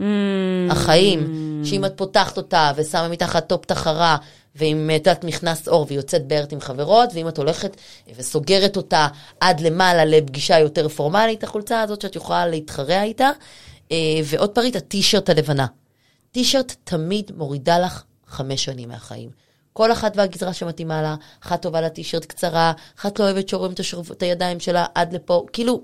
Mm, 0.00 0.04
החיים, 0.70 1.32
שאם 1.64 1.84
את 1.84 1.92
פותחת 1.96 2.36
אותה 2.36 2.72
ושמה 2.76 3.08
מתחת 3.08 3.48
טופ 3.48 3.64
תחרה, 3.64 4.16
ואם 4.56 4.90
את 4.90 4.98
יודעת 4.98 5.24
מכנס 5.24 5.68
עור 5.68 5.86
ויוצאת 5.88 6.26
בערב 6.26 6.52
עם 6.52 6.60
חברות, 6.60 7.10
ואם 7.14 7.28
את 7.28 7.38
הולכת 7.38 7.76
וסוגרת 8.16 8.76
אותה 8.76 9.08
עד 9.40 9.60
למעלה 9.60 10.04
לפגישה 10.04 10.58
יותר 10.58 10.88
פורמלית, 10.88 11.44
החולצה 11.44 11.82
הזאת 11.82 12.00
שאת 12.00 12.16
יכולה 12.16 12.46
להתחרע 12.46 13.02
איתה. 13.02 13.30
אה, 13.92 13.96
ועוד 14.24 14.50
פריט, 14.50 14.76
הטישרט 14.76 15.30
הלבנה. 15.30 15.66
טישרט 16.32 16.74
תמיד 16.84 17.30
מורידה 17.36 17.78
לך 17.78 18.02
חמש 18.26 18.64
שנים 18.64 18.88
מהחיים. 18.88 19.30
כל 19.72 19.92
אחת 19.92 20.16
והגזרה 20.16 20.52
שמתאימה 20.52 21.02
לה, 21.02 21.14
אחת 21.44 21.62
טובה 21.62 21.80
לה 21.80 21.88
טישרט 21.88 22.24
קצרה, 22.24 22.72
אחת 22.98 23.18
לא 23.18 23.24
אוהבת 23.24 23.48
שרואים 23.48 23.72
את. 23.72 23.80
את 24.12 24.22
הידיים 24.22 24.60
שלה 24.60 24.86
עד 24.94 25.12
לפה, 25.12 25.46
כאילו... 25.52 25.82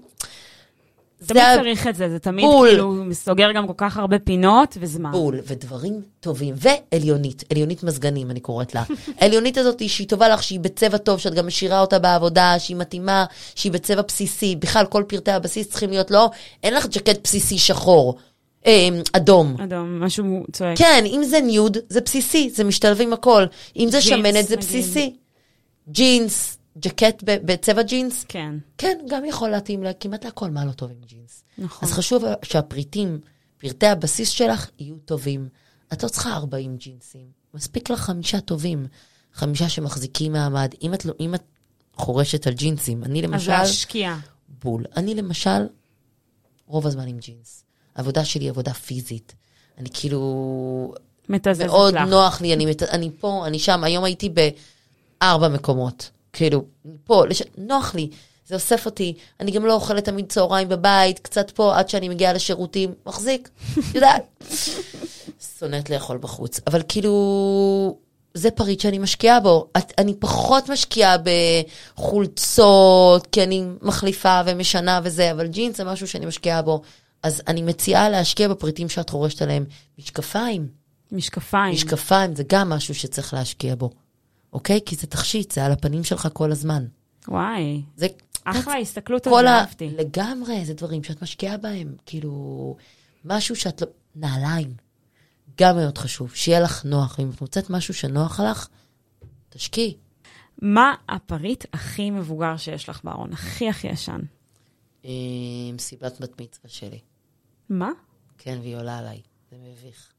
תמיד 1.26 1.42
צריך 1.56 1.86
את 1.86 1.96
זה, 1.96 2.10
זה 2.10 2.18
תמיד 2.18 2.44
בול. 2.44 2.68
כאילו 2.68 3.04
סוגר 3.12 3.52
גם 3.52 3.66
כל 3.66 3.72
כך 3.76 3.96
הרבה 3.96 4.18
פינות 4.18 4.76
וזמן. 4.80 5.12
בול, 5.12 5.40
ודברים 5.46 6.00
טובים. 6.20 6.54
ועליונית, 6.58 7.44
עליונית 7.50 7.82
מזגנים, 7.82 8.30
אני 8.30 8.40
קוראת 8.40 8.74
לה. 8.74 8.82
העליונית 9.18 9.58
הזאת, 9.58 9.80
היא 9.80 9.88
שהיא 9.88 10.08
טובה 10.08 10.28
לך, 10.28 10.42
שהיא 10.42 10.60
בצבע 10.60 10.98
טוב, 10.98 11.18
שאת 11.18 11.34
גם 11.34 11.46
משאירה 11.46 11.80
אותה 11.80 11.98
בעבודה, 11.98 12.54
שהיא 12.58 12.76
מתאימה, 12.76 13.24
שהיא 13.54 13.72
בצבע 13.72 14.02
בסיסי. 14.02 14.56
בכלל, 14.56 14.86
כל 14.86 15.04
פרטי 15.06 15.30
הבסיס 15.30 15.68
צריכים 15.68 15.90
להיות 15.90 16.10
לא, 16.10 16.30
אין 16.62 16.74
לך 16.74 16.86
ג'קט 16.86 17.18
בסיסי 17.24 17.58
שחור, 17.58 18.16
אה, 18.66 18.88
אדום. 19.12 19.56
אדום, 19.64 20.00
משהו 20.00 20.44
צועק. 20.52 20.78
כן, 20.78 21.04
אם 21.06 21.24
זה 21.24 21.40
ניוד, 21.40 21.78
זה 21.88 22.00
בסיסי, 22.00 22.50
זה 22.50 22.64
משתלב 22.64 23.00
עם 23.00 23.12
הכל. 23.12 23.44
אם 23.76 23.88
זה 23.90 24.00
שמנת, 24.00 24.46
זה. 24.46 24.56
בסיסי. 24.56 25.14
ג'ינס, 25.88 26.58
ג'קט 26.80 27.22
בצבע 27.26 27.82
ג'ינס, 27.82 28.24
כן, 28.28 28.54
כן, 28.78 28.98
גם 29.08 29.24
יכול 29.24 29.48
להתאים 29.50 29.82
לה, 29.82 29.92
כמעט 29.92 30.24
להכל, 30.24 30.50
מה 30.50 30.64
לא 30.64 30.72
טוב 30.72 30.90
עם 30.90 31.00
ג'ינס. 31.06 31.44
נכון. 31.58 31.88
אז 31.88 31.94
חשוב 31.94 32.24
שהפריטים, 32.42 33.20
פרטי 33.58 33.86
הבסיס 33.86 34.28
שלך 34.28 34.70
יהיו 34.78 34.96
טובים. 35.04 35.48
את 35.92 36.02
לא 36.02 36.08
צריכה 36.08 36.32
40 36.36 36.76
ג'ינסים, 36.76 37.26
מספיק 37.54 37.90
לך 37.90 38.00
חמישה 38.00 38.40
טובים, 38.40 38.86
חמישה 39.32 39.68
שמחזיקים 39.68 40.32
מעמד. 40.32 40.74
אם 40.82 40.94
את, 40.94 41.04
לא, 41.04 41.12
אם 41.20 41.34
את 41.34 41.42
חורשת 41.96 42.46
על 42.46 42.52
ג'ינסים, 42.52 43.04
אני 43.04 43.18
אז 43.18 43.24
למשל, 43.24 43.50
להשקיע. 43.50 44.16
בול. 44.64 44.84
אני 44.96 45.14
למשל, 45.14 45.66
רוב 46.66 46.86
הזמן 46.86 47.06
עם 47.08 47.18
ג'ינס. 47.18 47.64
העבודה 47.96 48.24
שלי 48.24 48.44
היא 48.44 48.50
עבודה 48.50 48.74
פיזית. 48.74 49.34
אני 49.78 49.88
כאילו, 49.92 50.94
מתזזת 51.28 51.64
מאוד 51.64 51.94
לך. 51.94 52.08
נוח 52.08 52.40
לי, 52.40 52.54
אני, 52.54 52.66
מת- 52.66 52.82
אני 52.82 53.10
פה, 53.20 53.46
אני 53.46 53.58
שם, 53.58 53.84
היום 53.84 54.04
הייתי 54.04 54.28
בארבע 55.20 55.48
מקומות. 55.48 56.10
כאילו, 56.32 56.64
פה, 57.04 57.26
לש... 57.26 57.42
נוח 57.58 57.94
לי, 57.94 58.10
זה 58.46 58.54
אוסף 58.54 58.86
אותי. 58.86 59.14
אני 59.40 59.50
גם 59.50 59.66
לא 59.66 59.74
אוכלת 59.74 60.04
תמיד 60.04 60.26
צהריים 60.28 60.68
בבית, 60.68 61.18
קצת 61.18 61.50
פה 61.50 61.78
עד 61.78 61.88
שאני 61.88 62.08
מגיעה 62.08 62.32
לשירותים, 62.32 62.94
מחזיק, 63.06 63.48
יודעת. 63.94 64.44
שונאת 65.58 65.90
לאכול 65.90 66.18
בחוץ, 66.18 66.60
אבל 66.66 66.82
כאילו, 66.88 67.98
זה 68.34 68.50
פריט 68.50 68.80
שאני 68.80 68.98
משקיעה 68.98 69.40
בו. 69.40 69.68
את, 69.78 69.92
אני 69.98 70.14
פחות 70.14 70.68
משקיעה 70.68 71.16
בחולצות, 71.96 73.26
כי 73.26 73.42
אני 73.42 73.64
מחליפה 73.82 74.40
ומשנה 74.46 75.00
וזה, 75.04 75.30
אבל 75.30 75.46
ג'ינס 75.46 75.76
זה 75.76 75.84
משהו 75.84 76.08
שאני 76.08 76.26
משקיעה 76.26 76.62
בו. 76.62 76.82
אז 77.22 77.42
אני 77.48 77.62
מציעה 77.62 78.08
להשקיע 78.08 78.48
בפריטים 78.48 78.88
שאת 78.88 79.10
חורשת 79.10 79.42
עליהם. 79.42 79.64
משקפיים, 79.98 80.68
משקפיים. 81.12 81.74
משקפיים 81.74 82.34
זה 82.34 82.42
גם 82.46 82.70
משהו 82.70 82.94
שצריך 82.94 83.34
להשקיע 83.34 83.74
בו, 83.74 83.90
אוקיי? 84.52 84.80
כי 84.86 84.96
זה 84.96 85.06
תכשיט, 85.06 85.52
זה 85.52 85.64
על 85.64 85.72
הפנים 85.72 86.04
שלך 86.04 86.28
כל 86.32 86.52
הזמן. 86.52 86.86
וואי, 87.28 87.82
זה... 87.96 88.06
אחלה 88.44 88.76
הסתכלות 88.76 89.26
על 89.26 89.32
זה, 89.32 89.50
ה... 89.50 89.58
אהבתי. 89.58 89.90
לגמרי, 89.90 90.64
זה 90.64 90.74
דברים 90.74 91.04
שאת 91.04 91.22
משקיעה 91.22 91.56
בהם. 91.56 91.94
כאילו, 92.06 92.76
משהו 93.24 93.56
שאת 93.56 93.82
לא... 93.82 93.88
נעליים. 94.16 94.74
גם 95.60 95.76
מאוד 95.76 95.98
חשוב, 95.98 96.34
שיהיה 96.34 96.60
לך 96.60 96.84
נוח. 96.84 97.20
אם 97.20 97.30
את 97.30 97.40
מוצאת 97.40 97.70
משהו 97.70 97.94
שנוח 97.94 98.40
לך, 98.40 98.68
תשקיעי. 99.48 99.96
מה 100.62 100.94
הפריט 101.08 101.64
הכי 101.72 102.10
מבוגר 102.10 102.56
שיש 102.56 102.88
לך 102.88 103.00
בארון? 103.04 103.32
הכי 103.32 103.68
הכי 103.68 103.88
ישן. 103.88 104.20
מסיבת 105.74 106.20
בת 106.20 106.40
מצווה 106.40 106.70
שלי. 106.70 106.98
מה? 107.68 107.90
כן, 108.38 108.58
והיא 108.62 108.76
עולה 108.76 108.98
עליי. 108.98 109.20
זה 109.50 109.56
מביך. 109.56 110.12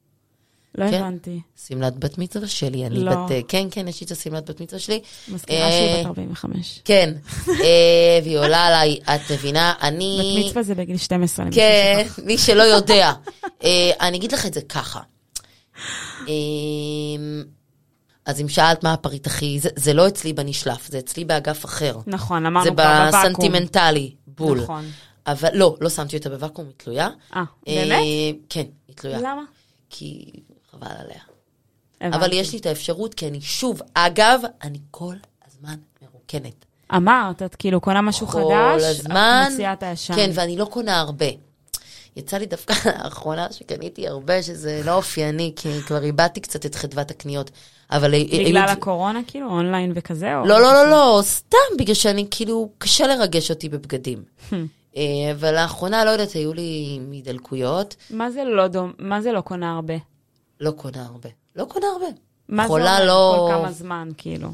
לא 0.75 0.89
כן. 0.89 1.03
הבנתי. 1.03 1.39
שמלת 1.67 1.99
בת 1.99 2.17
מצווה 2.17 2.47
שלי, 2.47 2.85
אני 2.85 3.03
לא. 3.03 3.11
בת... 3.11 3.31
אה, 3.31 3.39
כן, 3.47 3.67
כן, 3.71 3.87
יש 3.87 4.01
לי 4.01 4.05
את 4.05 4.11
השמלת 4.11 4.49
בת 4.49 4.61
מצווה 4.61 4.79
שלי. 4.79 5.01
מזכירה 5.27 5.65
אה, 5.65 5.71
שהיא 5.71 5.99
בת 5.99 6.05
45. 6.05 6.81
כן, 6.85 7.13
אה, 7.63 8.19
והיא 8.23 8.37
עולה 8.37 8.65
עליי, 8.65 8.99
את 9.03 9.31
מבינה? 9.31 9.73
אני... 9.81 10.39
בת 10.39 10.45
מצווה 10.45 10.63
זה 10.63 10.75
בגיל 10.75 10.97
12, 10.97 11.45
למי 11.45 11.55
כן. 11.55 12.07
מי 12.25 12.37
שלא 12.37 12.63
יודע. 12.63 13.13
אה, 13.63 13.91
אני 14.01 14.17
אגיד 14.17 14.31
לך 14.31 14.45
את 14.45 14.53
זה 14.53 14.61
ככה. 14.61 14.99
אה, 16.27 16.33
אז 18.25 18.41
אם 18.41 18.49
שאלת 18.49 18.83
מה 18.83 18.93
הפריט 18.93 19.27
הכי... 19.27 19.59
זה, 19.59 19.69
זה 19.75 19.93
לא 19.93 20.07
אצלי 20.07 20.33
בנשלף, 20.33 20.87
זה 20.91 20.99
אצלי 20.99 21.25
באגף 21.25 21.65
אחר. 21.65 21.97
נכון, 22.07 22.45
אמרנו 22.45 22.65
זה 22.65 22.71
כבר 22.71 22.83
בוואקום. 22.83 23.19
בסנטימנטלי, 23.19 24.15
בול. 24.27 24.61
נכון. 24.61 24.85
אבל 25.27 25.49
לא, 25.53 25.77
לא 25.81 25.89
שמתי 25.89 26.17
אותה 26.17 26.29
בוואקום, 26.29 26.65
היא 26.65 26.73
תלויה. 26.77 27.09
אה, 27.35 27.43
אה, 27.67 27.85
באמת? 27.85 28.03
כן, 28.49 28.63
היא 28.87 28.95
תלויה. 28.95 29.17
למה? 29.19 29.41
כי 29.89 30.31
חבל 30.83 30.95
עליה. 30.99 31.19
הבנתי. 32.01 32.17
אבל 32.17 32.33
יש 32.33 32.53
לי 32.53 32.59
את 32.59 32.65
האפשרות, 32.65 33.13
כי 33.13 33.27
אני 33.27 33.41
שוב, 33.41 33.81
אגב, 33.93 34.41
אני 34.63 34.79
כל 34.91 35.15
הזמן 35.47 35.75
מרוקנת. 36.01 36.65
אמרת, 36.95 37.41
את 37.41 37.55
כאילו 37.55 37.81
קונה 37.81 38.01
משהו 38.01 38.27
כל 38.27 38.33
חדש, 38.49 38.83
הזמן. 38.83 39.43
את 39.47 39.51
מוציאה 39.51 39.73
את 39.73 39.83
הישן. 39.83 40.15
כן, 40.15 40.29
ואני 40.33 40.57
לא 40.57 40.65
קונה 40.65 40.99
הרבה. 40.99 41.25
יצא 42.15 42.37
לי 42.37 42.45
דווקא 42.45 42.73
לאחרונה 43.03 43.47
שקניתי 43.51 44.07
הרבה, 44.07 44.43
שזה 44.43 44.81
לא 44.85 44.93
אופייני, 44.93 45.53
כי 45.55 45.69
כבר 45.87 46.03
איבדתי 46.03 46.39
קצת 46.39 46.65
את 46.65 46.75
חדוות 46.75 47.11
הקניות. 47.11 47.51
אבל... 47.91 48.11
בגלל 48.23 48.57
היו- 48.57 48.69
הקורונה, 48.69 49.19
כאילו, 49.27 49.49
אונליין 49.49 49.91
וכזה? 49.95 50.37
או- 50.37 50.45
לא, 50.45 50.59
לא, 50.61 50.73
לא, 50.73 50.89
לא, 50.89 51.19
סתם 51.23 51.57
בגלל 51.79 51.95
שאני, 51.95 52.27
כאילו, 52.31 52.69
קשה 52.77 53.07
לרגש 53.07 53.49
אותי 53.51 53.69
בבגדים. 53.69 54.23
אה, 54.97 55.01
אבל 55.31 55.55
לאחרונה, 55.55 56.05
לא 56.05 56.09
יודעת, 56.09 56.31
היו 56.31 56.53
לי 56.53 56.99
מדלקויות, 57.09 57.95
מה 58.09 58.31
זה 58.31 58.43
לא 58.43 58.67
דום, 58.67 58.93
מה 58.99 59.21
זה 59.21 59.31
לא 59.31 59.41
קונה 59.41 59.71
הרבה? 59.75 59.93
לא 60.61 60.71
קונה 60.71 61.05
הרבה. 61.05 61.29
לא 61.55 61.65
קונה 61.65 61.85
הרבה. 61.87 62.05
מה 62.49 62.67
זה 62.67 62.73
אומר 62.73 63.05
לא- 63.05 63.47
כל 63.49 63.55
כמה 63.55 63.71
זמן, 63.71 64.09
כאילו? 64.17 64.49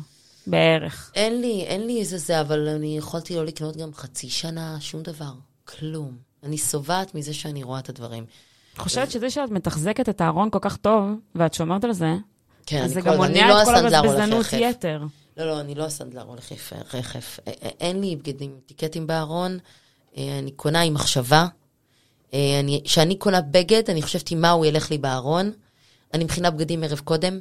בערך. 0.47 1.11
אין 1.15 1.41
לי, 1.41 1.63
אין 1.67 1.87
לי 1.87 1.99
איזה 1.99 2.17
זה, 2.17 2.41
אבל 2.41 2.67
אני 2.67 2.97
יכולתי 2.97 3.35
לא 3.35 3.45
לקנות 3.45 3.77
גם 3.77 3.93
חצי 3.93 4.29
שנה, 4.29 4.77
שום 4.79 5.01
דבר. 5.01 5.31
כלום. 5.65 6.17
אני 6.43 6.57
שובעת 6.57 7.15
מזה 7.15 7.33
שאני 7.33 7.63
רואה 7.63 7.79
את 7.79 7.89
הדברים. 7.89 8.25
את 8.73 8.77
חושבת 8.79 9.11
שזה 9.11 9.29
שאת 9.29 9.51
מתחזקת 9.51 10.09
את 10.09 10.21
הארון 10.21 10.49
כל 10.49 10.59
כך 10.61 10.77
טוב, 10.77 11.03
ואת 11.35 11.53
שומרת 11.53 11.83
על 11.83 11.93
זה, 11.93 12.13
כן, 12.65 12.83
אז 12.83 12.93
זה 12.93 13.01
כל 13.01 13.09
גם 13.09 13.15
מונע 13.17 13.47
לא 13.47 13.61
את 13.61 13.65
כל 13.65 13.75
הבזבזנות. 13.75 14.45
יתר. 14.53 15.01
לא, 15.37 15.45
לא, 15.45 15.59
אני 15.61 15.75
לא 15.75 15.85
הסנדלר 15.85 16.21
הולך 16.21 16.51
יפה, 16.51 16.75
רחף. 16.93 17.39
א- 17.45 17.49
א- 17.49 17.53
אין 17.79 18.01
לי 18.01 18.15
בגדים, 18.15 18.59
טיקטים 18.65 19.07
בארון. 19.07 19.57
אה, 20.17 20.39
אני 20.39 20.51
קונה 20.51 20.81
עם 20.81 20.93
מחשבה. 20.93 21.47
אה, 22.33 22.59
אני- 22.59 22.81
כשאני 22.83 23.15
קונה 23.15 23.41
בגד, 23.41 23.83
אני 23.89 24.01
חושבת 24.01 24.31
עם 24.31 24.41
מה 24.41 24.49
הוא 24.49 24.65
ילך 24.65 24.91
לי 24.91 24.97
בארון. 24.97 25.51
אני 26.13 26.23
מכינה 26.23 26.51
בגדים 26.51 26.83
ערב 26.83 26.99
קודם. 26.99 27.39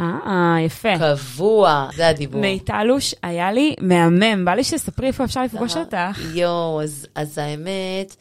אה, 0.00 0.56
יפה. 0.66 0.98
קבוע, 0.98 1.88
זה 1.96 2.08
הדיבור. 2.08 2.40
מיטלוש, 2.40 3.14
היה 3.22 3.52
לי 3.52 3.74
מהמם, 3.80 4.44
בא 4.44 4.54
לי 4.54 4.64
שתספרי 4.64 5.06
איפה 5.06 5.24
אפשר 5.24 5.42
לפגוש 5.42 5.76
אה, 5.76 5.80
אותך. 5.80 6.20
יואו, 6.34 6.82
אז, 6.82 7.06
אז 7.14 7.38
האמת 7.38 8.16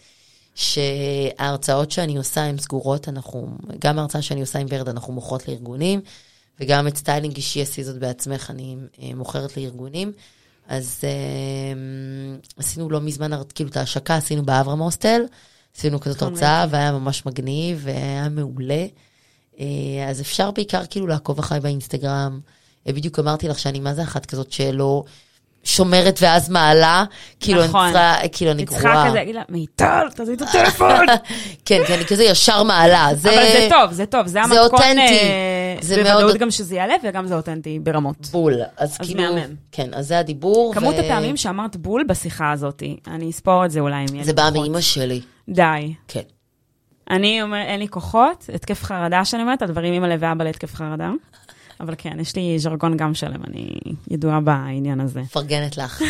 שההרצאות 0.56 1.92
שאני 1.92 2.18
עושה 2.18 2.42
הן 2.42 2.58
סגורות, 2.58 3.10
אנחנו, 3.10 3.48
גם 3.80 4.00
ההרצאה 4.00 4.22
שאני 4.22 4.42
עושה 4.42 4.60
עם 4.60 4.68
ורד, 4.70 4.90
אנחנו 4.90 5.14
מוכרות 5.14 5.48
לארגונים, 5.48 6.02
וגם 6.60 6.88
את 6.88 6.98
סטיילינג 6.98 7.36
אישי 7.36 7.62
עשי 7.62 7.84
זאת 7.84 8.00
בעצמך, 8.00 8.50
אני 8.50 8.76
אה, 9.02 9.10
מוכרת 9.16 9.58
לארגונים. 9.58 10.12
אז 10.68 11.02
אה, 11.04 11.10
עשינו 12.58 12.90
לא 12.90 13.02
מזמן, 13.02 13.32
כאילו 13.56 13.70
את 13.70 13.78
ההשקה 13.78 14.16
עשינו 14.16 14.44
באברהם 14.44 14.80
הוסטל, 14.80 15.22
עשינו 15.78 16.00
כזאת. 16.00 16.22
הרצאה, 16.22 16.66
והיה 16.70 16.92
ממש 16.92 17.26
מגניב, 17.26 17.82
והיה 17.84 18.30
מעולה. 18.30 18.86
אה, 19.60 19.66
אז 20.10 20.22
אפשר 20.22 20.52
בעיקר 20.52 20.82
כאילו 20.90 21.08
לעקוב 21.08 21.40
אחריי 21.40 21.60
באינסטגרם. 21.62 22.40
אה, 22.88 22.94
בדיוק 22.94 23.20
אמרתי 23.20 23.48
לך 23.48 23.60
שאני 23.60 23.80
מה 23.80 23.94
זה 23.94 24.04
אחת 24.04 24.26
כזאת 24.26 24.52
שלא 24.52 25.04
שומרת 25.64 26.20
ואז 26.22 26.50
מעלה, 26.50 27.04
כאילו 27.40 27.66
נכון. 27.66 27.82
אני 27.86 27.94
צריכה, 27.94 28.28
כאילו 28.32 28.52
אני 28.52 28.60
אני 28.62 28.68
צריכה 28.68 28.90
גרועה. 28.90 29.10
כזה 29.10 29.24
לה, 29.34 29.42
מיטל, 29.50 30.08
תעזבי 30.16 30.34
את 30.36 30.42
הטלפון. 30.42 31.06
כן, 31.66 31.80
כי 31.88 31.94
אני 31.94 32.06
כזה 32.06 32.24
ישר 32.24 32.64
מעלה. 32.64 33.08
זה... 33.16 33.30
אבל 33.30 33.44
זה 33.54 33.68
טוב, 33.70 33.92
זה 33.92 34.06
טוב, 34.06 34.26
זה 34.28 34.32
זה 34.34 34.40
המתכון, 34.42 34.60
אותנטי. 34.64 35.00
אה, 35.00 35.76
זה 35.82 35.96
בוודאות 35.96 36.22
מאוד- 36.24 36.38
גם 36.38 36.52
שזה 36.52 36.76
יעלה 36.76 36.94
וגם 37.04 37.28
זה 37.28 37.36
אותנטי 37.36 37.80
ברמות. 37.80 38.28
בול. 38.32 38.54
אז 38.78 38.98
אז 39.00 39.08
כאילו... 39.08 39.24
מהמם. 39.24 39.56
כן, 39.72 39.90
אז 39.94 40.08
זה 40.08 40.20
הדיבור. 40.20 40.74
כמות 40.74 40.96
ו- 40.96 41.00
הפעמים 41.00 41.38
שאמרת 41.38 41.78
בול 41.78 42.04
בשיחה 42.08 42.52
הזאת, 42.52 42.84
אני 43.08 43.30
אספור 43.30 43.66
את 43.66 43.72
זה 43.72 43.80
אולי 43.80 43.96
אם 43.96 44.06
יהיה 44.10 44.18
לי 44.20 44.24
זה 44.24 44.34
בא. 44.34 44.50
מאימא 44.54 44.82
שלי. 44.82 45.22
די. 45.50 45.94
כן. 46.08 46.22
אני 47.10 47.42
אומר, 47.42 47.58
אין 47.58 47.80
לי 47.80 47.88
כוחות, 47.88 48.50
התקף 48.54 48.84
חרדה 48.84 49.26
שאני 49.26 49.42
אומרת, 49.42 49.62
הדברים 49.62 49.94
אימא 49.94 50.16
ואבא 50.20 50.44
להתקף 50.44 50.76
חרדה. 50.76 51.12
אבל 51.80 51.94
כן, 51.98 52.20
יש 52.20 52.36
לי 52.36 52.60
ז'רגון 52.60 52.98
גם 52.98 53.14
שלם, 53.14 53.44
אני 53.48 53.70
ידועה 54.12 54.40
בעניין 54.40 55.00
הזה. 55.00 55.22
מפרגנת 55.22 55.78
לך. 55.78 56.02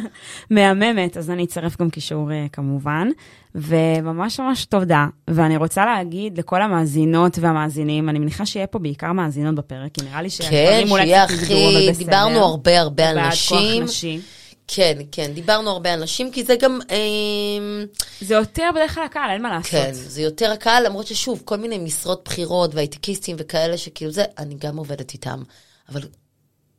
מהממת, 0.50 1.16
אז 1.16 1.30
אני 1.30 1.44
אצרף 1.44 1.80
גם 1.80 1.90
קישור 1.90 2.32
אה, 2.32 2.46
כמובן. 2.52 3.08
וממש 3.54 4.40
ממש 4.40 4.64
תודה. 4.64 5.06
ואני 5.28 5.56
רוצה 5.56 5.84
להגיד 5.84 6.38
לכל 6.38 6.62
המאזינות 6.62 7.38
והמאזינים, 7.38 8.08
אני 8.08 8.18
מניחה 8.18 8.46
שיהיה 8.46 8.66
פה 8.66 8.78
בעיקר 8.78 9.12
מאזינות 9.12 9.54
בפרק, 9.54 9.94
כי 9.94 10.00
נראה 10.04 10.22
לי 10.22 10.30
כן, 10.30 10.44
שהדברים 10.44 10.90
אולי 10.90 11.06
שיהיה 11.06 11.26
קצת 11.26 11.34
יגדרו, 11.42 11.68
אבל 11.68 11.76
הכי... 11.76 11.90
בסדר. 11.90 12.04
דיברנו 12.04 12.44
הרבה 12.44 12.80
הרבה 12.80 13.08
על 13.08 13.16
בעד 13.16 13.24
כוח 13.48 13.58
נשים. 13.58 13.84
נשי. 13.84 14.20
כן, 14.68 14.98
כן, 15.12 15.32
דיברנו 15.34 15.70
הרבה 15.70 15.92
על 15.92 16.02
נשים, 16.02 16.32
כי 16.32 16.44
זה 16.44 16.56
גם... 16.56 16.78
אמ, 16.90 17.86
זה 18.20 18.34
יותר 18.34 18.70
בדרך 18.74 18.94
כלל 18.94 19.04
הקהל, 19.04 19.30
אין 19.30 19.42
מה 19.42 19.50
לעשות. 19.50 19.70
כן, 19.70 19.90
זה 19.92 20.22
יותר 20.22 20.52
הקהל, 20.52 20.86
למרות 20.86 21.06
ששוב, 21.06 21.42
כל 21.44 21.56
מיני 21.56 21.78
משרות 21.78 22.28
בכירות 22.28 22.74
והייטקיסטים 22.74 23.36
וכאלה 23.38 23.78
שכאילו 23.78 24.10
זה, 24.12 24.24
אני 24.38 24.54
גם 24.54 24.76
עובדת 24.76 25.12
איתם. 25.12 25.42
אבל 25.88 26.02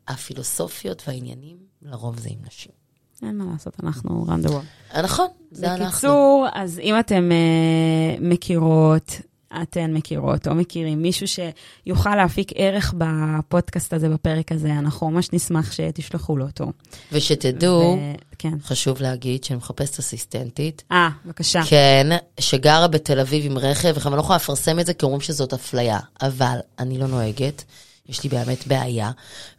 הפילוסופיות 0.08 1.04
והעניינים, 1.08 1.58
לרוב 1.82 2.20
זה 2.20 2.30
עם 2.32 2.40
נשים. 2.48 2.72
אין 3.24 3.38
מה 3.38 3.46
לעשות, 3.52 3.74
אנחנו 3.84 4.26
run 4.28 4.48
the 4.48 4.50
world. 4.50 4.96
אה, 4.96 5.02
נכון, 5.02 5.28
זה 5.52 5.74
אנחנו. 5.74 5.88
בקיצור, 5.88 6.48
אז 6.54 6.80
אם 6.80 7.00
אתם 7.00 7.30
uh, 7.32 8.24
מכירות, 8.24 9.12
אתן 9.62 9.94
מכירות 9.94 10.48
או 10.48 10.56
מכירים 10.56 11.02
מישהו 11.02 11.28
שיוכל 11.28 12.16
להפיק 12.16 12.52
ערך 12.56 12.94
בפודקאסט 12.98 13.94
הזה, 13.94 14.10
בפרק 14.10 14.52
הזה, 14.52 14.72
אנחנו 14.72 15.10
ממש 15.12 15.34
נשמח 15.34 15.72
שתשלחו 15.72 16.38
לו 16.38 16.46
אותו. 16.46 16.72
ושתדעו, 17.12 17.82
ו- 17.82 18.16
כן. 18.38 18.54
חשוב 18.64 19.02
להגיד 19.02 19.44
שאני 19.44 19.58
מחפשת 19.58 20.00
אסיסטנטית. 20.00 20.84
אה, 20.92 21.10
בבקשה. 21.26 21.62
כן, 21.70 22.08
שגרה 22.40 22.88
בתל 22.88 23.20
אביב 23.20 23.46
עם 23.46 23.58
רכב, 23.58 24.08
אני 24.08 24.16
לא 24.16 24.20
יכולה 24.20 24.36
לפרסם 24.38 24.80
את 24.80 24.86
זה 24.86 24.94
כי 24.94 25.06
אומרים 25.06 25.22
שזאת 25.22 25.54
אפליה, 25.54 26.00
אבל 26.22 26.58
אני 26.80 26.98
לא 26.98 27.08
נוהגת, 27.08 27.64
יש 28.10 28.24
לי 28.24 28.30
באמת 28.30 28.68
בעיה, 28.68 29.12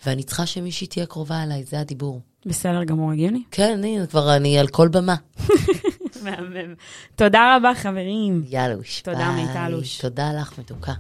ואני 0.07 0.23
צריכה 0.23 0.47
שמישהי 0.47 0.87
תהיה 0.87 1.07
קרובה 1.07 1.43
אליי, 1.43 1.65
זה 1.65 1.81
הדיבור. 1.81 2.21
בסדר 2.47 2.85
גמור, 2.85 3.13
הגיוני. 3.13 3.43
כן, 3.51 3.73
אני 3.79 3.99
כבר, 4.11 4.37
אני 4.37 4.59
על 4.59 4.67
כל 4.67 4.89
במה. 4.89 5.15
מהמם. 6.23 6.75
תודה 7.17 7.57
רבה, 7.57 7.73
חברים. 7.75 8.43
יאלוש. 8.49 9.01
תודה. 9.01 9.31
מיטלוש. 9.31 9.99
תודה 9.99 10.33
לך, 10.41 10.59
מתוקה. 10.59 10.93